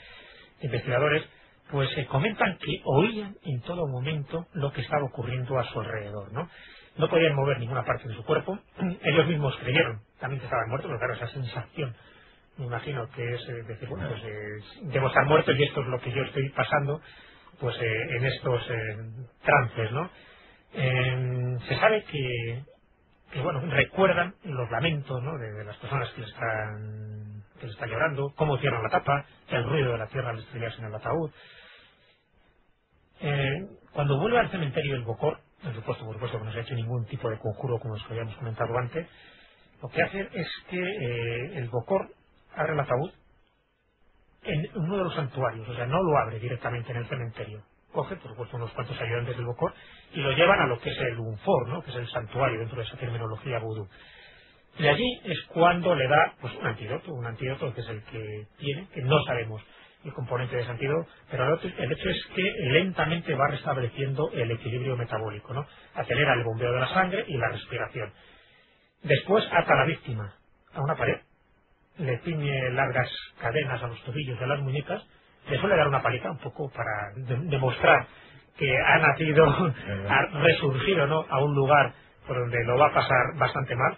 investigadores, 0.62 1.24
pues 1.72 1.90
se 1.92 2.06
comentan 2.08 2.58
que 2.60 2.82
oían 2.86 3.36
en 3.44 3.62
todo 3.62 3.88
momento 3.88 4.48
lo 4.54 4.72
que 4.74 4.82
estaba 4.82 5.06
ocurriendo 5.06 5.60
a 5.60 5.66
su 5.66 5.80
alrededor, 5.82 6.32
¿no? 6.34 6.50
No 6.98 7.10
podían 7.10 7.36
mover 7.36 7.60
ninguna 7.60 7.84
parte 7.86 8.08
de 8.08 8.16
su 8.16 8.24
cuerpo, 8.26 8.60
ellos 9.04 9.28
mismos 9.28 9.58
creyeron 9.58 10.02
también 10.20 10.40
que 10.40 10.46
estaban 10.46 10.70
muertos, 10.70 10.90
pero 10.90 11.00
claro, 11.00 11.16
esa 11.16 11.28
sensación, 11.28 11.96
me 12.58 12.66
imagino 12.66 13.10
que 13.12 13.36
es 13.36 13.50
eh, 13.50 13.64
decir, 13.68 13.90
bueno, 13.90 14.10
pues 14.10 14.24
eh, 14.26 14.82
debo 14.84 15.08
estar 15.08 15.26
muerto 15.26 15.52
y 15.54 15.64
esto 15.64 15.82
es 15.82 15.88
lo 15.88 16.00
que 16.02 16.12
yo 16.14 16.24
estoy 16.24 16.50
pasando, 16.52 17.02
pues 17.60 17.78
eh, 17.82 18.18
en 18.18 18.26
estos 18.26 18.72
eh, 18.72 18.98
trances, 19.44 19.92
¿no? 19.94 20.12
Eh, 20.74 21.58
se 21.68 21.76
sabe 21.78 22.04
que 22.06 22.64
que 23.34 23.42
bueno, 23.42 23.62
recuerdan 23.62 24.36
los 24.46 24.72
lamentos 24.72 25.24
¿no? 25.24 25.38
de, 25.40 25.66
las 25.66 25.78
personas 25.78 26.12
que 26.12 26.24
están 26.24 27.45
que 27.66 27.70
le 27.70 27.74
están 27.74 27.90
llorando, 27.90 28.34
cómo 28.38 28.58
cierran 28.60 28.84
la 28.84 28.90
tapa, 28.90 29.26
el 29.50 29.66
ruido 29.66 29.94
de 29.94 30.00
la 30.00 30.08
tierra 30.08 30.32
al 30.32 30.40
estrellarse 30.40 30.80
en 30.80 30.88
el 30.88 30.96
ataúd. 30.96 31.32
Eh, 33.22 33.68
cuando 33.94 34.20
vuelve 34.20 34.40
al 34.40 34.52
cementerio 34.52 34.96
el 34.96 35.04
Bocor, 35.04 35.40
por 35.64 35.76
supuesto, 35.76 36.06
por 36.06 36.16
supuesto 36.16 36.40
que 36.40 36.46
no 36.46 36.54
se 36.54 36.60
ha 36.60 36.64
hecho 36.64 36.76
ningún 36.76 37.06
tipo 37.08 37.30
de 37.30 37.40
conjuro 37.40 37.80
como 37.80 37.96
os 37.96 38.06
habíamos 38.10 38.36
comentado 38.38 38.78
antes, 38.78 39.08
lo 39.82 39.90
que 39.90 40.04
hace 40.04 40.30
es 40.34 40.48
que 40.70 40.80
eh, 40.80 41.58
el 41.60 41.70
Bocor 41.70 42.10
abre 42.56 42.74
el 42.74 42.82
ataúd 42.82 43.12
en 44.44 44.66
uno 44.76 44.98
de 45.00 45.06
los 45.06 45.16
santuarios, 45.16 45.68
o 45.70 45.76
sea, 45.76 45.88
no 45.88 46.04
lo 46.04 46.18
abre 46.18 46.40
directamente 46.40 46.92
en 46.92 47.00
el 47.00 47.08
cementerio. 47.10 47.64
Coge, 47.94 48.18
por 48.18 48.32
supuesto, 48.32 48.58
unos 48.58 48.72
cuantos 48.74 49.00
ayudantes 49.02 49.38
del 49.38 49.46
Bocor 49.48 49.74
y 50.14 50.22
lo 50.22 50.32
llevan 50.34 50.62
a 50.62 50.68
lo 50.68 50.80
que 50.80 50.92
es 50.92 50.98
el 51.00 51.20
Unfor, 51.20 51.70
¿no? 51.70 51.84
que 51.84 51.92
es 51.92 51.98
el 51.98 52.08
santuario 52.10 52.60
dentro 52.60 52.78
de 52.78 52.84
esa 52.86 52.98
terminología 52.98 53.60
vudú. 53.60 53.88
Y 54.80 54.88
allí 54.88 55.22
es 55.26 55.42
cuando 55.54 55.96
le 55.96 56.08
da 56.08 56.34
pues, 56.42 56.54
un 56.56 56.68
antídoto, 56.68 57.14
un 57.14 57.26
antídoto 57.28 57.74
que 57.74 57.82
es 57.82 57.90
el 57.90 58.04
que 58.06 58.48
tiene, 58.60 58.88
que 58.94 59.02
no 59.04 59.20
sabemos 59.26 59.62
el 60.06 60.14
componente 60.14 60.56
de 60.56 60.64
ese 60.64 60.72
antídoto, 60.72 61.10
pero 61.32 61.60
el 61.62 61.92
hecho 61.94 62.10
es 62.10 62.26
que 62.36 62.44
lentamente 62.72 63.36
va 63.36 63.50
restableciendo 63.50 64.32
el 64.34 64.52
equilibrio 64.52 64.98
metabólico, 64.98 65.54
¿no? 65.54 65.66
acelera 65.96 66.34
el 66.36 66.44
bombeo 66.46 66.74
de 66.74 66.80
la 66.82 66.88
sangre 66.90 67.26
y 67.28 67.38
la 67.38 67.50
respiración. 67.50 68.14
Después 69.04 69.48
ata 69.52 69.74
a 69.74 69.78
la 69.78 69.86
víctima 69.86 70.36
a 70.74 70.82
una 70.82 70.96
pared, 70.96 71.18
le 72.00 72.20
ciñe 72.20 72.72
largas 72.72 73.10
cadenas 73.42 73.84
a 73.84 73.88
los 73.88 74.04
tobillos 74.04 74.40
de 74.40 74.48
las 74.48 74.60
muñecas, 74.62 75.04
le 75.50 75.60
suele 75.60 75.76
dar 75.78 75.88
una 75.88 76.02
palita 76.04 76.32
un 76.32 76.40
poco 76.40 76.72
para 76.72 77.12
de- 77.16 77.50
demostrar 77.50 78.08
que 78.58 78.78
ha 78.78 78.98
nacido, 79.00 79.46
ha 80.10 80.22
resurgido 80.42 81.08
¿no? 81.08 81.26
a 81.30 81.44
un 81.44 81.56
lugar 81.56 81.94
por 82.28 82.38
donde 82.40 82.64
lo 82.66 82.78
va 82.78 82.88
a 82.88 82.94
pasar 82.94 83.36
bastante 83.38 83.76
mal. 83.76 83.98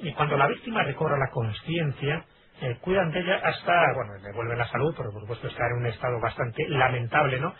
Y 0.00 0.12
cuando 0.14 0.36
la 0.36 0.48
víctima 0.48 0.84
recobra 0.84 1.18
la 1.18 1.30
conciencia, 1.32 2.26
eh, 2.62 2.78
cuidan 2.82 3.12
de 3.12 3.20
ella 3.20 3.40
hasta, 3.44 3.72
bueno, 3.94 4.12
devuelven 4.22 4.58
la 4.58 4.68
salud, 4.68 4.94
porque 4.96 5.12
por 5.12 5.22
supuesto 5.22 5.48
está 5.48 5.66
en 5.68 5.82
un 5.82 5.86
estado 5.86 6.20
bastante 6.20 6.68
lamentable, 6.68 7.40
¿no? 7.40 7.54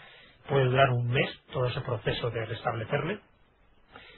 puede 0.49 0.67
durar 0.67 0.91
un 0.91 1.09
mes 1.09 1.31
todo 1.53 1.67
ese 1.67 1.81
proceso 1.83 2.31
de 2.31 2.47
restablecerle. 2.47 3.21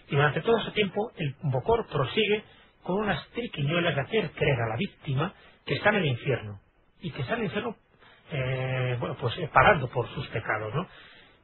Y 0.08 0.16
durante 0.16 0.40
todo 0.42 0.58
ese 0.58 0.72
tiempo 0.72 1.12
el 1.16 1.36
Bocor 1.42 1.86
prosigue 1.88 2.44
con 2.84 2.96
unas 3.00 3.26
triquiñuelas 3.30 3.94
de 3.94 4.00
hacer 4.02 4.30
creer 4.32 4.60
a 4.62 4.68
la 4.68 4.76
víctima 4.76 5.34
que 5.66 5.74
está 5.74 5.90
en 5.90 5.96
el 5.96 6.06
infierno 6.06 6.60
y 7.00 7.12
que 7.12 7.22
está 7.22 7.34
en 7.34 7.40
el 7.40 7.46
infierno 7.46 7.76
eh, 8.32 8.96
bueno, 9.00 9.16
pues 9.20 9.36
eh, 9.38 9.50
por 9.92 10.08
sus 10.10 10.28
pecados. 10.28 10.74
¿no? 10.74 10.88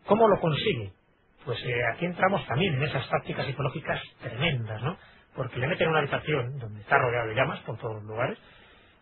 ¿Cómo 0.06 0.28
lo 0.28 0.40
consigue? 0.40 0.92
Pues 1.44 1.62
eh, 1.64 1.74
aquí 1.94 2.06
entramos 2.06 2.46
también 2.46 2.74
en 2.74 2.84
esas 2.84 3.08
tácticas 3.08 3.46
psicológicas 3.46 4.02
tremendas, 4.22 4.82
¿no? 4.82 4.98
Porque 5.36 5.58
le 5.58 5.68
meten 5.68 5.84
en 5.84 5.90
una 5.90 6.00
habitación 6.00 6.58
donde 6.58 6.80
está 6.80 6.98
rodeado 6.98 7.28
de 7.28 7.34
llamas 7.34 7.60
por 7.60 7.78
todos 7.78 7.96
los 7.96 8.04
lugares. 8.04 8.38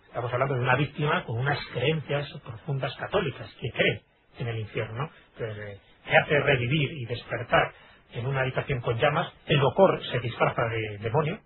Estamos 0.07 0.33
hablando 0.33 0.55
de 0.55 0.63
una 0.63 0.77
víctima 0.77 1.25
con 1.25 1.39
unas 1.39 1.59
creencias 1.73 2.29
profundas 2.45 2.95
católicas, 2.97 3.53
que 3.61 3.71
cree 3.71 4.03
en 4.39 4.49
el 4.49 4.59
infierno, 4.61 5.11
Entonces, 5.39 5.81
que 6.05 6.17
hace 6.17 6.41
revivir 6.41 6.93
y 6.93 7.07
despertar 7.07 7.73
en 8.13 8.27
una 8.27 8.43
habitación 8.43 8.81
con 8.81 8.99
llamas, 8.99 9.33
el 9.47 9.61
bocor 9.61 10.03
se 10.07 10.21
disfraza 10.21 10.63
de 10.71 10.99
demonio, 10.99 11.41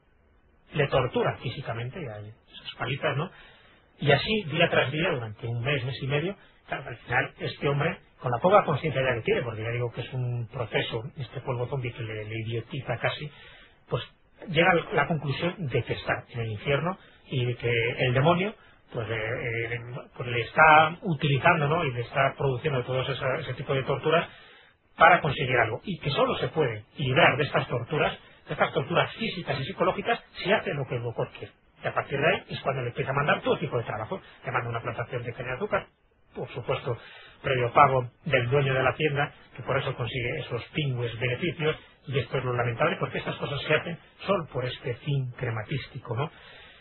le 0.74 0.88
tortura 0.88 1.38
físicamente, 1.38 2.00
esas 2.02 2.74
palizas, 2.78 3.16
¿no? 3.16 3.30
Y 4.00 4.12
así, 4.12 4.44
día 4.44 4.70
tras 4.70 4.92
día, 4.92 5.10
durante 5.10 5.46
un 5.46 5.62
mes, 5.62 5.84
mes 5.84 6.02
y 6.02 6.06
medio, 6.08 6.36
al 6.68 6.96
final 6.98 7.34
este 7.38 7.68
hombre, 7.68 7.98
con 8.20 8.30
la 8.32 8.38
poca 8.40 8.64
conciencia 8.64 9.02
ya 9.02 9.14
que 9.16 9.22
tiene, 9.22 9.42
porque 9.42 9.62
ya 9.62 9.70
digo 9.70 9.92
que 9.92 10.02
es 10.02 10.12
un 10.14 10.48
proceso, 10.48 11.02
este 11.16 11.40
polvo 11.42 11.68
zombie 11.68 11.92
que 11.92 12.02
le 12.02 12.24
idiotiza 12.46 12.98
casi, 12.98 13.30
pues 13.88 14.02
llega 14.48 14.70
a 14.72 14.94
la 14.94 15.08
conclusión 15.08 15.54
de 15.58 15.82
que 15.84 15.94
está 15.94 16.24
en 16.30 16.40
el 16.40 16.52
infierno 16.52 16.98
y 17.28 17.46
de 17.46 17.56
que 17.56 17.72
el 18.06 18.14
demonio 18.14 18.54
pues, 18.92 19.08
eh, 19.10 19.80
pues 20.16 20.28
le 20.30 20.42
está 20.42 20.98
utilizando 21.02 21.68
¿no? 21.68 21.84
y 21.84 21.92
le 21.92 22.02
está 22.02 22.34
produciendo 22.38 22.84
todo 22.84 23.02
ese, 23.02 23.12
ese 23.40 23.54
tipo 23.54 23.74
de 23.74 23.84
torturas 23.84 24.28
para 24.96 25.20
conseguir 25.22 25.56
algo 25.58 25.80
y 25.84 25.98
que 26.00 26.10
solo 26.10 26.36
se 26.38 26.48
puede 26.48 26.84
librar 26.98 27.36
de 27.38 27.44
estas 27.44 27.68
torturas, 27.68 28.18
de 28.48 28.54
estas 28.54 28.72
torturas 28.72 29.12
físicas 29.16 29.60
y 29.60 29.64
psicológicas 29.64 30.22
si 30.42 30.52
hace 30.52 30.74
lo 30.74 30.86
que 30.86 30.96
el 30.96 31.04
doctor 31.04 31.30
quiere. 31.38 31.52
Y 31.84 31.88
a 31.88 31.94
partir 31.94 32.18
de 32.20 32.26
ahí 32.28 32.44
es 32.50 32.60
cuando 32.62 32.82
le 32.82 32.88
empieza 32.88 33.10
a 33.12 33.14
mandar 33.14 33.42
todo 33.42 33.58
tipo 33.58 33.78
de 33.78 33.84
trabajo. 33.84 34.20
Le 34.44 34.52
manda 34.52 34.70
una 34.70 34.82
plantación 34.82 35.22
de 35.24 35.34
caña 35.34 35.50
de 35.50 35.56
azúcar, 35.56 35.86
por 36.34 36.48
supuesto, 36.50 36.98
previo 37.42 37.72
pago 37.72 38.10
del 38.24 38.50
dueño 38.50 38.74
de 38.74 38.82
la 38.84 38.94
tienda, 38.96 39.32
que 39.56 39.62
por 39.64 39.78
eso 39.78 39.94
consigue 39.96 40.38
esos 40.40 40.64
pingües 40.74 41.18
beneficios, 41.20 41.76
y 42.08 42.18
esto 42.18 42.38
es 42.38 42.44
lo 42.44 42.54
lamentable, 42.54 42.96
porque 43.00 43.18
estas 43.18 43.36
cosas 43.36 43.60
se 43.62 43.74
hacen 43.74 43.98
solo 44.26 44.46
por 44.52 44.64
este 44.66 44.94
fin 44.96 45.32
crematístico, 45.38 46.16
¿no? 46.16 46.30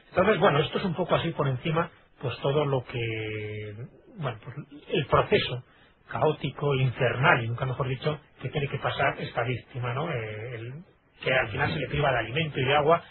Entonces, 0.09 0.39
bueno, 0.39 0.59
esto 0.59 0.79
es 0.79 0.85
un 0.85 0.95
poco 0.95 1.15
así 1.15 1.31
por 1.31 1.47
encima, 1.47 1.91
pues 2.21 2.37
todo 2.39 2.65
lo 2.65 2.83
que, 2.85 3.75
bueno, 4.17 4.39
pues 4.43 4.55
el 4.89 5.07
proceso 5.07 5.63
caótico, 6.09 6.75
infernal, 6.75 7.43
y 7.43 7.49
nunca 7.49 7.65
mejor 7.65 7.87
dicho, 7.89 8.19
que 8.41 8.49
tiene 8.49 8.67
que 8.69 8.79
pasar 8.79 9.15
esta 9.19 9.43
víctima, 9.43 9.93
¿no? 9.93 10.11
Eh, 10.11 10.55
el, 10.55 10.73
que 11.23 11.33
al 11.33 11.49
final 11.49 11.71
se 11.73 11.79
le 11.79 11.87
priva 11.89 12.11
de 12.11 12.19
alimento 12.19 12.59
y 12.59 12.65
de 12.65 12.75
agua, 12.75 13.03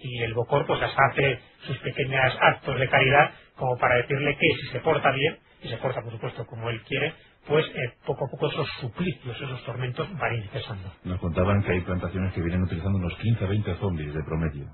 y 0.00 0.22
el 0.22 0.34
Bocor 0.34 0.66
pues 0.66 0.82
hasta 0.82 1.02
hace 1.12 1.40
sus 1.66 1.78
pequeños 1.80 2.38
actos 2.40 2.78
de 2.80 2.88
caridad 2.88 3.32
como 3.56 3.76
para 3.78 3.96
decirle 3.96 4.36
que 4.38 4.48
si 4.62 4.68
se 4.72 4.80
porta 4.80 5.10
bien, 5.12 5.38
y 5.62 5.68
se 5.68 5.76
porta 5.78 6.02
por 6.02 6.12
supuesto 6.12 6.46
como 6.46 6.70
él 6.70 6.82
quiere, 6.84 7.14
pues 7.48 7.66
eh, 7.68 7.94
poco 8.06 8.26
a 8.26 8.30
poco 8.30 8.48
esos 8.48 8.68
suplicios, 8.80 9.36
esos 9.40 9.64
tormentos 9.64 10.08
van 10.18 10.32
a 10.32 10.36
ir 10.36 10.48
cesando. 10.50 10.92
Nos 11.04 11.20
contaban 11.20 11.62
que 11.62 11.72
hay 11.72 11.80
plantaciones 11.82 12.34
que 12.34 12.42
vienen 12.42 12.62
utilizando 12.64 12.98
unos 12.98 13.14
15 13.16 13.44
a 13.44 13.48
20 13.48 13.74
zombies 13.76 14.14
de 14.14 14.22
promedio. 14.24 14.66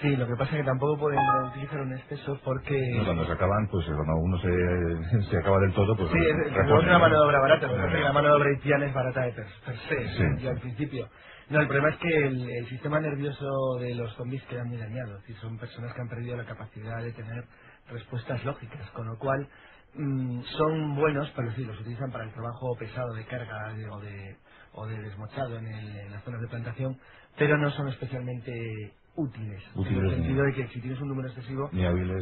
Sí, 0.00 0.16
lo 0.16 0.26
que 0.26 0.34
pasa 0.36 0.52
es 0.52 0.58
que 0.62 0.64
tampoco 0.64 0.98
pueden 0.98 1.20
utilizar 1.50 1.80
un 1.82 1.92
exceso 1.94 2.40
porque... 2.44 2.80
No, 2.96 3.04
cuando 3.04 3.26
se 3.26 3.32
acaban, 3.32 3.68
pues 3.70 3.86
cuando 3.86 4.14
uno 4.16 4.38
se, 4.38 5.22
se 5.30 5.38
acaba 5.38 5.60
del 5.60 5.74
todo, 5.74 5.96
pues... 5.96 6.10
Sí, 6.10 6.18
es, 6.18 6.52
es 6.52 6.70
una 6.70 6.98
mano 6.98 7.16
de 7.20 7.26
obra 7.28 7.40
barata, 7.40 7.68
porque 7.68 8.00
la 8.00 8.12
mano 8.12 8.28
de 8.28 8.34
obra 8.34 8.50
haitiana 8.50 8.86
es 8.86 8.94
barata 8.94 9.22
de 9.22 9.32
per, 9.32 9.46
per 9.66 9.76
se, 9.76 10.08
Sí. 10.10 10.24
ya 10.44 10.50
al 10.52 10.60
principio. 10.60 11.08
No, 11.50 11.60
el 11.60 11.68
problema 11.68 11.90
es 11.90 11.96
que 11.98 12.08
el, 12.26 12.50
el 12.50 12.66
sistema 12.68 13.00
nervioso 13.00 13.46
de 13.80 13.94
los 13.94 14.14
zombies 14.16 14.42
queda 14.44 14.64
muy 14.64 14.78
dañado, 14.78 15.16
es 15.16 15.22
decir, 15.22 15.36
son 15.38 15.58
personas 15.58 15.94
que 15.94 16.00
han 16.02 16.08
perdido 16.08 16.36
la 16.38 16.46
capacidad 16.46 17.02
de 17.02 17.12
tener 17.12 17.44
respuestas 17.90 18.44
lógicas, 18.44 18.90
con 18.92 19.06
lo 19.08 19.18
cual 19.18 19.48
mm, 19.94 20.42
son 20.58 20.96
buenos, 20.96 21.30
pero 21.36 21.52
sí, 21.54 21.64
los 21.64 21.80
utilizan 21.80 22.12
para 22.12 22.24
el 22.24 22.32
trabajo 22.32 22.76
pesado 22.78 23.14
de 23.14 23.26
carga 23.26 23.72
de- 23.74 23.90
o, 23.90 24.00
de, 24.00 24.36
o 24.74 24.86
de 24.86 24.98
desmochado 25.02 25.58
en, 25.58 25.66
el- 25.68 25.96
en 25.98 26.12
las 26.12 26.24
zonas 26.24 26.42
de 26.42 26.48
plantación, 26.48 26.98
pero 27.38 27.58
no 27.58 27.70
son 27.72 27.88
especialmente 27.88 28.94
útiles, 29.16 29.62
en 29.84 29.98
el 29.98 30.10
sentido 30.10 30.44
de 30.44 30.54
que 30.54 30.68
si 30.68 30.80
tienes 30.80 31.00
un 31.00 31.08
número 31.08 31.28
excesivo, 31.28 31.70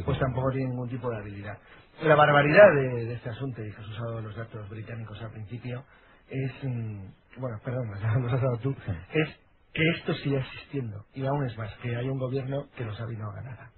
pues 0.05 0.19
tampoco 0.19 0.51
tienen 0.51 0.71
ningún 0.71 0.89
tipo 0.89 1.09
de 1.11 1.17
habilidad. 1.17 1.57
La 2.03 2.15
barbaridad 2.15 2.73
de, 2.75 3.05
de 3.07 3.13
este 3.15 3.29
asunto, 3.29 3.63
y 3.63 3.71
que 3.71 3.81
has 3.81 3.89
usado 3.89 4.21
los 4.21 4.35
datos 4.35 4.69
británicos 4.69 5.21
al 5.21 5.31
principio, 5.31 5.85
es, 6.29 6.53
mm, 6.63 7.05
bueno, 7.39 7.59
perdón, 7.63 7.89
los 8.23 8.33
has 8.33 8.41
dado 8.41 8.57
tú, 8.59 8.75
es 9.13 9.29
que 9.73 9.89
esto 9.91 10.13
siga 10.15 10.39
existiendo. 10.41 11.05
Y 11.15 11.25
aún 11.25 11.45
es 11.45 11.57
más, 11.57 11.73
que 11.83 11.95
hay 11.95 12.09
un 12.09 12.19
gobierno 12.19 12.67
que 12.77 12.85
lo 12.85 12.93
sabe 12.95 13.13
y 13.13 13.17
no 13.17 13.29
haga 13.31 13.43
nada. 13.43 13.71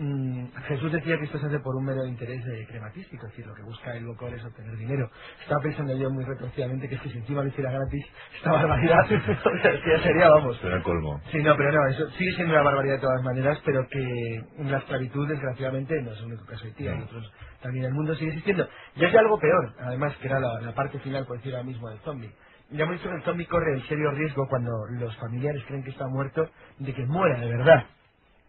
Mm, 0.00 0.46
Jesús 0.68 0.92
decía 0.92 1.18
que 1.18 1.26
esto 1.26 1.38
se 1.38 1.46
hace 1.46 1.60
por 1.60 1.76
un 1.76 1.84
mero 1.86 2.06
interés 2.06 2.42
eh, 2.48 2.66
crematístico, 2.68 3.26
es 3.26 3.32
decir, 3.32 3.46
lo 3.46 3.54
que 3.54 3.62
busca 3.62 3.94
el 3.96 4.06
Bocor 4.06 4.34
es 4.34 4.44
obtener 4.44 4.76
dinero. 4.78 5.10
Estaba 5.42 5.62
pensando 5.62 5.96
yo 5.96 6.10
muy 6.10 6.24
retorcidamente 6.24 6.88
que 6.88 6.96
es 6.96 7.02
que 7.02 7.10
si 7.10 7.18
encima 7.18 7.42
lo 7.44 7.50
hiciera 7.50 7.72
gratis, 7.72 8.06
esta 8.36 8.52
barbaridad, 8.52 9.06
sería, 10.04 10.30
vamos, 10.30 10.58
Será 10.58 10.78
el 10.78 10.84
colmo. 10.84 11.20
Sí, 11.32 11.38
no, 11.42 11.56
pero 11.56 11.72
no, 11.72 11.88
eso 11.88 12.10
sigue 12.12 12.32
siendo 12.36 12.54
una 12.54 12.64
barbaridad 12.64 12.96
de 12.96 13.02
todas 13.02 13.22
maneras, 13.24 13.60
pero 13.66 13.86
que 13.88 14.42
la 14.60 14.78
esclavitud, 14.78 15.28
desgraciadamente, 15.28 16.02
no 16.02 16.12
es 16.12 16.20
el 16.20 16.26
único 16.26 16.46
caso 16.46 16.64
de 16.66 16.72
hay 16.90 16.98
No. 16.98 17.04
otros 17.06 17.32
también 17.62 17.86
el 17.86 17.94
mundo 17.94 18.14
sigue 18.16 18.30
existiendo. 18.30 18.68
Y 18.96 19.04
hay 19.06 19.16
algo 19.16 19.38
peor, 19.40 19.74
además, 19.80 20.16
que 20.18 20.28
era 20.28 20.40
la, 20.40 20.60
la 20.62 20.74
parte 20.74 21.00
final, 21.00 21.26
por 21.26 21.38
decir 21.38 21.54
ahora 21.54 21.66
mismo, 21.66 21.90
del 21.90 22.00
zombie. 22.00 22.32
Ya 22.70 22.84
hemos 22.84 22.96
dicho 22.96 23.10
que 23.10 23.16
el 23.16 23.24
zombie 23.24 23.46
corre 23.46 23.74
el 23.74 23.82
serio 23.88 24.12
riesgo 24.12 24.48
cuando 24.48 24.72
los 24.98 25.16
familiares 25.18 25.62
creen 25.68 25.84
que 25.84 25.90
está 25.90 26.08
muerto, 26.08 26.48
de 26.78 26.94
que 26.94 27.06
muera 27.06 27.40
de 27.40 27.48
verdad, 27.50 27.86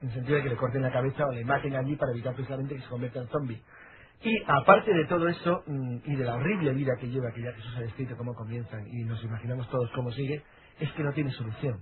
en 0.01 0.09
el 0.09 0.13
sentido 0.15 0.37
de 0.37 0.43
que 0.43 0.49
le 0.49 0.57
corten 0.57 0.81
la 0.83 0.91
cabeza 0.93 1.25
o 1.27 1.33
le 1.33 1.45
maten 1.45 1.75
allí 1.75 1.95
para 1.97 2.13
evitar 2.13 2.35
precisamente 2.35 2.75
que 2.75 2.81
se 2.81 2.89
convierta 2.89 3.21
en 3.21 3.29
zombie. 3.29 3.61
Y 4.23 4.37
aparte 4.47 4.93
de 4.93 5.05
todo 5.07 5.27
eso, 5.29 5.63
mm, 5.67 5.97
y 6.05 6.15
de 6.15 6.25
la 6.25 6.35
horrible 6.35 6.73
vida 6.73 6.93
que 6.99 7.09
lleva, 7.09 7.31
que 7.33 7.43
ya 7.43 7.53
Jesús 7.53 7.75
ha 7.77 7.81
descrito 7.81 8.17
cómo 8.17 8.35
comienzan, 8.35 8.87
y 8.87 9.03
nos 9.05 9.23
imaginamos 9.23 9.69
todos 9.69 9.89
cómo 9.95 10.11
sigue, 10.11 10.43
es 10.79 10.91
que 10.93 11.03
no 11.03 11.13
tiene 11.13 11.31
solución. 11.31 11.79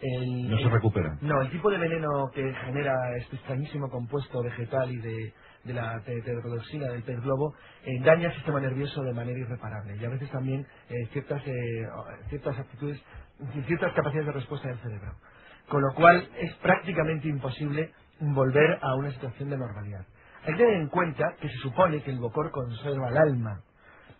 El- 0.00 0.50
No 0.50 0.58
se 0.58 0.68
recupera. 0.70 1.18
No, 1.22 1.42
el 1.42 1.50
tipo 1.50 1.70
de 1.70 1.78
veneno 1.78 2.30
que 2.34 2.42
genera 2.66 3.16
este 3.18 3.36
extrañísimo 3.36 3.90
compuesto 3.90 4.42
vegetal 4.42 4.92
y 4.92 4.98
de, 4.98 5.34
de 5.64 5.74
la 5.74 6.00
te- 6.04 6.22
tetrodotoxina 6.22 6.88
del 6.88 7.04
pez 7.04 7.20
globo 7.22 7.54
eh, 7.84 8.00
daña 8.04 8.28
el 8.28 8.34
sistema 8.34 8.60
nervioso 8.60 9.02
de 9.04 9.14
manera 9.14 9.38
irreparable 9.38 9.96
y 9.96 10.04
a 10.04 10.10
veces 10.10 10.30
también 10.30 10.66
eh, 10.90 11.06
ciertas, 11.12 11.42
eh, 11.46 11.86
ciertas 12.30 12.58
actitudes, 12.58 13.00
ciertas 13.66 13.94
capacidades 13.94 14.26
de 14.28 14.32
respuesta 14.32 14.68
del 14.68 14.78
cerebro. 14.80 15.14
Con 15.68 15.82
lo 15.82 15.94
cual 15.94 16.28
es 16.38 16.54
prácticamente 16.56 17.28
imposible 17.28 17.92
volver 18.20 18.78
a 18.82 18.96
una 18.96 19.12
situación 19.12 19.50
de 19.50 19.58
normalidad. 19.58 20.06
Hay 20.44 20.54
que 20.54 20.58
tener 20.64 20.80
en 20.80 20.88
cuenta 20.88 21.34
que 21.40 21.48
se 21.48 21.58
supone 21.58 22.02
que 22.02 22.10
el 22.12 22.18
bocor 22.20 22.50
conserva 22.52 23.10
el 23.10 23.18
alma. 23.18 23.62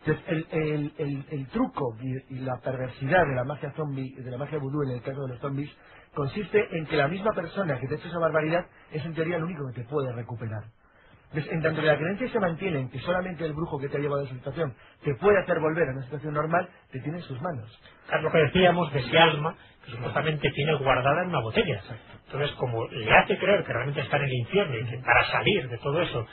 Entonces, 0.00 0.24
el, 0.28 0.48
el- 0.52 0.94
el- 0.98 1.26
el 1.30 1.48
truco 1.48 1.96
y, 2.02 2.14
la 2.40 2.58
perversidad 2.60 3.26
de 3.26 3.36
la 3.36 3.44
magia 3.44 3.72
zombie, 3.76 4.14
de 4.16 4.30
la 4.30 4.38
magia 4.38 4.58
vudú 4.58 4.82
en 4.84 4.90
el 4.96 5.02
caso 5.02 5.22
de 5.22 5.28
los 5.30 5.40
zombies, 5.40 5.70
consiste 6.14 6.76
en 6.78 6.86
que 6.86 6.96
la 6.96 7.08
misma 7.08 7.32
persona 7.34 7.78
que 7.80 7.88
te 7.88 7.94
ha 7.94 7.98
hecho 7.98 8.08
esa 8.08 8.20
barbaridad 8.20 8.66
es 8.92 9.04
en 9.04 9.14
teoría 9.14 9.36
el 9.38 9.44
único 9.44 9.66
que 9.68 9.82
te 9.82 9.88
puede 9.88 10.12
recuperar. 10.12 10.64
Entonces, 11.30 11.52
en 11.52 11.62
tanto 11.62 11.82
la 11.82 11.96
creencia 11.98 12.28
se 12.30 12.40
mantiene 12.40 12.80
en 12.80 12.90
que 12.90 13.00
solamente 13.00 13.44
el 13.46 13.54
brujo 13.54 13.78
que 13.80 13.88
te 13.88 13.98
ha 13.98 14.00
llevado 14.00 14.22
a 14.22 14.26
esa 14.26 14.34
situación 14.34 14.74
te 15.04 15.14
puede 15.16 15.40
hacer 15.40 15.60
volver 15.60 15.88
a 15.88 15.92
una 15.92 16.04
situación 16.04 16.34
normal, 16.34 16.68
te 16.92 17.00
tiene 17.00 17.18
en 17.18 17.24
sus 17.24 17.40
manos. 17.42 17.70
Es 18.12 18.22
lo 18.22 18.32
que 18.32 18.38
decíamos 18.38 18.92
de 18.92 19.00
ese 19.00 19.18
alma 19.18 19.56
que 19.84 19.92
supuestamente 19.92 20.50
tiene 20.52 20.74
guardada 20.76 21.22
en 21.22 21.30
una 21.30 21.40
botella. 21.42 21.82
Entonces, 22.26 22.52
como 22.56 22.86
le 22.88 23.12
hace 23.14 23.38
creer 23.38 23.64
que 23.64 23.72
realmente 23.74 24.00
está 24.02 24.18
en 24.18 24.24
el 24.24 24.34
infierno 24.34 24.78
y 24.78 24.86
que 24.86 24.98
para 24.98 25.24
salir 25.30 25.68
de 25.68 25.78
todo 25.78 26.00
eso, 26.02 26.26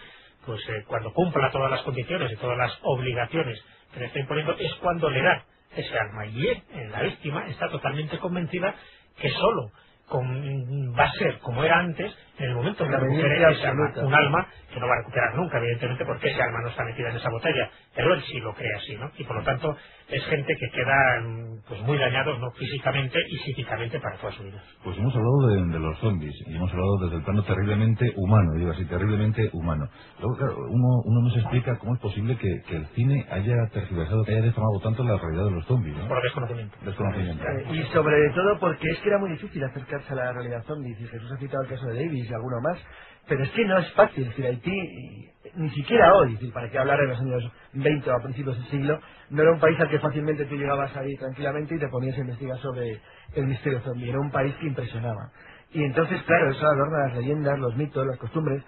pues 0.46 0.62
eh, 0.70 0.86
cuando 0.88 1.14
cumpla 1.14 1.52
todas 1.52 1.72
las 1.72 1.84
condiciones 1.84 2.32
y 2.32 2.38
todas 2.38 2.58
las 2.58 2.78
obligaciones 2.84 3.64
que 3.94 4.02
le 4.02 4.08
está 4.08 4.20
imponiendo, 4.20 4.56
es 4.60 4.74
cuando 4.76 5.10
le 5.10 5.24
da 5.24 5.46
ese 5.76 6.00
alma. 6.00 6.28
Y 6.28 6.48
él, 6.50 6.64
en 6.74 6.92
la 6.92 7.04
víctima, 7.04 7.48
está 7.48 7.70
totalmente 7.70 8.20
convencida 8.20 8.76
que 9.18 9.30
solo 9.32 9.72
con- 10.10 10.96
va 11.00 11.06
a 11.06 11.12
ser 11.14 11.40
como 11.40 11.64
era 11.66 11.80
antes 11.80 12.16
en 12.38 12.46
el 12.50 12.56
momento 12.56 12.84
en 12.84 12.90
que 12.90 12.98
La 12.98 13.04
recupere 13.04 13.52
ese 13.52 13.68
alma. 13.68 13.92
Un 14.02 14.14
alma 14.14 14.48
que 14.74 14.80
no 14.80 14.88
va 14.88 14.94
a 14.96 14.98
recuperar 15.00 15.36
nunca, 15.36 15.58
evidentemente, 15.60 16.06
porque 16.06 16.30
ese 16.30 16.42
alma 16.42 16.62
no 16.64 16.70
está 16.70 16.84
metida 16.84 17.10
en 17.10 17.18
esa 17.18 17.30
botella. 17.30 17.70
Pero 17.96 18.14
él 18.14 18.24
sí 18.24 18.40
lo 18.40 18.54
cree 18.54 18.74
así, 18.76 18.96
¿no? 18.96 19.12
Y 19.18 19.24
por 19.24 19.36
lo 19.38 19.44
tanto, 19.44 19.76
es 20.10 20.26
gente 20.26 20.56
que 20.60 20.70
queda 20.72 21.22
pues 21.68 21.82
muy 21.82 21.98
dañados, 21.98 22.40
¿no? 22.40 22.52
Físicamente 22.52 23.20
y 23.30 23.38
psíquicamente 23.38 24.00
para 24.00 24.18
toda 24.18 24.34
su 24.34 24.44
vida. 24.44 24.62
Pues 24.84 24.98
hemos 24.98 25.16
hablado 25.16 25.48
de, 25.48 25.74
de 25.74 25.80
los 25.80 26.00
zombies 26.00 26.34
y 26.48 26.56
hemos 26.56 26.72
hablado 26.72 26.98
desde 27.04 27.16
el 27.18 27.24
plano 27.24 27.44
terriblemente 27.44 28.12
humano, 28.16 28.54
digo 28.58 28.72
así, 28.72 28.86
terriblemente 28.86 29.50
humano. 29.54 29.88
Luego, 30.20 30.36
claro, 30.38 30.58
uno, 30.70 30.88
uno 31.06 31.22
nos 31.22 31.38
explica 31.38 31.78
cómo 31.78 31.94
es 31.96 32.02
posible 32.02 32.36
que, 32.38 32.62
que 32.68 32.76
el 32.78 32.88
cine 32.96 33.26
haya 33.30 33.56
tergiversado, 33.72 34.26
que 34.26 34.32
haya 34.32 34.42
deformado 34.42 34.80
tanto 34.82 35.04
la 35.04 35.18
realidad 35.18 35.46
de 35.46 35.52
los 35.52 35.66
zombies, 35.66 35.96
¿no? 35.98 36.08
Por 36.08 36.22
desconocimiento. 36.24 36.78
Desconocimiento. 36.82 37.44
Eh, 37.44 37.66
y 37.74 37.84
sobre 37.94 38.30
todo 38.32 38.60
porque 38.60 38.90
es 38.90 39.00
que 39.00 39.10
era 39.10 39.20
muy 39.20 39.32
difícil 39.32 39.64
acercarse 39.64 40.14
a 40.14 40.16
la 40.16 40.34
realidad 40.34 40.64
zombie. 40.64 40.92
Y 41.00 41.08
Jesús 41.08 41.32
ha 41.32 41.38
citado 41.38 41.64
el 41.64 41.70
caso 41.70 41.86
de 41.88 41.94
Y 42.30 42.34
alguno 42.36 42.62
más. 42.62 42.80
Pero 43.28 43.44
es 43.44 43.52
que 43.52 43.66
no 43.66 43.78
es 43.80 43.92
fácil. 43.94 44.24
Es 44.24 44.30
decir, 44.30 44.46
Haití, 44.48 45.32
ni 45.56 45.70
siquiera 45.72 46.14
hoy, 46.16 46.38
es 46.42 46.52
para 46.52 46.70
que 46.70 46.80
hablar 46.80 47.00
en 47.02 47.10
los 47.10 47.20
años 47.22 47.52
20 47.74 48.12
o 48.12 48.16
a 48.18 48.24
principios 48.24 48.58
del 48.58 48.68
siglo, 48.68 49.00
no 49.32 49.42
era 49.44 49.52
un 49.54 49.60
país 49.60 49.80
al 49.80 49.90
que 49.90 50.00
fácilmente 50.00 50.46
tú 50.46 50.56
llegabas 50.56 50.96
ahí 50.98 51.16
tranquilamente 51.18 51.76
y 51.76 51.80
te 51.80 51.90
ponías 51.90 52.18
a 52.18 52.22
investigar 52.22 52.58
sobre 52.60 53.02
el 53.36 53.48
misterio 53.48 53.82
zombie. 53.82 54.10
Era 54.10 54.20
un 54.20 54.32
país 54.32 54.56
que 54.58 54.68
impresionaba. 54.68 55.32
Y 55.74 55.84
entonces, 55.84 56.22
claro, 56.24 56.52
eso 56.52 56.66
adorna 56.68 57.08
las 57.08 57.18
leyendas, 57.18 57.60
los 57.60 57.76
mitos, 57.78 58.06
las 58.08 58.20
costumbres. 58.20 58.64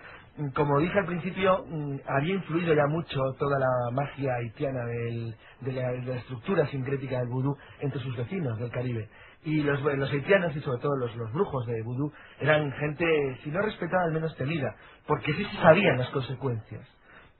Como 0.55 0.79
dije 0.79 0.99
al 0.99 1.07
principio, 1.07 1.65
mm, 1.69 1.97
había 2.07 2.35
influido 2.35 2.73
ya 2.75 2.87
mucho 2.87 3.19
toda 3.39 3.59
la 3.59 3.91
magia 3.93 4.35
haitiana 4.35 4.85
del- 4.85 5.35
de, 5.61 5.73
la, 5.73 5.91
de 5.91 6.03
la 6.03 6.15
estructura 6.17 6.67
sincrética 6.67 7.19
del 7.19 7.29
vudú 7.29 7.57
entre 7.81 8.01
sus 8.01 8.17
vecinos 8.17 8.59
del 8.59 8.71
Caribe. 8.71 9.09
Y 9.45 9.63
los, 9.63 9.81
los 9.81 10.11
haitianos 10.11 10.55
y 10.55 10.61
sobre 10.61 10.81
todo 10.81 10.97
los, 10.97 11.15
los 11.17 11.33
brujos 11.33 11.65
de 11.67 11.83
vudú 11.83 12.11
eran 12.41 12.71
gente, 12.73 13.05
si 13.43 13.51
no 13.51 13.61
respetada, 13.61 14.05
al 14.05 14.13
menos 14.13 14.35
temida, 14.37 14.75
porque 15.07 15.33
sí 15.33 15.45
se 15.45 15.57
sabían 15.57 15.99
las 15.99 16.09
consecuencias. 16.11 16.87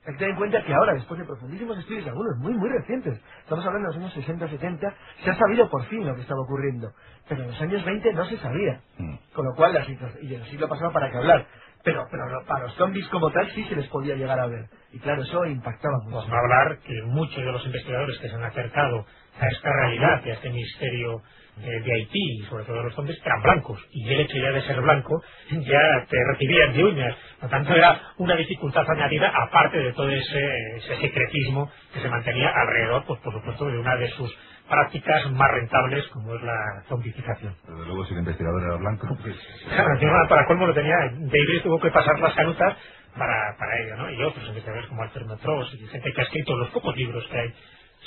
Hay 0.06 0.14
que 0.14 0.18
tener 0.20 0.32
en 0.32 0.38
cuenta 0.38 0.64
que 0.64 0.74
ahora, 0.74 0.94
después 0.94 1.18
de 1.20 1.26
profundísimos 1.26 1.78
estudios, 1.78 2.06
algunos 2.06 2.38
muy, 2.38 2.54
muy 2.54 2.70
recientes, 2.70 3.20
estamos 3.42 3.66
hablando 3.66 3.88
de 3.90 3.94
los 3.96 4.04
años 4.04 4.14
60, 4.14 4.48
70, 4.50 4.94
se 5.24 5.30
ha 5.30 5.34
sabido 5.34 5.70
por 5.70 5.84
fin 5.86 6.06
lo 6.06 6.14
que 6.14 6.22
estaba 6.22 6.42
ocurriendo. 6.42 6.92
Pero 7.28 7.42
en 7.42 7.48
los 7.48 7.62
años 7.62 7.84
20 7.84 8.14
no 8.14 8.26
se 8.26 8.38
sabía. 8.38 8.82
Mm. 8.98 9.16
Con 9.34 9.46
lo 9.46 9.54
cual, 9.56 9.74
la 9.74 9.84
situación, 9.86 10.24
y 10.24 10.34
en 10.34 10.42
el 10.42 10.48
siglo 10.48 10.68
pasado 10.68 10.92
para 10.92 11.10
qué 11.10 11.18
hablar. 11.18 11.46
Pero, 11.84 12.06
pero 12.10 12.24
para 12.46 12.64
los 12.64 12.74
zombies 12.76 13.08
como 13.10 13.30
tal 13.32 13.50
sí 13.52 13.64
se 13.64 13.76
les 13.76 13.88
podía 13.88 14.16
llegar 14.16 14.40
a 14.40 14.46
ver. 14.48 14.66
Y 14.92 15.00
claro, 15.00 15.22
eso 15.22 15.44
impactaba 15.46 15.98
mucho. 16.04 16.16
Pues 16.18 16.28
no 16.28 16.36
hablar 16.36 16.78
que 16.80 17.02
muchos 17.06 17.36
de 17.36 17.52
los 17.52 17.66
investigadores 17.66 18.18
que 18.20 18.28
se 18.28 18.36
han 18.36 18.44
acercado 18.44 19.06
a 19.38 19.46
esta 19.48 19.70
realidad 19.72 20.22
y 20.24 20.30
a 20.30 20.34
este 20.34 20.50
misterio 20.50 21.22
eh, 21.58 21.80
de 21.80 21.92
Haití, 21.94 22.40
y 22.40 22.42
sobre 22.44 22.64
todo 22.64 22.76
de 22.76 22.84
los 22.84 22.94
zombies, 22.94 23.18
eran 23.24 23.42
blancos. 23.42 23.80
Y 23.90 24.12
el 24.12 24.20
hecho 24.20 24.36
ya 24.36 24.50
de 24.50 24.62
ser 24.62 24.80
blanco 24.80 25.22
ya 25.50 26.06
te 26.08 26.16
recibían 26.32 26.72
de 26.74 26.84
uñas. 26.84 27.16
Por 27.40 27.44
lo 27.44 27.48
tanto, 27.48 27.74
era 27.74 28.00
una 28.18 28.36
dificultad 28.36 28.84
añadida, 28.90 29.32
aparte 29.34 29.78
de 29.78 29.92
todo 29.92 30.10
ese, 30.10 30.76
ese 30.76 30.96
secretismo 31.00 31.70
que 31.94 32.00
se 32.00 32.08
mantenía 32.08 32.50
alrededor, 32.54 33.04
pues 33.06 33.20
por 33.20 33.32
supuesto, 33.32 33.66
de 33.66 33.78
una 33.78 33.96
de 33.96 34.08
sus 34.10 34.36
prácticas 34.68 35.30
más 35.30 35.50
rentables, 35.52 36.06
como 36.08 36.34
es 36.34 36.42
la 36.42 36.82
zombificación. 36.88 37.54
Desde 37.66 37.86
luego, 37.86 38.04
si 38.04 38.14
el 38.14 38.20
investigador 38.20 38.62
era 38.62 38.76
blanco, 38.76 39.06
pues... 39.22 39.36
Claro, 39.68 40.28
para 40.28 40.46
colmo 40.46 40.66
lo 40.66 40.74
tenía, 40.74 40.96
Davis 41.12 41.62
tuvo 41.62 41.80
que 41.80 41.90
pasar 41.90 42.18
las 42.20 42.34
canutas 42.34 42.76
para, 43.16 43.56
para 43.58 43.78
ello, 43.80 43.96
¿no? 43.96 44.10
Y 44.10 44.22
otros 44.22 44.46
investigadores 44.46 44.88
como 44.88 45.02
Alfred 45.02 45.26
Metros 45.26 45.74
y 45.74 45.86
gente 45.86 46.12
que 46.12 46.20
ha 46.20 46.24
escrito 46.24 46.56
los 46.56 46.68
pocos 46.70 46.94
libros 46.96 47.26
que 47.30 47.38
hay 47.38 47.54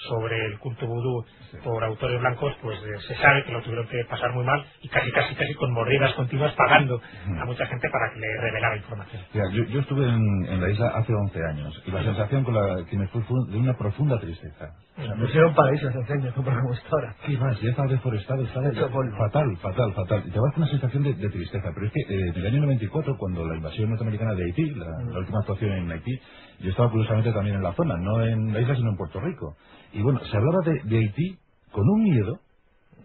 sobre 0.07 0.45
el 0.47 0.59
culto 0.59 0.87
vudú 0.87 1.25
por 1.63 1.83
autores 1.83 2.19
blancos, 2.19 2.55
pues 2.61 2.77
eh, 2.79 2.99
se 3.07 3.15
sabe 3.15 3.43
que 3.45 3.51
lo 3.51 3.61
tuvieron 3.61 3.87
que 3.87 4.03
pasar 4.05 4.31
muy 4.33 4.45
mal 4.45 4.63
y 4.81 4.89
casi, 4.89 5.11
casi, 5.11 5.35
casi 5.35 5.53
con 5.55 5.71
mordidas 5.73 6.13
continuas 6.13 6.53
pagando 6.53 7.01
a 7.41 7.45
mucha 7.45 7.65
gente 7.65 7.89
para 7.89 8.13
que 8.13 8.19
le 8.19 8.41
revelara 8.41 8.77
información. 8.77 9.21
Yo, 9.53 9.63
yo 9.65 9.79
estuve 9.81 10.07
en, 10.07 10.45
en 10.47 10.61
la 10.61 10.69
isla 10.69 10.87
hace 10.95 11.13
11 11.13 11.39
años 11.45 11.83
y 11.85 11.91
la 11.91 12.03
sensación 12.03 12.43
con 12.43 12.53
la 12.55 12.85
que 12.85 12.97
me 12.97 13.07
fue 13.07 13.21
fue 13.23 13.37
de 13.49 13.57
una 13.57 13.77
profunda 13.77 14.19
tristeza. 14.19 14.71
O 14.97 15.01
sea, 15.03 15.15
No 15.15 15.27
era 15.27 15.47
un 15.47 15.55
paraíso 15.55 15.87
hace 15.89 16.13
años, 16.13 16.35
no 16.35 16.43
como 16.43 16.73
está 16.73 16.87
ahora. 16.91 17.15
¿Qué 17.25 17.37
más? 17.37 17.59
Ya 17.61 17.69
está 17.69 17.83
deforestado, 17.85 18.43
está 18.43 18.59
de- 18.61 18.69
fatal, 19.17 19.57
fatal, 19.57 19.93
fatal. 19.93 20.23
Y 20.25 20.31
te 20.31 20.39
va 20.39 20.47
a 20.47 20.49
dar 20.51 20.57
una 20.59 20.67
sensación 20.67 21.03
de, 21.03 21.13
de 21.13 21.29
tristeza. 21.29 21.71
Pero 21.73 21.87
es 21.87 21.93
que 21.93 22.01
eh, 22.13 22.29
en 22.29 22.35
el 22.35 22.45
año 22.47 22.61
94, 22.61 23.17
cuando 23.17 23.45
la 23.47 23.55
invasión 23.55 23.89
norteamericana 23.89 24.33
de 24.35 24.43
Haití, 24.43 24.69
la, 24.75 24.85
la 25.11 25.19
última 25.19 25.39
actuación 25.39 25.71
en 25.71 25.91
Haití, 25.91 26.19
yo 26.59 26.69
estaba 26.69 26.89
curiosamente 26.91 27.31
también 27.31 27.55
en 27.57 27.63
la 27.63 27.73
zona, 27.73 27.95
no 27.97 28.21
en 28.25 28.53
la 28.53 28.59
isla, 28.61 28.75
sino 28.75 28.89
en 28.91 28.97
Puerto 28.97 29.19
Rico. 29.21 29.55
Y 29.93 30.01
bueno, 30.03 30.19
se 30.21 30.37
hablaba 30.37 30.59
de, 30.65 30.81
de 30.85 30.97
Haití 30.99 31.37
con 31.71 31.87
un 31.89 32.03
miedo 32.03 32.39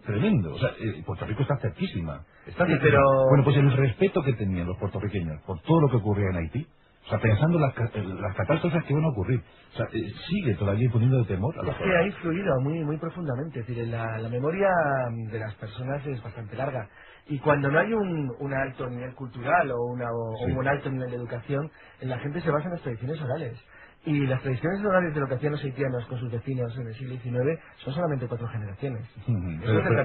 tremendo. 0.05 0.53
O 0.53 0.59
sea, 0.59 0.69
eh, 0.79 1.03
Puerto 1.05 1.25
Rico 1.25 1.43
está 1.43 1.57
cerquísima. 1.59 2.25
Está 2.47 2.65
Sí, 2.67 2.73
pero- 2.81 3.01
Bueno, 3.29 3.43
pues 3.43 3.57
el 3.57 3.71
respeto 3.71 4.23
que 4.23 4.33
tenían 4.33 4.67
los 4.67 4.77
puertorriqueños 4.77 5.41
por 5.43 5.61
todo 5.61 5.81
lo 5.81 5.89
que 5.89 5.97
ocurría 5.97 6.29
en 6.31 6.37
Haití, 6.37 6.67
o 7.05 7.09
sea, 7.09 7.19
pensando 7.19 7.57
en 7.57 7.63
las, 7.63 7.75
las 8.21 8.35
catástrofes 8.35 8.83
que 8.85 8.93
van 8.93 9.05
a 9.05 9.09
ocurrir, 9.09 9.41
o 9.73 9.77
sea, 9.77 9.85
eh, 9.93 10.11
sigue 10.27 10.55
todavía 10.55 10.89
poniendo 10.91 11.19
de 11.19 11.25
temor 11.25 11.57
a 11.59 11.63
la 11.63 11.71
Es 11.71 11.77
que 11.77 11.83
ha 11.97 12.05
influido 12.07 12.61
muy, 12.61 12.83
muy 12.83 12.97
profundamente. 12.97 13.61
Es 13.61 13.67
decir, 13.67 13.87
la, 13.87 14.19
la 14.19 14.29
memoria 14.29 14.69
mm, 15.11 15.31
de 15.31 15.39
las 15.39 15.55
personas 15.55 16.05
es 16.07 16.21
bastante 16.23 16.55
larga. 16.55 16.89
Y 17.27 17.39
cuando 17.39 17.69
no 17.71 17.79
hay 17.79 17.93
un, 17.93 18.31
un 18.39 18.53
alto 18.53 18.89
nivel 18.89 19.13
cultural 19.15 19.71
o, 19.71 19.85
una, 19.93 20.05
o 20.11 20.35
Sí. 20.45 20.51
un 20.53 20.67
alto 20.67 20.89
nivel 20.91 21.09
de 21.11 21.17
educación, 21.17 21.71
la 22.01 22.19
gente 22.19 22.41
se 22.41 22.51
basa 22.51 22.65
en 22.67 22.73
las 22.73 22.81
tradiciones 22.81 23.21
orales. 23.21 23.59
Y 24.05 24.27
las 24.27 24.41
tradiciones 24.41 24.85
orales 24.85 25.13
de 25.15 25.21
lo 25.21 25.27
que 25.27 25.35
hacían 25.35 25.53
los 25.53 25.63
haitianos 25.63 26.05
con 26.07 26.19
sus 26.19 26.31
vecinos 26.31 26.77
en 26.77 26.87
el 26.87 26.95
siglo 26.95 27.15
XIX 27.17 27.59
son 27.77 27.93
solamente 27.93 28.27
cuatro 28.27 28.47
generaciones. 28.49 29.07
Ujú. 29.27 29.49
Eso 29.63 29.79
es 29.79 29.85
el 29.87 29.95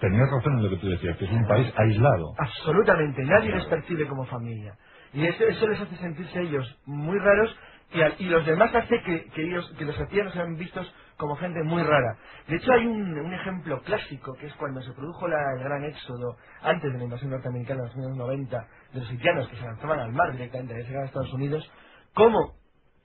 Tenías 0.00 0.30
razón 0.30 0.58
en 0.58 0.64
lo 0.64 0.70
que 0.70 0.76
tú 0.78 0.88
decías, 0.88 1.16
que 1.18 1.24
es 1.26 1.32
un 1.32 1.46
país 1.48 1.72
aislado. 1.76 2.34
Absolutamente, 2.38 3.24
nadie 3.24 3.52
les 3.52 3.66
percibe 3.66 4.08
como 4.08 4.26
familia. 4.26 4.76
Y 5.14 5.26
eso, 5.26 5.44
eso 5.44 5.68
les 5.68 5.80
hace 5.80 5.96
sentirse 5.96 6.40
ellos 6.40 6.80
muy 6.86 7.18
raros 7.18 7.56
y, 7.92 8.02
al- 8.02 8.16
y 8.20 8.26
los 8.30 8.46
demás 8.46 8.74
hace 8.74 9.02
que, 9.04 9.26
que 9.30 9.42
ellos, 9.44 9.74
que 9.78 9.84
los 9.86 9.98
haitianos 10.00 10.32
sean 10.34 10.56
vistos 10.56 10.92
como 11.18 11.36
gente 11.36 11.62
muy 11.64 11.82
rara. 11.82 12.18
De 12.48 12.56
hecho, 12.56 12.72
hay 12.72 12.86
un, 12.86 13.18
un 13.18 13.34
ejemplo 13.34 13.82
clásico 13.82 14.34
que 14.34 14.46
es 14.46 14.54
cuando 14.54 14.82
se 14.82 14.92
produjo 14.94 15.28
la- 15.28 15.54
el 15.58 15.64
gran 15.64 15.84
éxodo 15.84 16.36
antes 16.62 16.92
de 16.92 16.98
la 16.98 17.04
invasión 17.04 17.32
norteamericana 17.32 17.82
en 17.82 17.86
los 17.88 17.96
años 17.96 18.18
90 18.18 18.68
de 18.94 19.00
los 19.00 19.10
haitianos 19.10 19.48
que 19.48 19.56
se 19.56 19.64
lanzaban 19.64 20.00
al 20.00 20.12
mar 20.12 20.32
directamente 20.32 20.74
a 20.74 20.78
llegar 20.78 21.02
a 21.04 21.06
Estados 21.06 21.34
Unidos, 21.34 21.70
cómo 22.14 22.54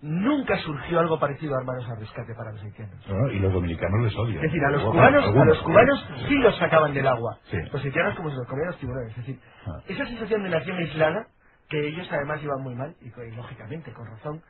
nunca 0.02 0.58
surgió 0.60 1.00
algo 1.00 1.20
parecido 1.20 1.56
a 1.56 1.60
armados 1.60 1.88
al 1.90 2.00
rescate 2.00 2.34
para 2.36 2.52
los 2.54 2.64
haitianos. 2.64 3.08
¿no? 3.08 3.32
Y 3.32 3.40
los 3.40 3.54
dominicanos 3.54 4.04
les 4.04 4.16
odian. 4.18 4.38
Es 4.38 4.44
decir, 4.44 4.64
a 4.66 4.72
los 4.72 4.84
cubanos, 4.84 5.26
a 5.26 5.46
los 5.46 5.60
cubanos 5.64 6.08
sí 6.28 6.36
los 6.36 6.58
sacaban 6.58 6.94
del 6.94 7.08
agua. 7.08 7.40
Sí. 7.52 7.58
Los 7.72 7.84
haitianos 7.84 8.16
como 8.16 8.30
si 8.32 8.38
los 8.38 8.48
comían 8.48 8.68
los 8.68 8.80
tiburones. 8.80 9.12
Es 9.12 9.18
decir, 9.18 9.40
Ah. 9.66 9.82
esa 9.88 10.06
sensación 10.06 10.44
de 10.44 10.50
nación 10.50 10.78
aislada, 10.78 11.28
que 11.70 11.88
ellos 11.88 12.08
además 12.12 12.42
llevan 12.42 12.62
muy 12.64 12.76
mal, 12.76 12.96
y, 13.02 13.12
lógicamente, 13.36 13.94
con 13.94 14.08
razón, 14.08 14.42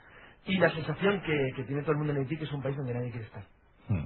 y 0.45 0.57
la 0.59 0.69
sensación 0.71 1.21
que, 1.21 1.51
que 1.55 1.63
tiene 1.65 1.81
todo 1.83 1.93
el 1.93 1.97
mundo 1.99 2.13
en 2.13 2.19
Haití, 2.19 2.37
que 2.37 2.45
es 2.45 2.53
un 2.53 2.61
país 2.63 2.77
donde 2.77 2.93
nadie 2.93 3.11
quiere 3.11 3.25
estar. 3.27 3.43
Hmm. 3.89 4.05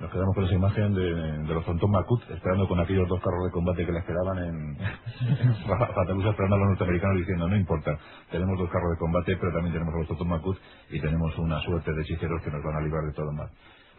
Nos 0.00 0.10
quedamos 0.12 0.34
con 0.34 0.44
esa 0.44 0.54
imagen 0.54 0.94
de, 0.94 1.02
de 1.48 1.54
los 1.54 1.64
Tonton 1.64 1.90
Macut 1.90 2.22
esperando 2.30 2.68
con 2.68 2.80
aquellos 2.80 3.08
dos 3.08 3.20
carros 3.20 3.44
de 3.46 3.52
combate 3.52 3.86
que 3.86 3.92
le 3.92 4.00
esperaban 4.00 4.38
en 4.38 4.76
Fa- 5.68 5.86
Fatalusa 5.94 6.30
esperando 6.30 6.56
a 6.56 6.58
los 6.60 6.68
norteamericanos 6.70 7.18
diciendo 7.18 7.48
no 7.48 7.56
importa, 7.56 7.98
tenemos 8.30 8.58
dos 8.58 8.70
carros 8.70 8.90
de 8.92 8.98
combate 8.98 9.36
pero 9.36 9.52
también 9.52 9.72
tenemos 9.72 9.94
a 9.94 9.98
los 9.98 10.08
Tonton 10.08 10.28
Macut 10.28 10.58
y 10.90 11.00
tenemos 11.00 11.38
una 11.38 11.60
suerte 11.62 11.92
de 11.94 12.02
hechiceros 12.02 12.42
que 12.42 12.50
nos 12.50 12.62
van 12.64 12.76
a 12.76 12.80
librar 12.82 13.04
de 13.06 13.12
todo 13.14 13.32
mal. 13.32 13.48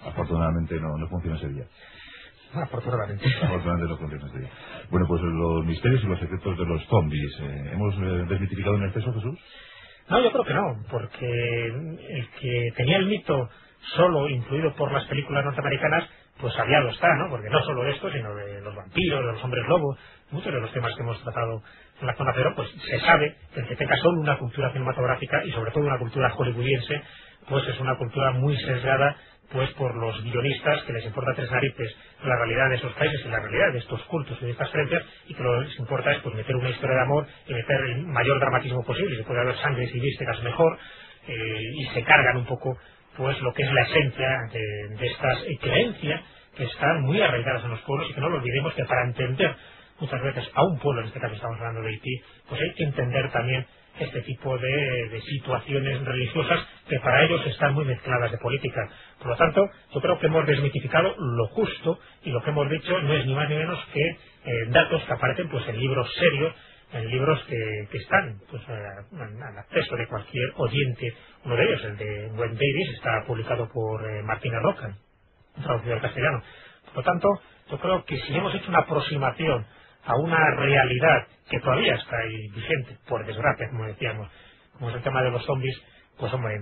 Afortunadamente 0.06 0.80
no, 0.80 0.98
no 0.98 1.08
funciona 1.10 1.38
ese 1.38 1.50
día. 1.50 1.66
Afortunadamente. 2.54 3.26
Afortunadamente 3.44 3.90
no 3.90 3.98
funciona 3.98 4.28
ese 4.28 4.40
día. 4.40 4.50
Bueno, 4.92 5.08
pues 5.08 5.22
los 5.24 5.66
misterios 5.66 6.04
y 6.04 6.08
los 6.08 6.20
secretos 6.20 6.58
de 6.58 6.66
los 6.66 6.86
zombies. 6.88 7.38
eh, 7.42 7.72
¿Hemos 7.74 7.96
eh, 7.96 8.26
desmitificado 8.30 8.76
en 8.78 8.84
exceso, 8.86 9.14
Jesús? 9.14 9.40
No, 10.10 10.22
yo 10.22 10.32
creo 10.32 10.44
que 10.46 10.54
no, 10.54 10.78
porque 10.92 11.66
el 11.68 12.30
que 12.40 12.70
tenía 12.78 12.98
el 12.98 13.08
mito 13.08 13.50
solo 13.96 14.28
influido 14.30 14.74
por 14.76 14.92
las 14.92 15.06
películas 15.06 15.46
norteamericanas, 15.46 16.10
pues 16.40 16.58
aliado 16.58 16.90
está, 16.90 17.08
¿no? 17.16 17.30
Porque 17.30 17.50
no 17.50 17.62
solo 17.64 17.88
esto, 17.88 18.12
sino 18.12 18.36
de 18.36 18.62
los 18.62 18.76
vampiros, 18.76 19.20
de 19.20 19.32
los 19.34 19.44
hombres 19.44 19.66
lobos, 19.68 19.98
muchos 20.32 20.54
de 20.54 20.60
los 20.60 20.72
temas 20.72 20.94
que 20.96 21.02
hemos 21.02 21.22
tratado 21.24 21.64
en 22.00 22.08
la 22.08 22.16
zona 22.16 22.32
cero, 22.36 22.54
pues 22.56 22.70
se 22.72 23.00
sabe 23.00 23.36
que 23.54 23.62
el 23.62 23.78
tenga 23.78 23.96
solo 23.98 24.22
una 24.22 24.38
cultura 24.38 24.72
cinematográfica 24.72 25.44
y 25.46 25.52
sobre 25.52 25.72
todo 25.72 25.86
una 25.86 25.98
cultura 25.98 26.30
hollywoodiense, 26.30 27.02
pues 27.50 27.68
es 27.68 27.80
una 27.80 27.98
cultura 27.98 28.32
muy 28.32 28.56
sesgada 28.58 29.16
pues 29.52 29.70
por 29.72 29.96
los 29.96 30.22
guionistas 30.24 30.84
que 30.84 30.94
les 30.94 31.06
importa 31.06 31.34
tres 31.36 31.50
narices 31.50 31.96
la 32.24 32.36
realidad 32.36 32.70
de 32.70 32.76
esos 32.76 32.94
países 32.94 33.22
y 33.26 33.30
la 33.30 33.40
realidad 33.40 33.72
de 33.72 33.80
estos 33.80 34.04
cultos 34.04 34.38
y 34.42 34.46
de 34.46 34.52
estas 34.52 34.70
creencias 34.72 35.04
y 35.28 35.34
que 35.34 35.42
lo 35.44 35.60
que 35.60 35.68
les 35.68 35.80
importa 35.80 36.12
es 36.12 36.20
pues 36.20 36.36
meter 36.36 36.56
una 36.56 36.70
historia 36.70 36.96
de 36.96 37.02
amor 37.04 37.28
y 37.48 37.54
meter 37.54 37.80
el 37.82 38.08
mayor 38.08 38.40
dramatismo 38.40 38.84
posible 38.84 39.16
si 39.16 39.24
puede 39.24 39.42
haber 39.42 39.56
sangre 39.58 39.90
y 39.92 40.00
vísceras 40.00 40.44
mejor 40.44 40.78
eh, 41.28 41.62
y 41.78 41.86
se 41.94 42.04
cargan 42.04 42.38
un 42.38 42.46
poco 42.46 42.78
pues 43.18 43.42
lo 43.42 43.54
que 43.54 43.64
es 43.64 43.74
la 43.74 43.82
esencia 43.82 44.30
de, 44.54 45.08
estas 45.08 45.40
creencias 45.60 46.22
que 46.56 46.64
están 46.64 47.02
muy 47.02 47.22
arraigadas 47.22 47.64
en 47.66 47.72
los 47.72 47.82
pueblos 47.82 48.10
y 48.10 48.14
que 48.14 48.22
no 48.22 48.30
lo 48.30 48.38
olvidemos 48.38 48.74
que 48.76 48.86
para 48.86 49.06
entender 49.06 49.56
muchas 50.00 50.22
veces 50.22 50.50
a 50.54 50.64
un 50.64 50.80
pueblo, 50.80 51.02
en 51.02 51.08
este 51.08 51.20
caso 51.20 51.34
estamos 51.36 51.58
hablando 51.60 51.82
de 51.82 51.90
Haití, 51.90 52.22
pues 52.48 52.62
hay 52.62 52.74
que 52.76 52.84
entender 52.84 53.32
también 53.32 53.66
este 54.00 54.22
tipo 54.22 54.58
de, 54.60 55.10
de 55.10 55.22
situaciones 55.22 56.00
religiosas 56.06 56.68
que 56.88 57.00
para 57.00 57.24
ellos 57.24 57.46
están 57.48 57.74
muy 57.74 57.86
mezcladas 57.86 58.32
de 58.32 58.38
política. 58.38 58.88
Por 59.18 59.30
lo 59.30 59.36
tanto, 59.36 59.68
yo 59.94 60.02
creo 60.02 60.20
que 60.20 60.28
hemos 60.28 60.46
desmitificado 60.46 61.16
lo 61.18 61.48
justo 61.48 62.00
y 62.24 62.30
lo 62.30 62.44
que 62.44 62.52
hemos 62.52 62.70
dicho 62.70 63.00
no 63.02 63.14
es 63.14 63.26
ni 63.26 63.34
más 63.34 63.50
ni 63.50 63.56
menos 63.56 63.84
que 63.92 64.02
eh, 64.02 64.66
datos 64.70 65.04
que 65.04 65.14
aparecen 65.14 65.50
pues 65.50 65.68
en 65.68 65.80
libros 65.80 66.14
serios, 66.14 66.54
en 66.94 67.08
libros 67.10 67.44
que, 67.46 67.88
que 67.92 67.98
están 67.98 68.40
pues 68.50 68.62
al 68.70 69.42
al 69.42 69.58
acceso 69.58 69.96
de 69.96 70.08
cualquier 70.08 70.52
oyente. 70.58 71.14
Uno 71.46 71.56
de 71.56 71.64
ellos, 71.66 71.84
el 71.86 71.98
de 71.98 72.30
Gwen 72.30 72.54
Davis, 72.54 72.90
está 72.96 73.24
publicado 73.26 73.70
por 73.70 74.10
eh, 74.10 74.24
Martina 74.24 74.60
Roca, 74.62 74.96
traducido 75.62 75.96
al 75.96 76.02
castellano. 76.02 76.42
Por 76.86 76.98
lo 76.98 77.04
tanto, 77.04 77.28
yo 77.70 77.80
creo 77.80 78.06
que 78.06 78.18
si 78.18 78.36
hemos 78.36 78.54
hecho 78.56 78.70
una 78.70 78.80
aproximación 78.80 79.66
a 80.06 80.16
una 80.16 80.56
realidad 80.56 81.28
que 81.50 81.60
todavía 81.60 81.96
está 81.96 82.18
ahí 82.18 82.48
vigente, 82.56 82.98
por 83.08 83.26
desgracia, 83.26 83.70
como 83.70 83.86
decíamos, 83.86 84.30
como 84.74 84.90
es 84.90 84.96
el 84.96 85.04
tema 85.04 85.22
de 85.24 85.32
los 85.32 85.46
zombies, 85.46 85.76
pues 86.18 86.34
hombre, 86.34 86.58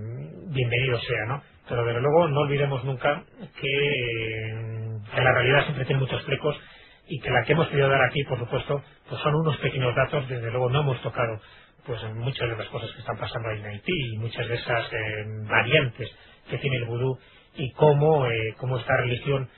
bienvenido 0.47 0.99
sea, 0.99 1.25
¿no? 1.27 1.43
Pero 1.69 1.85
desde 1.85 2.01
luego 2.01 2.27
no 2.27 2.41
olvidemos 2.41 2.83
nunca 2.83 3.23
que, 3.59 3.67
eh, 3.67 4.99
que 5.13 5.21
la 5.21 5.33
realidad 5.33 5.63
siempre 5.63 5.85
tiene 5.85 6.01
muchos 6.01 6.23
flecos 6.23 6.59
y 7.07 7.19
que 7.19 7.29
la 7.29 7.43
que 7.43 7.53
hemos 7.53 7.67
querido 7.69 7.89
dar 7.89 8.01
aquí, 8.03 8.23
por 8.23 8.39
supuesto, 8.39 8.83
pues 9.09 9.21
son 9.21 9.35
unos 9.35 9.57
pequeños 9.57 9.95
datos, 9.95 10.27
desde 10.27 10.51
luego 10.51 10.69
no 10.69 10.81
hemos 10.81 11.01
tocado 11.01 11.39
pues 11.85 12.03
muchas 12.15 12.49
de 12.49 12.57
las 12.57 12.67
cosas 12.69 12.91
que 12.93 12.99
están 12.99 13.17
pasando 13.17 13.49
ahí 13.49 13.59
en 13.59 13.65
Haití 13.65 14.13
y 14.13 14.17
muchas 14.17 14.47
de 14.47 14.55
esas 14.55 14.91
eh, 14.91 15.25
variantes 15.47 16.09
que 16.49 16.57
tiene 16.57 16.77
el 16.77 16.85
vudú 16.85 17.17
y 17.55 17.71
cómo, 17.73 18.25
eh, 18.27 18.55
cómo 18.57 18.77
esta 18.77 18.97
religión 18.97 19.49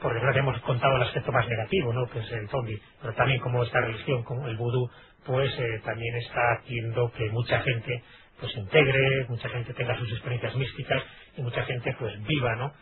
por 0.00 0.14
desgracia 0.14 0.40
hemos 0.40 0.60
contado 0.62 0.96
el 0.96 1.02
aspecto 1.02 1.32
más 1.32 1.46
negativo, 1.48 1.92
¿no? 1.92 2.08
que 2.10 2.20
es 2.20 2.32
el 2.32 2.48
zombie, 2.48 2.80
pero 3.00 3.14
también 3.14 3.40
como 3.40 3.62
esta 3.62 3.80
religión, 3.80 4.24
como 4.24 4.48
el 4.48 4.56
vudú, 4.56 4.90
pues 5.26 5.52
eh, 5.58 5.80
también 5.84 6.16
está 6.16 6.40
haciendo 6.58 7.12
que 7.12 7.30
mucha 7.30 7.60
gente 7.60 8.02
pues 8.40 8.56
integre, 8.56 9.26
mucha 9.28 9.48
gente 9.50 9.74
tenga 9.74 9.98
sus 9.98 10.10
experiencias 10.12 10.54
místicas 10.56 11.02
y 11.36 11.42
mucha 11.42 11.64
gente 11.64 11.94
pues 11.98 12.14
viva, 12.26 12.56
¿no? 12.56 12.72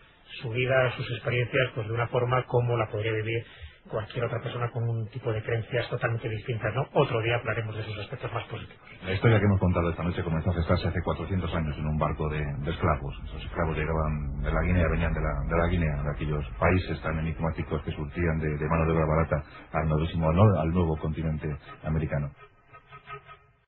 su 0.41 0.51
vida, 0.51 0.93
sus 0.97 1.11
experiencias 1.11 1.71
pues 1.75 1.87
de 1.89 1.95
una 1.95 2.09
forma 2.09 2.45
como 2.45 2.77
la 2.77 2.89
podría 2.89 3.13
vivir 3.13 3.45
cualquier 3.89 4.25
otra 4.25 4.41
persona 4.41 4.71
con 4.71 4.89
un 4.89 5.07
tipo 5.09 5.33
de 5.33 5.43
creencias 5.43 5.89
totalmente 5.89 6.29
distintas, 6.29 6.75
¿no? 6.75 6.87
Otro 6.93 7.21
día 7.23 7.37
hablaremos 7.37 7.75
de 7.75 7.83
esos 7.83 7.99
aspectos 7.99 8.33
más 8.33 8.45
positivos. 8.45 8.81
La 9.05 9.13
historia 9.13 9.39
que 9.39 9.45
hemos 9.45 9.61
contado 9.61 9.91
esta 9.91 10.03
noche 10.03 10.23
comenzó 10.23 10.51
a 10.51 10.55
gestarse 10.55 10.89
hace 10.89 11.03
400 11.03 11.55
años 11.55 11.77
en 11.79 11.87
un 11.87 11.99
barco 11.99 12.29
de, 12.29 12.43
esclavos. 12.67 13.15
Esos 13.25 13.45
esclavos 13.45 13.77
llegaban 13.77 14.43
de 14.43 14.53
la 14.53 14.63
Guinea, 14.63 14.89
venían 14.91 15.13
de 15.13 15.21
la, 15.21 15.33
de 15.49 15.57
la 15.57 15.69
Guinea, 15.69 16.03
de 16.03 16.11
aquellos 16.11 16.45
países 16.59 17.01
tan 17.03 17.19
enigmáticos 17.19 17.83
que 17.83 17.93
surtían 17.93 18.39
de, 18.39 18.69
mano 18.69 18.87
de 18.87 18.93
obra 18.93 19.07
barata 19.07 19.45
al, 19.73 20.59
al 20.59 20.71
nuevo 20.73 20.97
continente 20.97 21.57
americano. 21.85 22.31